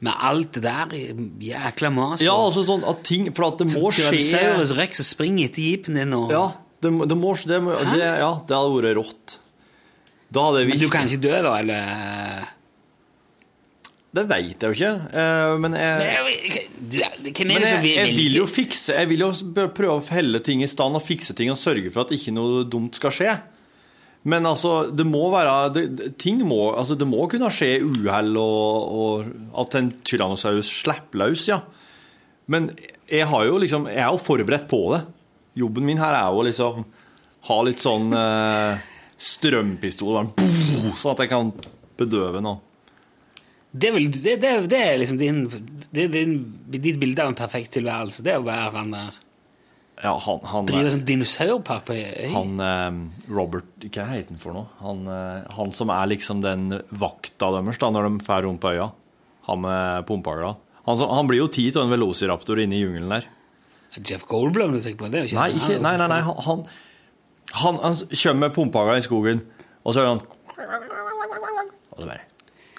Med 0.00 0.14
alt 0.18 0.52
det 0.56 0.62
der 0.64 0.96
jækla 1.40 1.90
maset. 1.90 2.26
ja 2.26 2.34
altså 2.36 2.64
sånn 2.64 2.84
at 2.84 3.02
ting 3.04 3.32
For 3.34 3.50
at 3.50 3.58
det 3.58 3.70
må 3.74 3.90
skje 3.92 4.10
Tyrannosaurus 4.10 4.76
rex 4.78 5.04
springer 5.08 5.48
etter 5.50 5.62
jeepen 5.62 6.00
din 6.00 6.12
og 6.16 6.32
Ja, 6.32 6.46
det, 6.82 6.90
det 6.90 7.16
må 7.16 7.36
det, 7.36 7.60
det, 7.60 8.00
ja, 8.02 8.32
det 8.42 8.56
hadde 8.56 8.72
vært 8.74 8.96
rått. 8.98 9.38
Da 10.32 10.48
hadde 10.48 10.64
vi 10.64 10.72
Men 10.72 10.80
du 10.80 10.88
kan 10.90 11.06
ikke 11.06 11.22
dø, 11.22 11.36
da, 11.44 11.52
eller 11.60 12.48
Det 14.12 14.26
veit 14.28 14.60
jeg 14.60 14.68
jo 14.68 14.76
ikke, 14.76 14.90
eh, 15.16 15.54
men 15.62 15.76
jeg 15.78 15.94
Men 17.48 17.64
jeg, 17.64 17.78
vil 17.80 17.94
jeg 17.96 18.10
vil 18.12 18.34
jo 18.42 18.44
fikse 18.50 18.96
Jeg 18.98 19.08
vil 19.08 19.24
jo 19.24 19.30
prøve 19.72 19.94
å 19.94 20.02
helle 20.12 20.42
ting 20.44 20.60
i 20.60 20.68
stand 20.68 20.98
og 20.98 21.04
fikse 21.04 21.32
ting 21.38 21.48
og 21.52 21.56
sørge 21.56 21.88
for 21.94 22.04
at 22.04 22.12
ikke 22.12 22.34
noe 22.36 22.66
dumt 22.68 22.98
skal 22.98 23.14
skje. 23.14 23.36
Men 24.28 24.46
altså, 24.46 24.92
det 24.94 25.06
må 25.08 25.24
være 25.32 25.54
det, 25.74 26.10
Ting 26.20 26.42
må 26.46 26.74
Altså, 26.76 26.94
det 26.98 27.08
må 27.08 27.24
kunne 27.30 27.50
skje 27.54 27.80
uhell 27.82 28.36
og, 28.38 28.92
og 29.02 29.62
at 29.64 29.78
en 29.80 29.88
tyrannosaurus 30.06 30.70
slipper 30.82 31.24
løs, 31.24 31.48
ja. 31.48 31.62
Men 32.52 32.68
jeg 33.08 33.26
har 33.30 33.46
jo 33.48 33.56
liksom 33.62 33.88
Jeg 33.90 34.02
er 34.04 34.10
jo 34.12 34.20
forberedt 34.22 34.68
på 34.70 34.82
det. 34.92 35.06
Jobben 35.58 35.88
min 35.88 36.00
her 36.00 36.14
er 36.16 36.28
jo 36.32 36.44
liksom 36.46 36.84
ha 37.48 37.56
litt 37.66 37.80
sånn 37.82 38.12
eh, 38.14 38.82
strømpistol, 39.18 40.28
sånn 40.94 41.10
at 41.10 41.22
jeg 41.24 41.30
kan 41.32 41.48
bedøve 41.98 42.38
noe. 42.44 42.60
Det 43.72 43.88
er, 43.88 43.94
vel, 43.96 44.08
det, 44.12 44.34
det, 44.42 44.48
det 44.68 44.78
er 44.84 44.98
liksom 45.00 45.18
din, 45.20 45.44
det 45.96 46.02
er 46.04 46.10
din, 46.12 46.32
ditt 46.74 46.98
bilde 47.00 47.24
av 47.24 47.30
en 47.32 47.36
perfekt 47.38 47.72
tilværelse. 47.78 48.24
Det 48.24 48.34
er 48.34 48.42
å 48.42 48.44
være 48.44 48.72
han 48.74 48.90
der 48.92 49.20
Ja, 50.02 50.12
han, 50.26 50.42
han 50.50 50.66
Drive 50.68 50.90
sånn 50.92 51.06
dinosaurpark 51.08 51.86
på 51.88 51.96
øy. 51.96 52.26
Han 52.34 52.60
eh, 52.60 52.98
Robert 53.32 53.86
Hva 53.86 54.08
heter 54.10 54.34
han 54.34 54.42
for 54.42 54.56
noe? 54.58 54.68
Han, 54.82 55.06
eh, 55.08 55.54
han 55.56 55.72
som 55.72 55.92
er 55.94 56.10
liksom 56.12 56.42
den 56.44 56.66
vakta 56.90 57.48
deres 57.56 57.80
da, 57.80 57.88
når 57.94 58.10
de 58.10 58.26
drar 58.26 58.44
rundt 58.44 58.60
på 58.60 58.74
øya. 58.74 58.90
Han 59.48 59.62
med 59.64 60.04
pumpehagla. 60.10 60.52
Han, 60.88 61.04
han 61.16 61.30
blir 61.30 61.40
jo 61.40 61.48
tid 61.54 61.72
til 61.72 61.86
en 61.86 61.94
velociraptor 61.94 62.60
inne 62.60 62.76
i 62.76 62.82
jungelen 62.82 63.14
der. 63.14 63.30
Jeff 64.02 64.26
Goldblom 64.28 64.76
du 64.76 64.82
tenker 64.82 65.04
på? 65.04 65.12
Det 65.12 65.20
er 65.20 65.24
jo 65.24 65.30
ikke 65.32 65.40
Nei, 65.40 65.48
ikke, 65.56 65.78
nei, 65.84 65.94
nei, 66.00 66.10
nei 66.12 66.20
han, 66.24 66.36
han, 66.44 66.66
han, 67.62 67.80
han 67.84 67.96
kommer 68.10 68.40
med 68.46 68.54
pumpehagla 68.56 68.98
i 69.00 69.04
skogen, 69.04 69.42
og 69.84 69.96
så 69.96 70.04
gjør 70.04 70.14
han 70.14 70.22
Og 71.92 72.00
det 72.00 72.08
bare 72.08 72.20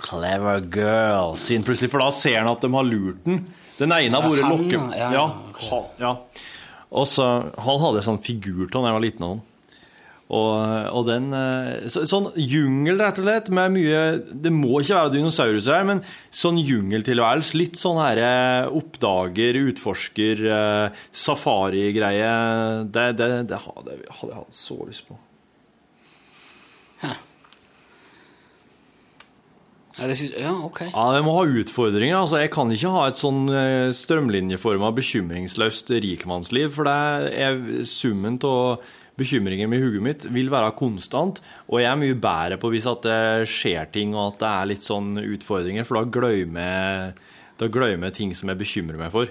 Clever 0.04 0.66
girl, 0.68 1.38
sier 1.39 1.62
han 1.62 1.68
plutselig, 1.68 1.91
for 1.93 2.04
da 2.04 2.10
ser 2.16 2.41
han 2.41 2.51
at 2.51 2.64
de 2.64 2.72
har 2.74 2.88
lurt 2.88 3.24
den. 3.28 3.45
Den 3.80 3.95
ene 3.95 4.20
har 4.20 4.30
vært 4.30 4.45
han, 4.45 4.54
lokke... 4.54 4.82
ja, 4.99 5.08
ja, 5.16 5.24
Ja, 5.24 5.26
han, 5.70 5.88
ja. 6.01 6.14
Og 6.93 7.08
så, 7.10 7.26
Han 7.66 7.82
hadde 7.82 8.04
en 8.04 8.08
sånn 8.12 8.22
figur 8.22 8.68
til 8.68 8.78
da 8.78 8.91
jeg 8.91 8.97
var 8.99 9.04
liten. 9.04 9.41
Og, 10.34 10.54
og 10.95 11.04
den 11.08 11.28
eh, 11.36 11.88
så, 11.91 12.06
Sånn 12.10 12.30
jungel, 12.39 12.97
rett 13.01 13.20
og 13.20 13.26
slett, 13.28 13.49
med 13.54 13.74
mye 13.76 13.99
Det 14.45 14.54
må 14.56 14.80
ikke 14.80 14.95
være 14.95 15.12
dinosaurus 15.18 15.68
her, 15.70 15.84
men 15.89 16.01
sånn 16.34 16.62
jungeltilværelse. 16.62 17.58
Litt 17.60 17.80
sånn 17.80 17.99
her 18.01 18.22
eh, 18.24 18.72
oppdager, 18.80 19.60
utforsker, 19.74 20.45
eh, 20.47 21.04
safari-greie. 21.26 22.32
Det, 22.93 23.10
det, 23.20 23.30
det 23.51 23.62
hadde 23.66 23.99
jeg 23.99 24.18
hatt 24.22 24.58
så 24.64 24.80
lyst 24.88 25.06
på. 25.10 25.20
Ja, 29.93 30.07
synes, 30.17 30.33
ja, 30.41 30.51
ok. 30.65 30.79
Ja, 30.87 31.03
Vi 31.13 31.21
må 31.21 31.35
ha 31.37 31.43
utfordringer. 31.45 32.17
altså 32.17 32.41
Jeg 32.41 32.49
kan 32.51 32.71
ikke 32.73 32.89
ha 32.95 33.05
et 33.07 33.19
sånn 33.19 33.45
eh, 33.53 33.91
strømlinjeforma 33.93 34.89
bekymringsløst 34.97 35.93
rikmannsliv, 36.01 36.71
for 36.73 36.89
det 36.89 37.33
er 37.37 37.85
summen 37.85 38.39
av 38.41 38.81
bekymringer 39.19 39.69
med 39.69 39.83
hodet 39.83 40.01
mitt 40.01 40.25
vil 40.33 40.49
være 40.49 40.73
konstant, 40.73 41.43
og 41.69 41.77
jeg 41.77 41.91
er 41.91 41.99
mye 42.01 42.17
bedre 42.17 42.57
på 42.57 42.71
hvis 42.73 42.89
at 42.89 43.05
det 43.05 43.49
skjer 43.51 43.91
ting 43.93 44.15
og 44.17 44.31
at 44.31 44.39
det 44.41 44.49
er 44.49 44.69
litt 44.71 44.87
sånn 44.87 45.13
utfordringer, 45.21 45.85
for 45.85 45.99
da 46.01 46.09
glemmer 46.09 46.65
jeg, 46.65 47.13
jeg 47.61 48.17
ting 48.17 48.33
som 48.33 48.49
jeg 48.49 48.61
bekymrer 48.63 48.97
meg 48.97 49.13
for. 49.13 49.29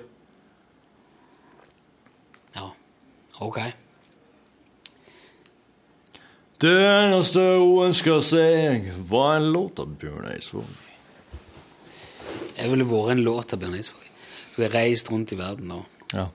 Ja, 2.55 2.71
ok. 3.43 3.59
Det 6.63 6.71
eneste 6.79 7.43
hun 7.59 7.89
ønska 7.89 8.21
seg, 8.23 8.85
var 9.11 9.41
en 9.41 9.49
låt 9.55 9.81
av 9.83 9.97
Bjørn 9.99 10.29
Eidsvåg. 10.31 10.69
Jeg 12.55 12.71
ville 12.71 12.87
vært 12.87 13.17
en 13.17 13.23
låt 13.27 13.55
av 13.55 13.59
Bjørn 13.63 13.75
Eidsvåg. 13.81 14.05
Skulle 14.53 14.69
reist 14.71 15.11
rundt 15.11 15.35
i 15.35 15.39
verden 15.41 15.73
og 15.75 16.15
Ja. 16.15 16.29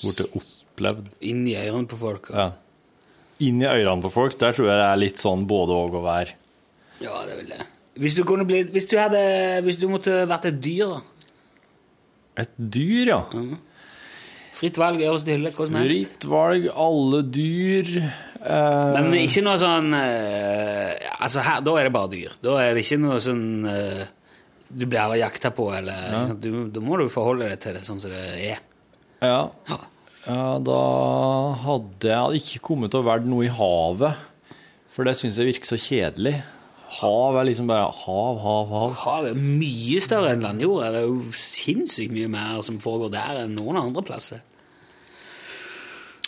Blitt 0.00 0.24
opplevd. 0.34 1.08
inn 1.20 1.46
i 1.46 1.54
ørene 1.54 1.86
på 1.86 1.96
folk. 2.00 2.30
Og, 2.30 2.36
Ja. 2.36 2.50
Inn 3.38 3.62
i 3.62 3.66
ørene 3.66 4.02
på 4.02 4.10
folk, 4.10 4.38
der 4.38 4.52
tror 4.52 4.66
jeg 4.66 4.78
det 4.78 4.88
er 4.88 4.96
litt 4.96 5.18
sånn 5.18 5.46
både 5.46 5.70
og 5.72 5.94
å 5.94 6.02
være. 6.02 6.34
ja. 7.00 7.24
det 7.26 7.36
vil 7.36 7.48
jeg. 7.48 7.66
Hvis 7.94 8.14
du, 8.14 8.24
blitt, 8.24 8.70
hvis, 8.70 8.86
du 8.86 8.96
hadde, 8.96 9.62
hvis 9.62 9.76
du 9.76 9.86
måtte 9.88 10.26
vært 10.26 10.46
et 10.46 10.60
dyr, 10.62 10.86
da. 10.88 11.00
Et 12.38 12.50
dyr, 12.56 13.06
ja. 13.06 13.22
Fritt 14.52 14.76
valg 14.80 15.00
øverst 15.00 15.28
i 15.28 15.36
hylle, 15.36 15.52
hva 15.54 15.68
som 15.68 15.78
helst. 15.80 15.94
Fritt 15.96 16.28
valg, 16.30 16.68
alle 16.88 17.24
dyr 17.32 17.96
Uh... 18.42 18.90
Men 18.96 19.12
ikke 19.20 19.38
noe 19.46 19.54
sånn 19.60 19.92
uh, 19.94 20.88
Altså, 21.22 21.44
her, 21.46 21.60
da 21.62 21.76
er 21.78 21.86
det 21.86 21.92
bare 21.94 22.10
dyr. 22.10 22.32
Da 22.42 22.56
er 22.58 22.72
det 22.74 22.82
ikke 22.82 22.98
noe 22.98 23.20
sånn 23.22 23.44
uh, 23.62 24.00
du 24.72 24.86
blir 24.86 25.02
aldri 25.02 25.20
jakta 25.20 25.52
på, 25.54 25.68
eller 25.76 26.08
ja. 26.10 26.22
Du, 26.34 26.50
Da 26.72 26.82
må 26.82 26.98
du 26.98 27.06
forholde 27.12 27.50
deg 27.50 27.60
til 27.62 27.76
det 27.76 27.84
sånn 27.86 28.00
som 28.02 28.12
det 28.12 28.22
er. 28.22 28.62
ja. 29.22 29.42
Ja. 29.68 29.78
ja, 30.24 30.46
da 30.64 30.80
hadde 31.66 32.10
jeg 32.14 32.42
ikke 32.42 32.62
kommet 32.70 32.92
til 32.94 33.02
å 33.02 33.08
være 33.10 33.28
noe 33.28 33.46
i 33.46 33.52
havet. 33.52 34.28
For 34.92 35.08
det 35.08 35.16
syns 35.18 35.38
jeg 35.40 35.48
virker 35.48 35.72
så 35.72 35.78
kjedelig. 35.80 36.34
Hav 37.00 37.36
er 37.40 37.46
liksom 37.48 37.68
bare 37.70 37.86
hav, 38.02 38.38
hav, 38.44 38.66
hav. 38.68 38.94
Havet 39.00 39.30
er 39.32 39.38
mye 39.40 40.00
større 40.04 40.34
enn 40.34 40.42
landjorda. 40.44 40.90
Det 40.92 41.00
er 41.02 41.06
jo 41.08 41.22
sinnssykt 41.40 42.12
mye 42.12 42.28
mer 42.28 42.60
som 42.66 42.76
foregår 42.82 43.12
der 43.14 43.38
enn 43.46 43.54
noen 43.56 43.78
andre 43.80 44.02
plasser. 44.04 44.42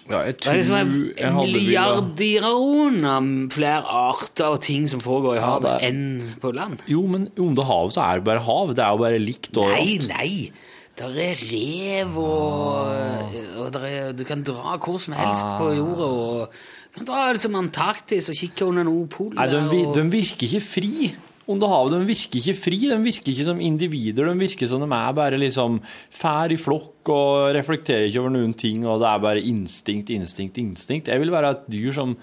Ja, 0.05 0.19
jeg 0.27 0.35
Det 0.37 0.51
er 0.53 0.57
liksom 0.59 0.77
en, 0.77 0.91
milliardiron 1.39 2.99
en 2.99 3.07
av 3.09 3.29
flere 3.55 3.85
arter 3.89 4.51
og 4.53 4.61
ting 4.67 4.85
som 4.91 5.01
foregår 5.05 5.39
i 5.39 5.45
havet 5.45 5.71
ja, 5.71 5.77
er- 5.79 5.87
enn 5.89 6.35
på 6.43 6.53
land. 6.53 6.83
Jo, 6.91 7.07
men 7.09 7.29
under 7.41 7.65
havet 7.65 7.97
så 7.97 8.03
er 8.05 8.21
det 8.21 8.27
bare 8.29 8.43
hav. 8.45 8.75
Det 8.77 8.85
er 8.85 8.91
jo 8.93 9.01
bare 9.05 9.19
likt 9.23 9.53
Nei, 9.57 9.65
overalt. 9.65 10.09
nei! 10.12 10.53
Der 10.95 11.11
er 11.19 11.41
rev, 11.51 12.12
og, 12.23 13.33
og 13.59 13.71
der 13.75 13.87
er, 13.89 14.12
du 14.15 14.23
kan 14.29 14.45
dra 14.47 14.77
hvor 14.79 15.01
som 15.03 15.17
helst 15.19 15.43
Ah. 15.43 15.57
på 15.59 15.73
jorda. 15.75 16.05
og 16.07 16.53
kan 16.95 17.07
dra 17.09 17.24
liksom 17.34 17.57
Antarktis 17.59 18.28
og 18.30 18.36
kikke 18.38 18.66
under 18.68 18.84
Nordpolen. 18.86 19.34
Nei, 19.38 19.47
de, 19.51 19.62
vi- 19.70 19.86
de 19.97 20.05
virker 20.12 20.47
ikke 20.47 20.62
fri. 20.62 21.14
Under 21.47 21.68
havet, 21.68 21.92
de 21.99 22.07
virker 22.09 22.38
ikke 22.40 22.55
fri. 22.57 22.78
De 22.88 22.97
virker 23.05 23.32
ikke 23.34 23.45
som 23.51 23.59
individer. 23.61 24.30
De 24.30 24.38
virker 24.40 24.66
som 24.70 24.80
de 24.80 24.88
er 24.97 25.12
bare 25.18 25.36
liksom 25.42 25.80
fær 26.14 26.55
i 26.55 26.57
flokk 26.57 27.11
og 27.12 27.51
reflekterer 27.57 28.07
ikke 28.09 28.22
over 28.22 28.32
noen 28.32 28.55
ting, 28.57 28.86
og 28.88 29.03
det 29.03 29.11
er 29.11 29.18
bare 29.26 29.42
instinkt, 29.45 30.09
instinkt, 30.14 30.57
instinkt. 30.62 31.11
Jeg 31.12 31.20
vil 31.20 31.34
være 31.34 31.51
et 31.59 31.66
dyr 31.74 31.92
som 31.92 32.14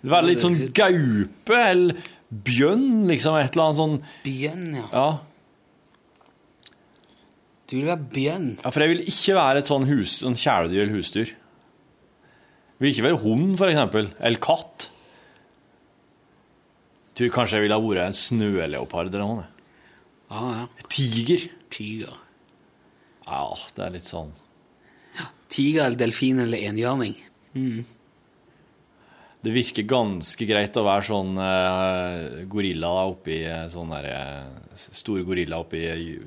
vil 0.00 0.14
være 0.14 0.30
litt 0.30 0.40
sånn 0.46 0.56
gaupe 0.72 1.58
eller 1.60 1.98
bjønn, 2.30 3.04
liksom. 3.10 3.36
Et 3.42 3.50
eller 3.52 3.66
annet 3.66 3.80
sånn 3.82 3.98
Bjørn, 4.24 4.70
ja. 4.78 4.86
Ja. 4.94 5.10
Du 7.70 7.76
vil 7.76 7.86
være 7.86 8.06
bjørn. 8.14 8.48
ja 8.64 8.70
for 8.72 8.82
jeg 8.82 8.90
vil 8.94 9.04
ikke 9.12 9.36
være 9.36 9.60
et 9.62 9.68
sånn, 9.70 9.84
hus, 9.86 10.16
sånn 10.24 10.34
kjæledyr 10.38 10.86
eller 10.86 10.96
husdyr. 10.96 11.34
Vil 12.80 12.94
ikke 12.94 13.06
være 13.10 13.20
hund, 13.22 13.54
for 13.60 13.68
eksempel. 13.68 14.08
Eller 14.18 14.40
katt. 14.42 14.88
Jeg 17.10 17.26
tror 17.26 17.32
kanskje 17.34 17.58
jeg 17.58 17.66
ville 17.66 17.76
ha 17.76 17.84
vært 17.84 18.06
en 18.06 18.16
snøleopard 18.16 19.10
eller 19.12 19.24
noe. 19.26 19.46
Ja, 20.30 20.44
ja. 20.62 20.88
Tiger. 20.88 21.48
Tiger. 21.70 22.14
Ja, 23.26 23.46
det 23.76 23.84
er 23.84 23.92
litt 23.94 24.08
sånn 24.08 24.30
ja, 25.14 25.28
Tiger 25.52 25.84
eller 25.84 25.98
delfin 26.00 26.40
eller 26.42 26.62
enhjørning. 26.70 27.16
Det 29.40 29.52
virker 29.54 29.86
ganske 29.88 30.46
greit 30.48 30.76
å 30.76 30.84
være 30.86 31.06
sånn 31.08 31.38
uh, 31.40 32.40
gorilla 32.50 32.90
oppi 33.08 33.40
eh, 33.48 33.64
sånn 33.72 33.92
der 33.94 34.08
uh, 34.12 34.74
Stor 34.76 35.22
gorilla 35.26 35.60
oppi 35.62 35.80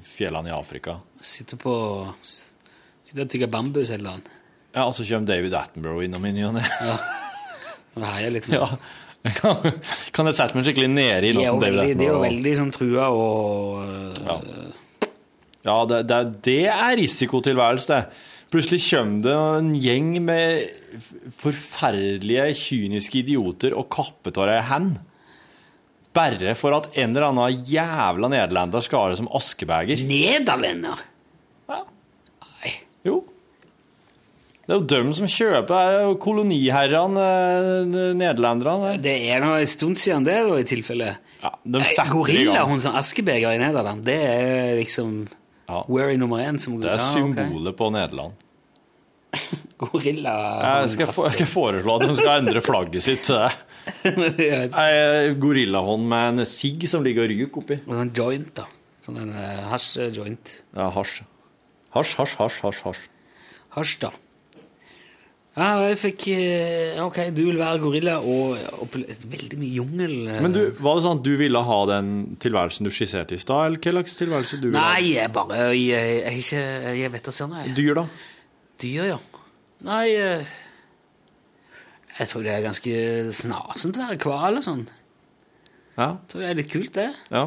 fjellene 0.03 0.49
i 0.49 0.55
Afrika. 0.55 0.97
Sitter 1.23 1.59
på 1.61 1.75
Sitter 2.23 3.25
og 3.25 3.31
tygge 3.31 3.51
bambus 3.51 3.91
et 3.91 3.99
eller 3.99 4.17
annet. 4.17 4.31
Ja, 4.73 4.87
og 4.87 4.93
så 4.97 5.05
kommer 5.05 5.29
David 5.29 5.53
Attenborough 5.57 6.05
innom 6.05 6.25
i 6.25 6.33
ny 6.33 6.45
og 6.47 6.55
ne. 6.57 6.63
Med. 7.93 8.49
Ja. 8.49 8.65
Kan 10.15 10.27
jeg 10.27 10.35
sette 10.35 10.57
meg 10.57 10.65
skikkelig 10.67 10.89
nede 10.91 11.29
i 11.29 11.33
natten, 11.37 11.61
David 11.61 11.77
veldig, 11.79 11.97
de 11.99 12.07
er 12.07 12.11
jo 12.11 12.23
veldig 12.23 12.53
sånn 12.59 12.73
trua 12.75 13.09
og 13.13 14.23
Ja. 14.25 14.39
Ja, 15.63 15.75
det, 15.87 16.01
det, 16.09 16.17
det 16.43 16.61
er 16.67 16.97
risikotilværelse, 16.99 17.87
det. 17.93 18.31
Plutselig 18.51 18.81
kommer 18.83 19.21
det 19.23 19.35
en 19.61 19.69
gjeng 19.79 20.09
med 20.25 20.97
forferdelige, 21.39 22.49
kyniske 22.59 23.21
idioter 23.21 23.73
og 23.79 23.87
kapper 23.93 24.35
av 24.43 24.51
ei 24.57 24.59
hand. 24.67 24.97
Bare 26.13 26.53
for 26.59 26.75
at 26.77 26.91
en 26.93 27.15
eller 27.15 27.29
annen 27.31 27.63
jævla 27.65 28.29
nederlender 28.29 28.83
skal 28.85 29.05
ha 29.05 29.13
det 29.13 29.21
som 29.23 29.31
askebeger. 29.33 30.03
Nederlender? 30.05 30.99
Jo. 33.07 33.21
Det 34.63 34.71
er 34.71 34.79
jo 34.79 34.85
dem 34.87 35.09
som 35.11 35.27
kjøper, 35.27 35.73
er 35.91 36.13
koloniherrene, 36.23 37.23
eh, 37.83 38.13
nederlenderne. 38.15 38.93
Det 39.03 39.15
er 39.27 39.43
nå 39.43 39.57
en 39.57 39.67
stund 39.67 39.99
siden 39.99 40.23
det, 40.23 40.37
da, 40.47 40.55
i 40.55 40.63
tilfelle. 40.63 41.09
Ja, 41.41 41.51
de 41.67 41.81
i 41.83 42.05
Gorilla, 42.07 42.63
hun 42.69 42.79
som 42.79 42.95
askebeger 42.95 43.51
i 43.51 43.59
Nederland, 43.59 44.05
det 44.07 44.19
er 44.23 44.77
liksom 44.79 45.27
Ja. 45.67 45.83
Where 45.87 46.15
nummer 46.17 46.39
én. 46.39 46.59
Som, 46.59 46.79
Det 46.79 46.91
er 46.91 46.97
symbolet 46.97 47.75
på 47.75 47.91
Nederland. 47.91 48.33
Gorilla 49.83 50.33
Jeg 50.83 50.89
skal, 50.89 51.07
jeg 51.07 51.31
skal 51.33 51.47
foreslå 51.49 51.95
at 51.95 52.07
de 52.07 52.15
skal 52.15 52.43
endre 52.43 52.61
flagget 52.61 53.03
sitt 53.03 53.23
til 53.27 53.35
det. 53.35 53.51
Ei 54.83 55.33
gorillahånd 55.35 56.07
med 56.07 56.39
en 56.39 56.45
sigg 56.47 56.87
som 56.87 57.03
ligger 57.03 57.25
og 57.25 57.33
ryker 57.33 57.63
oppi. 57.63 57.79
og 57.87 57.99
en 57.99 58.13
joint, 58.15 58.51
da. 58.55 58.67
Sånn 59.03 59.19
en 59.19 59.33
uh, 59.35 59.63
hasj-joint. 59.73 60.59
Ja. 60.77 60.87
Hasj, 60.95 61.23
hasj, 61.91 62.15
hasj, 62.15 62.61
hasj. 62.63 62.83
hasj. 62.85 63.07
Hasj, 63.75 63.97
da. 64.05 64.13
Ja, 65.53 65.67
jeg 65.85 65.99
fikk 66.01 66.23
eh, 66.33 66.95
Ok, 67.03 67.19
du 67.37 67.43
vil 67.45 67.59
være 67.59 67.77
gorilla 67.83 68.15
og, 68.25 68.55
og 68.81 68.95
veldig 69.29 69.59
mye 69.61 69.75
jungel. 69.75 70.13
eh. 70.33 70.39
Men 70.41 70.55
du, 70.55 70.61
var 70.81 70.97
det 70.97 71.03
sånn 71.05 71.19
at 71.19 71.27
du 71.27 71.35
ville 71.37 71.61
ha 71.67 71.75
den 71.91 72.07
tilværelsen 72.41 72.87
du 72.87 72.91
skisserte 72.93 73.37
i 73.37 73.41
stad, 73.43 73.67
eller 73.67 73.77
hva 73.83 73.93
slags 73.99 74.17
tilværelse 74.17 74.57
du 74.63 74.67
ville 74.71 74.81
ha? 74.81 74.95
Nei, 74.97 75.11
jeg 75.13 75.29
bare 75.35 75.59
Jeg, 75.77 76.15
jeg, 76.23 76.41
ikke 76.41 76.63
Jeg 77.03 77.13
vet 77.13 77.29
da 77.29 77.35
søren, 77.37 77.53
jeg. 77.61 77.75
Dyr, 77.77 77.99
da? 78.01 78.07
Dyr, 78.81 79.03
ja. 79.11 79.19
Nei 79.85 80.03
eh, 80.17 80.55
Jeg 82.17 82.31
tror 82.33 82.47
det 82.49 82.55
er 82.55 82.65
ganske 82.65 82.97
snasent 83.43 84.01
å 84.01 84.07
være 84.07 84.19
hval 84.25 84.57
og 84.57 84.65
sånn. 84.65 84.83
Ja. 85.99 86.09
Jeg 86.17 86.29
tror 86.33 86.41
det 86.41 86.49
er 86.49 86.59
litt 86.63 86.73
kult, 86.73 86.93
det. 86.97 87.07
ja. 87.29 87.45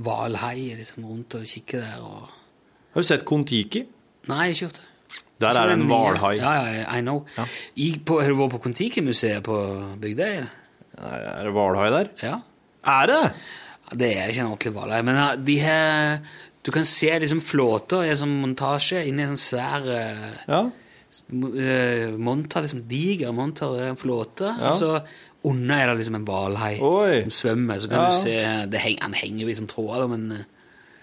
Hvalhai 0.00 0.70
liksom 0.78 1.04
rundt 1.06 1.34
og 1.38 1.46
kikker 1.50 1.82
der 1.82 2.02
og 2.06 2.28
Har 2.94 3.02
du 3.02 3.06
sett 3.06 3.24
Kon-Tiki? 3.28 3.82
Nei, 4.30 4.44
ikke 4.52 4.64
gjort 4.66 4.78
det. 4.80 4.86
Der 5.40 5.56
er 5.56 5.66
det 5.70 5.78
en 5.78 5.86
hvalhai. 5.88 6.34
Ja, 6.36 6.52
ja, 6.68 6.84
I 6.98 7.00
know. 7.00 7.24
I, 7.76 7.88
på, 8.04 8.20
har 8.20 8.28
du 8.28 8.36
vært 8.36 8.52
på 8.56 8.60
Kon-Tiki-museet 8.66 9.42
på 9.46 9.56
Bygdøy? 10.02 10.44
Er 11.00 11.42
det 11.46 11.52
hvalhai 11.56 11.88
der? 11.94 12.10
Ja. 12.22 12.36
Er 12.84 13.06
det? 13.10 13.22
Det 13.98 14.10
er 14.16 14.28
ikke 14.30 14.40
en 14.44 14.52
ordentlig 14.52 14.72
hvalhai, 14.76 15.02
men 15.02 15.44
de 15.44 15.58
har 15.64 16.20
Du 16.62 16.70
kan 16.70 16.84
se 16.84 17.08
liksom 17.18 17.40
flåter 17.40 18.04
i 18.04 18.10
en 18.12 18.18
sånn 18.20 18.34
montasje 18.42 19.00
inni 19.08 19.22
en 19.24 19.32
sånn 19.32 19.40
svær 19.48 19.86
eh, 19.88 20.26
Ja. 20.46 20.58
eh, 21.32 22.10
monter, 22.20 22.60
liksom 22.66 22.82
diger 22.88 23.32
monter, 23.32 23.78
er 23.80 23.88
en 23.94 23.96
flåte, 23.96 24.44
Ja. 24.58 24.68
og 24.68 24.74
så 24.76 25.02
under 25.44 25.74
er 25.74 25.86
det 25.94 25.96
liksom 26.04 26.16
en 26.16 26.24
hvalhai 26.26 26.76
som 26.78 27.30
svømmer, 27.30 27.78
så 27.80 27.88
kan 27.88 27.98
Ja. 27.98 28.10
du 28.10 28.16
se 28.16 28.66
det 28.70 28.80
heng, 28.80 28.98
Han 29.00 29.12
henger 29.14 29.40
jo 29.40 29.48
i 29.48 29.54
sånn 29.54 29.68
tråder, 29.68 30.06
men 30.08 30.32
eh, 30.32 30.44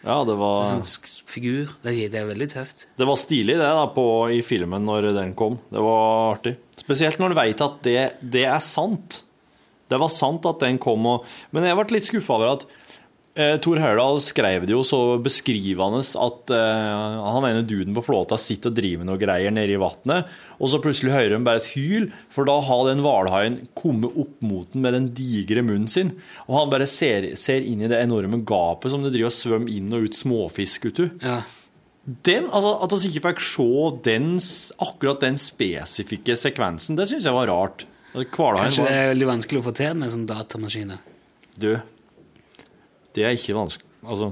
Ja, 0.05 0.19
det 0.23 0.35
var, 0.39 0.65
sånn 0.69 0.83
figur. 1.27 1.71
Det, 1.83 1.91
er- 1.93 2.11
det 2.13 2.19
er 2.21 2.27
veldig 2.29 2.47
tøft. 2.53 2.85
det 2.97 3.07
var 3.09 3.17
stilig, 3.19 3.55
det, 3.57 3.69
da, 3.79 3.87
på, 3.91 4.03
i 4.31 4.41
filmen 4.45 4.85
når 4.87 5.09
den 5.15 5.33
kom. 5.35 5.57
Det 5.73 5.81
var 5.83 6.35
artig. 6.35 6.55
Spesielt 6.77 7.17
når 7.19 7.33
du 7.33 7.39
veit 7.39 7.63
at 7.65 7.79
det, 7.83 7.97
det 8.21 8.45
er 8.45 8.59
sant. 8.63 9.23
Det 9.89 9.99
var 9.99 10.11
sant 10.11 10.45
at 10.45 10.59
den 10.63 10.77
kom, 10.83 11.05
og 11.07 11.25
Men 11.55 11.63
jeg 11.63 11.75
ble 11.79 11.95
litt 11.97 12.07
skuffa 12.07 12.35
over 12.37 12.53
at 12.57 12.65
eh, 13.37 13.55
Tor 13.63 13.79
Heyerdahl 13.81 14.19
skrev 14.23 14.65
det 14.67 14.73
jo 14.73 14.83
så 14.85 14.99
beskrivende 15.23 16.01
at 16.01 16.53
eh, 16.53 17.21
han 17.23 17.47
ene 17.47 17.63
duden 17.67 17.95
på 17.95 18.03
flåta 18.09 18.39
sitter 18.41 18.73
og 18.73 18.79
driver 18.79 19.03
med 19.03 19.11
noe 19.11 19.21
greier 19.21 19.53
nede 19.53 19.75
i 19.75 19.81
vannet, 19.81 20.31
og 20.57 20.71
så 20.71 20.81
plutselig 20.83 21.13
hører 21.13 21.35
de 21.35 21.41
bare 21.45 21.61
et 21.61 21.69
hyl, 21.75 22.09
for 22.33 22.49
da 22.49 22.57
har 22.67 22.83
den 22.89 23.03
hvalhaien 23.05 23.59
kommet 23.77 24.17
opp 24.17 24.41
mot 24.45 24.73
den 24.73 24.85
med 24.85 24.97
den 24.97 25.11
digre 25.17 25.63
munnen 25.65 25.89
sin, 25.91 26.15
og 26.47 26.59
han 26.59 26.73
bare 26.73 26.89
ser, 26.89 27.31
ser 27.39 27.65
inn 27.65 27.85
i 27.85 27.91
det 27.91 28.01
enorme 28.01 28.41
gapet 28.47 28.93
som 28.93 29.05
det 29.05 29.13
driver 29.15 29.31
og 29.31 29.37
svømmer 29.37 29.73
inn 29.73 29.93
og 29.93 30.07
ut 30.07 30.17
småfisk 30.17 30.89
uti. 30.91 31.11
Ja. 31.21 31.41
Den, 32.07 32.45
altså 32.55 32.71
At 32.85 32.93
vi 32.95 33.09
ikke 33.09 33.25
fikk 33.33 33.41
se 33.43 33.67
den, 34.05 34.37
akkurat 34.79 35.25
den 35.25 35.35
spesifikke 35.41 36.37
sekvensen, 36.39 36.95
det 36.95 37.09
syns 37.09 37.27
jeg 37.27 37.35
var 37.35 37.51
rart. 37.51 37.83
Hvalhaien 38.15 38.69
Kanskje 38.69 38.87
det 38.87 38.95
er 38.95 39.11
veldig 39.11 39.27
vanskelig 39.29 39.61
å 39.61 39.65
få 39.67 39.73
til 39.75 39.97
med 39.99 40.13
sånn 40.13 40.23
datamaskiner. 40.29 41.03
Du, 41.59 41.73
det 43.17 43.25
er 43.25 43.37
ikke 43.37 43.57
vanskelig 43.57 43.89
Altså 44.05 44.31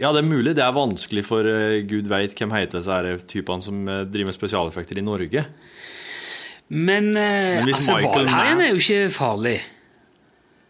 Ja, 0.00 0.10
det 0.10 0.24
er 0.24 0.26
mulig 0.26 0.56
det 0.56 0.64
er 0.64 0.74
vanskelig 0.74 1.22
for 1.28 1.46
uh, 1.46 1.78
gud 1.86 2.08
veit 2.10 2.34
hvem 2.38 2.54
heter 2.56 2.80
disse 2.80 3.28
typene 3.30 3.62
som 3.64 3.84
uh, 3.86 4.02
driver 4.08 4.32
med 4.32 4.36
spesialeffekter 4.36 4.98
i 4.98 5.04
Norge. 5.06 5.44
Men, 6.68 7.12
uh, 7.14 7.60
Men 7.62 7.70
altså, 7.70 8.00
Michael 8.00 8.32
er 8.32 8.72
jo 8.72 8.80
ikke 8.80 9.12
farlig. 9.14 9.58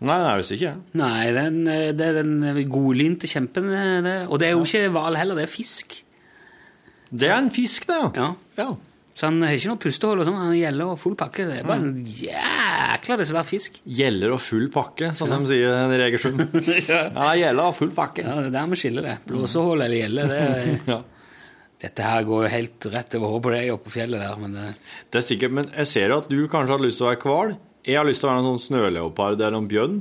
Nei, 0.05 0.18
det 0.20 0.29
er 0.29 0.41
visst 0.43 0.53
ikke. 0.59 0.72
Nei, 1.01 1.29
den, 1.33 1.61
det 1.97 2.09
er 2.11 2.18
den 2.18 2.59
godlynte 2.68 3.31
kjempen. 3.31 3.70
Det. 4.05 4.16
Og 4.29 4.43
det 4.43 4.51
er 4.51 4.59
jo 4.59 4.66
ikke 4.66 4.91
hval 4.93 5.16
heller, 5.16 5.39
det 5.39 5.47
er 5.47 5.55
fisk. 5.55 5.95
Det 7.14 7.31
er 7.31 7.39
en 7.39 7.49
fisk, 7.55 7.87
det, 7.89 8.01
ja. 8.18 8.29
Ja. 8.59 8.68
Ja. 9.15 9.21
Så 9.21 9.29
han 9.29 9.37
har 9.47 9.55
ikke 9.55 9.71
noe 9.71 9.79
pustehull 9.79 10.19
og 10.19 10.27
sånn, 10.27 10.37
han 10.43 10.57
gjelder 10.59 10.89
og 10.91 10.99
full 10.99 11.15
pakke. 11.15 11.45
Det 11.47 11.61
er 11.61 11.67
bare 11.69 11.85
en 11.87 12.01
jækla 12.03 13.27
svær 13.29 13.47
fisk. 13.47 13.77
Gjeller 13.87 14.33
og 14.35 14.41
full 14.43 14.67
pakke, 14.75 15.12
som 15.15 15.31
de 15.31 15.39
sier 15.47 15.95
i 15.95 16.01
Egersund. 16.09 16.43
ja, 16.91 17.29
gjeller 17.39 17.69
og 17.69 17.77
full 17.79 17.93
pakke. 17.95 18.25
Ja, 18.27 18.41
det 18.43 18.49
er 18.51 18.57
der 18.57 18.73
vi 18.73 18.79
skiller 18.81 19.07
det. 19.07 19.12
Blåsehull 19.29 19.85
eller 19.87 20.01
gjelle. 20.01 20.27
Det 20.33 20.41
er, 20.41 20.73
Ja. 20.95 20.99
dette 21.85 22.03
her 22.09 22.25
går 22.27 22.43
jo 22.47 22.51
helt 22.57 22.87
rett 22.91 23.15
over 23.21 23.35
hodet 23.37 23.45
på 23.47 23.55
deg 23.55 23.71
oppe 23.75 23.87
på 23.91 23.95
fjellet 24.01 24.23
der, 24.25 24.37
men 24.41 24.55
det, 24.57 24.67
Det 25.12 25.21
er 25.21 25.27
sikkert, 25.29 25.55
men 25.61 25.71
jeg 25.77 25.91
ser 25.91 26.11
jo 26.15 26.19
at 26.23 26.29
du 26.33 26.41
kanskje 26.51 26.75
har 26.75 26.83
lyst 26.83 26.99
til 26.99 27.07
å 27.07 27.11
være 27.12 27.23
hval. 27.29 27.55
Jeg 27.85 27.99
har 28.01 28.07
lyst 28.09 28.23
til 28.25 28.31
å 28.31 28.33
være 28.33 28.43
noen 28.43 28.59
sånn 28.59 28.67
snøleopard 28.67 29.39
eller 29.39 29.59
en 29.61 29.69
bjørn. 29.71 29.99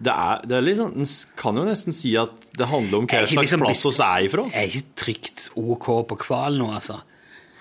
Det 0.00 0.12
er, 0.16 0.42
det 0.48 0.56
er 0.56 0.64
litt 0.64 0.78
sånn, 0.80 0.94
En 0.96 1.08
kan 1.36 1.58
jo 1.60 1.66
nesten 1.68 1.92
si 1.94 2.14
at 2.16 2.48
det 2.56 2.66
handler 2.70 3.02
om 3.02 3.06
hva 3.10 3.20
slags 3.28 3.36
liksom 3.44 3.62
plass 3.66 3.82
vi 3.84 3.94
er 4.06 4.26
ifra. 4.30 4.46
jeg 4.48 4.62
er 4.64 4.70
ikke 4.78 4.94
trygt 5.04 5.42
OK 5.60 5.88
på 6.08 6.16
hval 6.24 6.56
nå, 6.56 6.70
altså. 6.78 7.02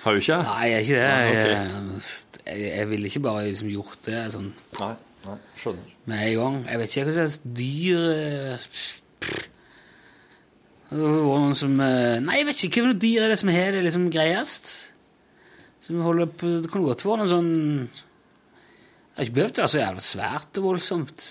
Har 0.04 0.16
du 0.16 0.22
ikke? 0.24 0.38
Nei, 0.47 0.66
jeg 0.70 0.78
er 0.78 0.84
ikke 0.86 1.00
det. 1.00 1.06
Jeg, 1.36 2.02
jeg, 2.45 2.72
jeg 2.78 2.89
ville 2.89 3.10
ikke 3.12 3.22
bare 3.26 3.45
liksom 3.50 3.70
gjort 3.74 4.00
det 4.08 4.20
sånn 4.34 4.50
Nei, 4.80 4.93
nei, 5.26 5.38
skjønner. 5.60 5.89
med 6.10 6.24
en 6.28 6.38
gang. 6.39 6.60
Jeg 6.70 6.80
vet 6.82 6.93
ikke 6.95 7.08
hva 7.10 7.16
slags 7.18 7.39
dyr 7.60 8.06
eh, 8.14 8.68
pff. 9.20 9.47
Det 10.89 10.97
var 11.06 11.41
noen 11.43 11.54
som 11.58 11.76
eh, 11.86 12.16
Nei, 12.26 12.39
jeg 12.39 12.47
vet 12.50 12.64
ikke 12.66 12.86
hva 12.88 12.95
dyr 13.04 13.26
er 13.28 13.34
det 13.34 13.39
som 13.43 13.52
har 13.54 13.76
det 13.76 13.84
liksom 13.86 14.08
greiest. 14.14 14.72
Som 15.86 16.00
holder 16.06 16.32
på 16.38 16.56
Det 16.64 16.72
kan 16.72 16.84
godt 16.86 17.04
være 17.06 17.22
noe 17.24 17.30
sånn 17.32 17.52
Det 17.91 19.20
har 19.20 19.28
ikke 19.28 19.38
behøvd 19.41 19.60
å 19.60 19.64
være 19.66 19.74
så 19.76 19.84
jævla 19.84 20.04
svært 20.08 20.60
og 20.62 20.68
voldsomt. 20.72 21.28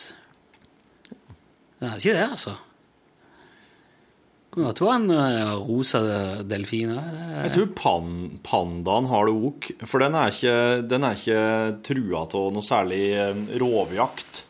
Det 1.78 1.86
er 1.88 2.00
ikke 2.02 2.14
det, 2.20 2.24
altså. 2.36 2.54
Kan 4.58 4.66
godt 4.66 4.80
være 4.82 4.98
en 4.98 5.12
eh, 5.14 5.52
rosa 5.68 6.00
delfin 6.50 6.90
òg. 6.96 7.10
Jeg 7.44 7.54
tror 7.54 7.68
pan, 7.78 8.08
pandaen 8.42 9.06
har 9.06 9.28
det 9.28 9.34
ok, 9.48 9.68
for 9.86 10.02
den 10.02 10.16
er 10.18 10.34
ikke, 10.34 10.54
den 10.90 11.06
er 11.06 11.14
ikke 11.14 11.42
trua 11.86 12.24
av 12.26 12.48
noe 12.56 12.66
særlig 12.66 13.02
eh, 13.14 13.44
rovjakt. 13.62 14.42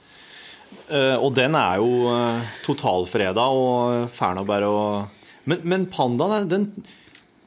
Eh, 0.89 1.17
og 1.21 1.35
den 1.37 1.57
er 1.61 1.83
jo 1.83 2.09
eh, 2.15 2.49
totalfreda 2.65 3.45
og 3.53 4.09
bare 4.49 4.69
å 4.73 4.81
Men, 5.45 5.61
men 5.65 5.85
pandaen, 5.93 6.49
den 6.49 6.65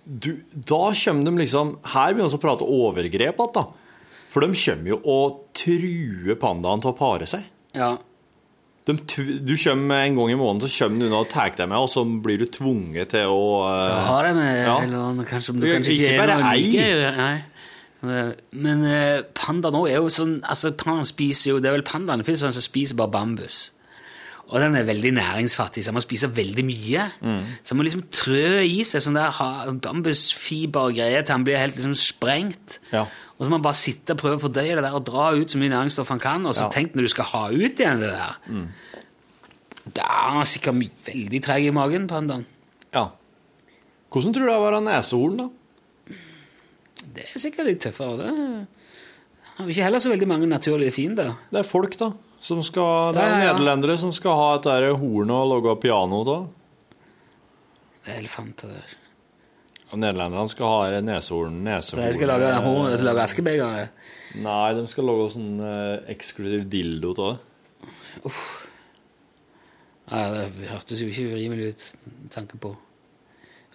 du, 0.06 0.44
Da 0.54 0.92
kommer 0.98 1.26
de 1.26 1.44
liksom 1.44 1.76
Her 1.94 2.14
begynner 2.14 2.32
vi 2.34 2.38
å 2.38 2.42
prate 2.42 2.66
overgrep 2.66 3.42
igjen, 3.42 3.54
da. 3.58 3.66
For 4.32 4.46
de 4.46 4.54
kommer 4.58 4.94
jo 4.94 5.02
og 5.10 5.42
truer 5.58 6.38
pandaen 6.40 6.82
til 6.82 6.94
å 6.94 6.98
pare 6.98 7.28
seg. 7.30 7.50
Ja. 7.76 7.96
De, 8.90 8.96
du 9.46 9.52
kommer 9.62 10.08
En 10.08 10.16
gang 10.18 10.32
i 10.34 10.36
måneden 10.40 10.66
så 10.68 10.86
kommer 10.88 11.00
du 11.04 11.06
unna 11.06 11.20
og 11.22 11.30
tar 11.30 11.52
deg 11.54 11.70
med, 11.70 11.78
og 11.78 11.90
så 11.92 12.02
blir 12.26 12.40
du 12.42 12.48
tvunget 12.50 13.12
til 13.14 13.30
å 13.30 13.44
uh, 13.62 13.86
Ta 13.86 14.00
har 14.08 14.30
jeg 14.32 14.36
med 14.40 14.56
Ja. 14.66 14.78
eller 14.88 15.26
kanskje, 15.30 15.54
om 15.54 15.60
Du 15.62 15.68
du 15.68 15.74
kanskje 15.76 15.94
ikke 15.94 16.14
ikke 16.16 16.24
bare 16.24 16.40
ei. 16.50 17.12
Nei. 17.22 17.36
Men 18.02 18.82
uh, 18.88 19.22
panda 19.38 19.70
nå 19.74 19.84
er 19.86 20.00
jo 20.00 20.10
sånn 20.10 20.40
Altså, 20.42 20.72
pandaen 20.74 21.06
spiser 21.06 21.52
jo 21.54 21.60
Det 21.62 21.70
er 21.70 21.76
vel 21.78 21.86
pandaen 21.86 22.24
det 22.24 22.26
finnes 22.26 22.42
sånn 22.42 22.56
som 22.58 22.66
spiser 22.66 22.98
bare 22.98 23.14
bambus. 23.14 23.60
Og 24.52 24.60
den 24.60 24.74
er 24.76 24.84
veldig 24.84 25.14
næringsfattig, 25.16 25.80
så 25.86 25.94
man 25.96 26.04
spiser 26.04 26.28
veldig 26.36 26.64
mye. 26.68 27.06
Mm. 27.24 27.44
Så 27.64 27.76
man 27.78 27.86
liksom 27.88 28.02
trø 28.12 28.60
i 28.68 28.82
seg 28.84 29.00
sånn 29.06 29.16
der 29.16 29.30
ha- 29.38 29.70
bambusfiber 29.72 30.90
og 30.90 30.98
greier 30.98 31.24
til 31.24 31.38
han 31.38 31.46
blir 31.48 31.56
helt 31.62 31.78
liksom 31.78 31.94
sprengt. 31.96 32.82
Ja. 32.92 33.06
Og 33.42 33.48
så 33.48 33.50
må 33.50 33.56
man 33.58 33.64
bare 33.66 33.80
sitte 33.80 34.14
og 34.14 34.20
prøve 34.22 34.38
å 34.38 34.42
fordøye 34.44 34.76
det 34.78 34.84
der 34.86 34.94
og 34.94 35.06
dra 35.08 35.32
ut 35.34 35.50
så 35.50 35.58
mye 35.58 35.72
næringsstoff 35.74 36.12
han 36.14 36.20
kan, 36.22 36.44
og 36.46 36.54
så 36.54 36.68
Ja. 36.68 36.70
Mm. 36.70 36.74
tenk 36.76 36.94
når 36.94 37.08
du 37.08 37.12
skal 37.16 37.26
ha 37.32 37.42
ut 37.50 37.80
igjen 37.82 38.00
det 38.04 38.12
der. 38.14 38.36
Da 39.98 40.04
er 40.06 40.36
han 40.38 40.46
sikkert 40.46 40.78
veldig 41.08 41.42
treg 41.42 41.66
i 41.66 41.72
magen, 41.74 42.06
pandaen. 42.08 42.46
Ja. 42.94 43.08
Hvordan 44.12 44.34
tror 44.36 44.46
du 44.46 44.52
det 44.52 44.60
var 44.62 44.74
av 44.78 44.84
nesehorn, 44.86 45.38
da? 45.42 45.50
Det 47.16 47.26
er 47.34 47.40
sikkert 47.42 47.66
litt 47.66 47.82
tøffere. 47.82 48.30
Det 48.30 49.58
har 49.58 49.68
ikke 49.74 49.84
heller 49.90 50.00
så 50.00 50.12
veldig 50.14 50.28
mange 50.30 50.48
naturlige 50.48 50.94
fiender. 50.94 51.34
Det 51.52 51.60
er 51.64 51.68
folk, 51.68 51.98
da. 51.98 52.12
Som 52.42 52.62
skal, 52.64 53.14
det 53.14 53.22
er 53.22 53.28
Ja, 53.28 53.40
ja, 53.42 53.54
nederlendere 53.54 53.98
som 53.98 54.12
skal 54.14 54.38
ha 54.38 54.56
et 54.56 54.64
der 54.70 54.94
horn 54.98 55.30
og 55.34 55.50
lage 55.64 55.76
piano 55.82 56.22
av. 56.30 56.48
Det 58.06 58.14
er 58.16 58.20
elefanter 58.22 58.68
der. 58.70 58.96
Og 59.92 60.00
Nederlenderne 60.00 60.48
skal 60.48 60.72
ha 60.72 61.00
neshorn, 61.04 61.58
Så 61.60 61.66
nesehorn 61.66 62.08
De 62.08 62.14
skal 62.16 62.30
lage, 62.32 62.52
horn, 62.64 63.04
lage 63.04 63.24
askebeger. 63.26 63.90
Nei, 64.40 64.74
de 64.78 64.86
skal 64.88 65.08
lage 65.10 65.26
sånn 65.34 65.50
uh, 65.60 66.00
eksklusiv 66.12 66.64
dildo 66.72 67.12
av 67.18 67.34
det. 67.34 68.32
Ja, 70.12 70.22
det 70.36 70.70
hørtes 70.70 71.02
jo 71.04 71.08
ikke 71.12 71.36
rimelig 71.36 71.74
ut, 71.74 71.84
med 72.08 72.32
tanke 72.34 72.60
på 72.60 72.74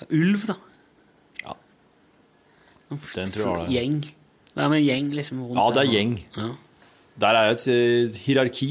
ja, 0.00 0.08
Ulv, 0.12 0.42
da. 0.48 0.56
Ja. 1.40 1.54
En 2.92 3.00
Den 3.00 3.32
tror 3.32 3.46
jeg 3.46 3.68
det. 3.68 3.76
Gjeng. 3.76 4.02
Være 4.56 4.72
med 4.72 4.84
gjeng, 4.84 5.10
liksom. 5.16 5.40
rundt 5.46 5.60
Ja, 5.60 5.66
det 5.72 5.84
er 5.84 5.92
gjeng. 5.94 6.14
Ja. 6.36 6.48
Der 7.24 7.40
er 7.40 7.54
et 7.54 7.64
eh, 7.72 8.18
hierarki. 8.26 8.68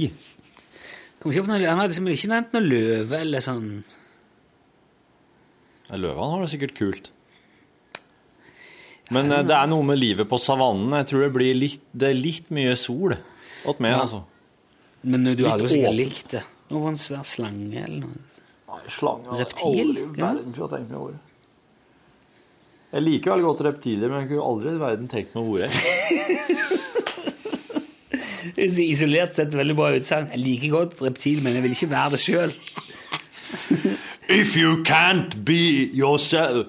Kom 1.22 1.34
ikke 1.34 1.42
opp 1.42 1.50
noe, 1.50 1.62
han 1.66 1.82
har 1.82 1.90
liksom 1.90 2.10
ikke 2.14 2.30
nevnt 2.30 2.54
noe 2.54 2.66
løve 2.66 3.22
eller 3.26 3.42
sånn. 3.42 3.70
Ja, 5.90 5.98
Løvene 6.02 6.32
har 6.34 6.46
det 6.46 6.52
sikkert 6.54 6.78
kult. 6.78 7.12
Men 9.14 9.32
eh, 9.32 9.44
det 9.46 9.54
er 9.54 9.68
noe 9.70 9.84
med 9.86 10.00
livet 10.02 10.30
på 10.30 10.40
savannen. 10.42 10.94
Jeg 11.02 11.10
tror 11.12 11.26
det 11.28 11.34
blir 11.36 11.54
litt, 11.58 11.82
det 11.94 12.10
er 12.10 12.18
litt 12.18 12.48
mye 12.56 12.74
sol 12.80 13.14
åt 13.14 13.80
meg, 13.84 13.92
Ja. 13.92 14.02
altså. 14.06 14.24
Men 15.06 15.24
du 15.28 15.36
Litt 15.36 15.46
hadde 15.52 15.68
jo 15.68 15.70
sikkert 15.70 15.94
likt 16.00 16.32
det. 16.34 16.42
Noe 16.72 16.82
var 16.82 16.90
en 16.96 16.98
svær 16.98 17.26
slange 17.30 17.84
eller 17.84 18.00
noe. 18.08 18.18
Slange 18.90 19.38
Reptil, 19.40 19.92
ja. 20.18 20.32
Jeg 22.96 23.04
liker 23.04 23.32
veldig 23.34 23.46
godt 23.46 23.62
reptiler, 23.66 24.10
men 24.12 24.22
jeg 24.24 24.30
kunne 24.32 24.46
aldri 24.50 24.74
i 24.74 24.80
verden 24.82 25.08
tenkt 25.12 25.34
meg 25.36 25.44
å 25.44 25.56
være 25.56 25.70
Det 28.56 28.66
er 28.70 28.82
Isolert 28.86 29.36
sett 29.38 29.54
veldig 29.58 29.76
bra 29.78 29.90
utsagn. 29.98 30.30
Jeg 30.34 30.42
liker 30.44 30.74
godt 30.76 31.02
reptil, 31.06 31.42
men 31.44 31.58
jeg 31.58 31.66
vil 31.66 31.76
ikke 31.76 31.90
være 31.92 32.14
det 32.16 32.22
sjøl. 32.24 32.54
If 34.30 34.56
you 34.58 34.78
can't 34.88 35.38
be 35.46 35.60
yourself 35.94 36.68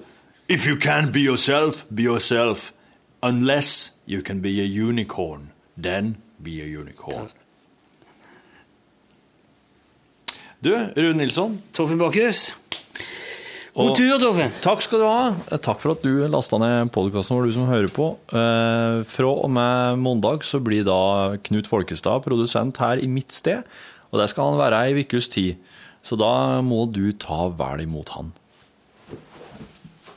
If 0.49 0.65
you 0.65 0.77
can't 0.77 1.11
be 1.11 1.19
yourself, 1.19 1.85
be 1.93 2.03
yourself. 2.03 2.71
Unless 3.21 3.91
you 4.05 4.21
can 4.21 4.39
be 4.39 4.61
a 4.61 4.63
unicorn. 4.63 5.51
Then 5.75 6.21
be 6.41 6.61
a 6.61 6.65
unicorn. 6.65 7.29
Du, 10.61 10.71
Rune 10.95 11.17
Nilsson. 11.17 11.61
Torfinn 11.73 11.99
Bakhus. 11.99 12.53
God 13.75 13.93
tur, 13.99 14.15
Torfinn. 14.23 14.55
Takk 14.63 14.81
skal 14.81 15.03
du 15.03 15.05
ha. 15.05 15.57
Takk 15.59 15.83
for 15.83 15.97
at 15.97 16.07
du 16.07 16.23
lasta 16.31 16.57
ned 16.63 16.93
podkasten 16.95 17.35
vår, 17.35 17.51
du 17.51 17.57
som 17.59 17.67
hører 17.67 17.91
på. 17.93 18.07
Eh, 18.31 19.03
fra 19.05 19.35
og 19.35 19.51
med 19.51 19.99
mandag 20.01 20.47
så 20.47 20.63
blir 20.63 20.87
da 20.87 21.35
Knut 21.43 21.67
Folkestad 21.67 22.23
produsent 22.23 22.79
her 22.81 23.03
i 23.03 23.11
mitt 23.11 23.35
sted. 23.35 23.67
Og 24.09 24.23
det 24.23 24.31
skal 24.31 24.53
han 24.53 24.63
være 24.63 24.79
ei 24.87 25.03
ukes 25.03 25.27
tid. 25.29 25.59
Så 26.07 26.15
da 26.15 26.63
må 26.63 26.85
du 26.87 27.11
ta 27.19 27.49
vel 27.51 27.83
imot 27.83 28.15
han. 28.15 28.31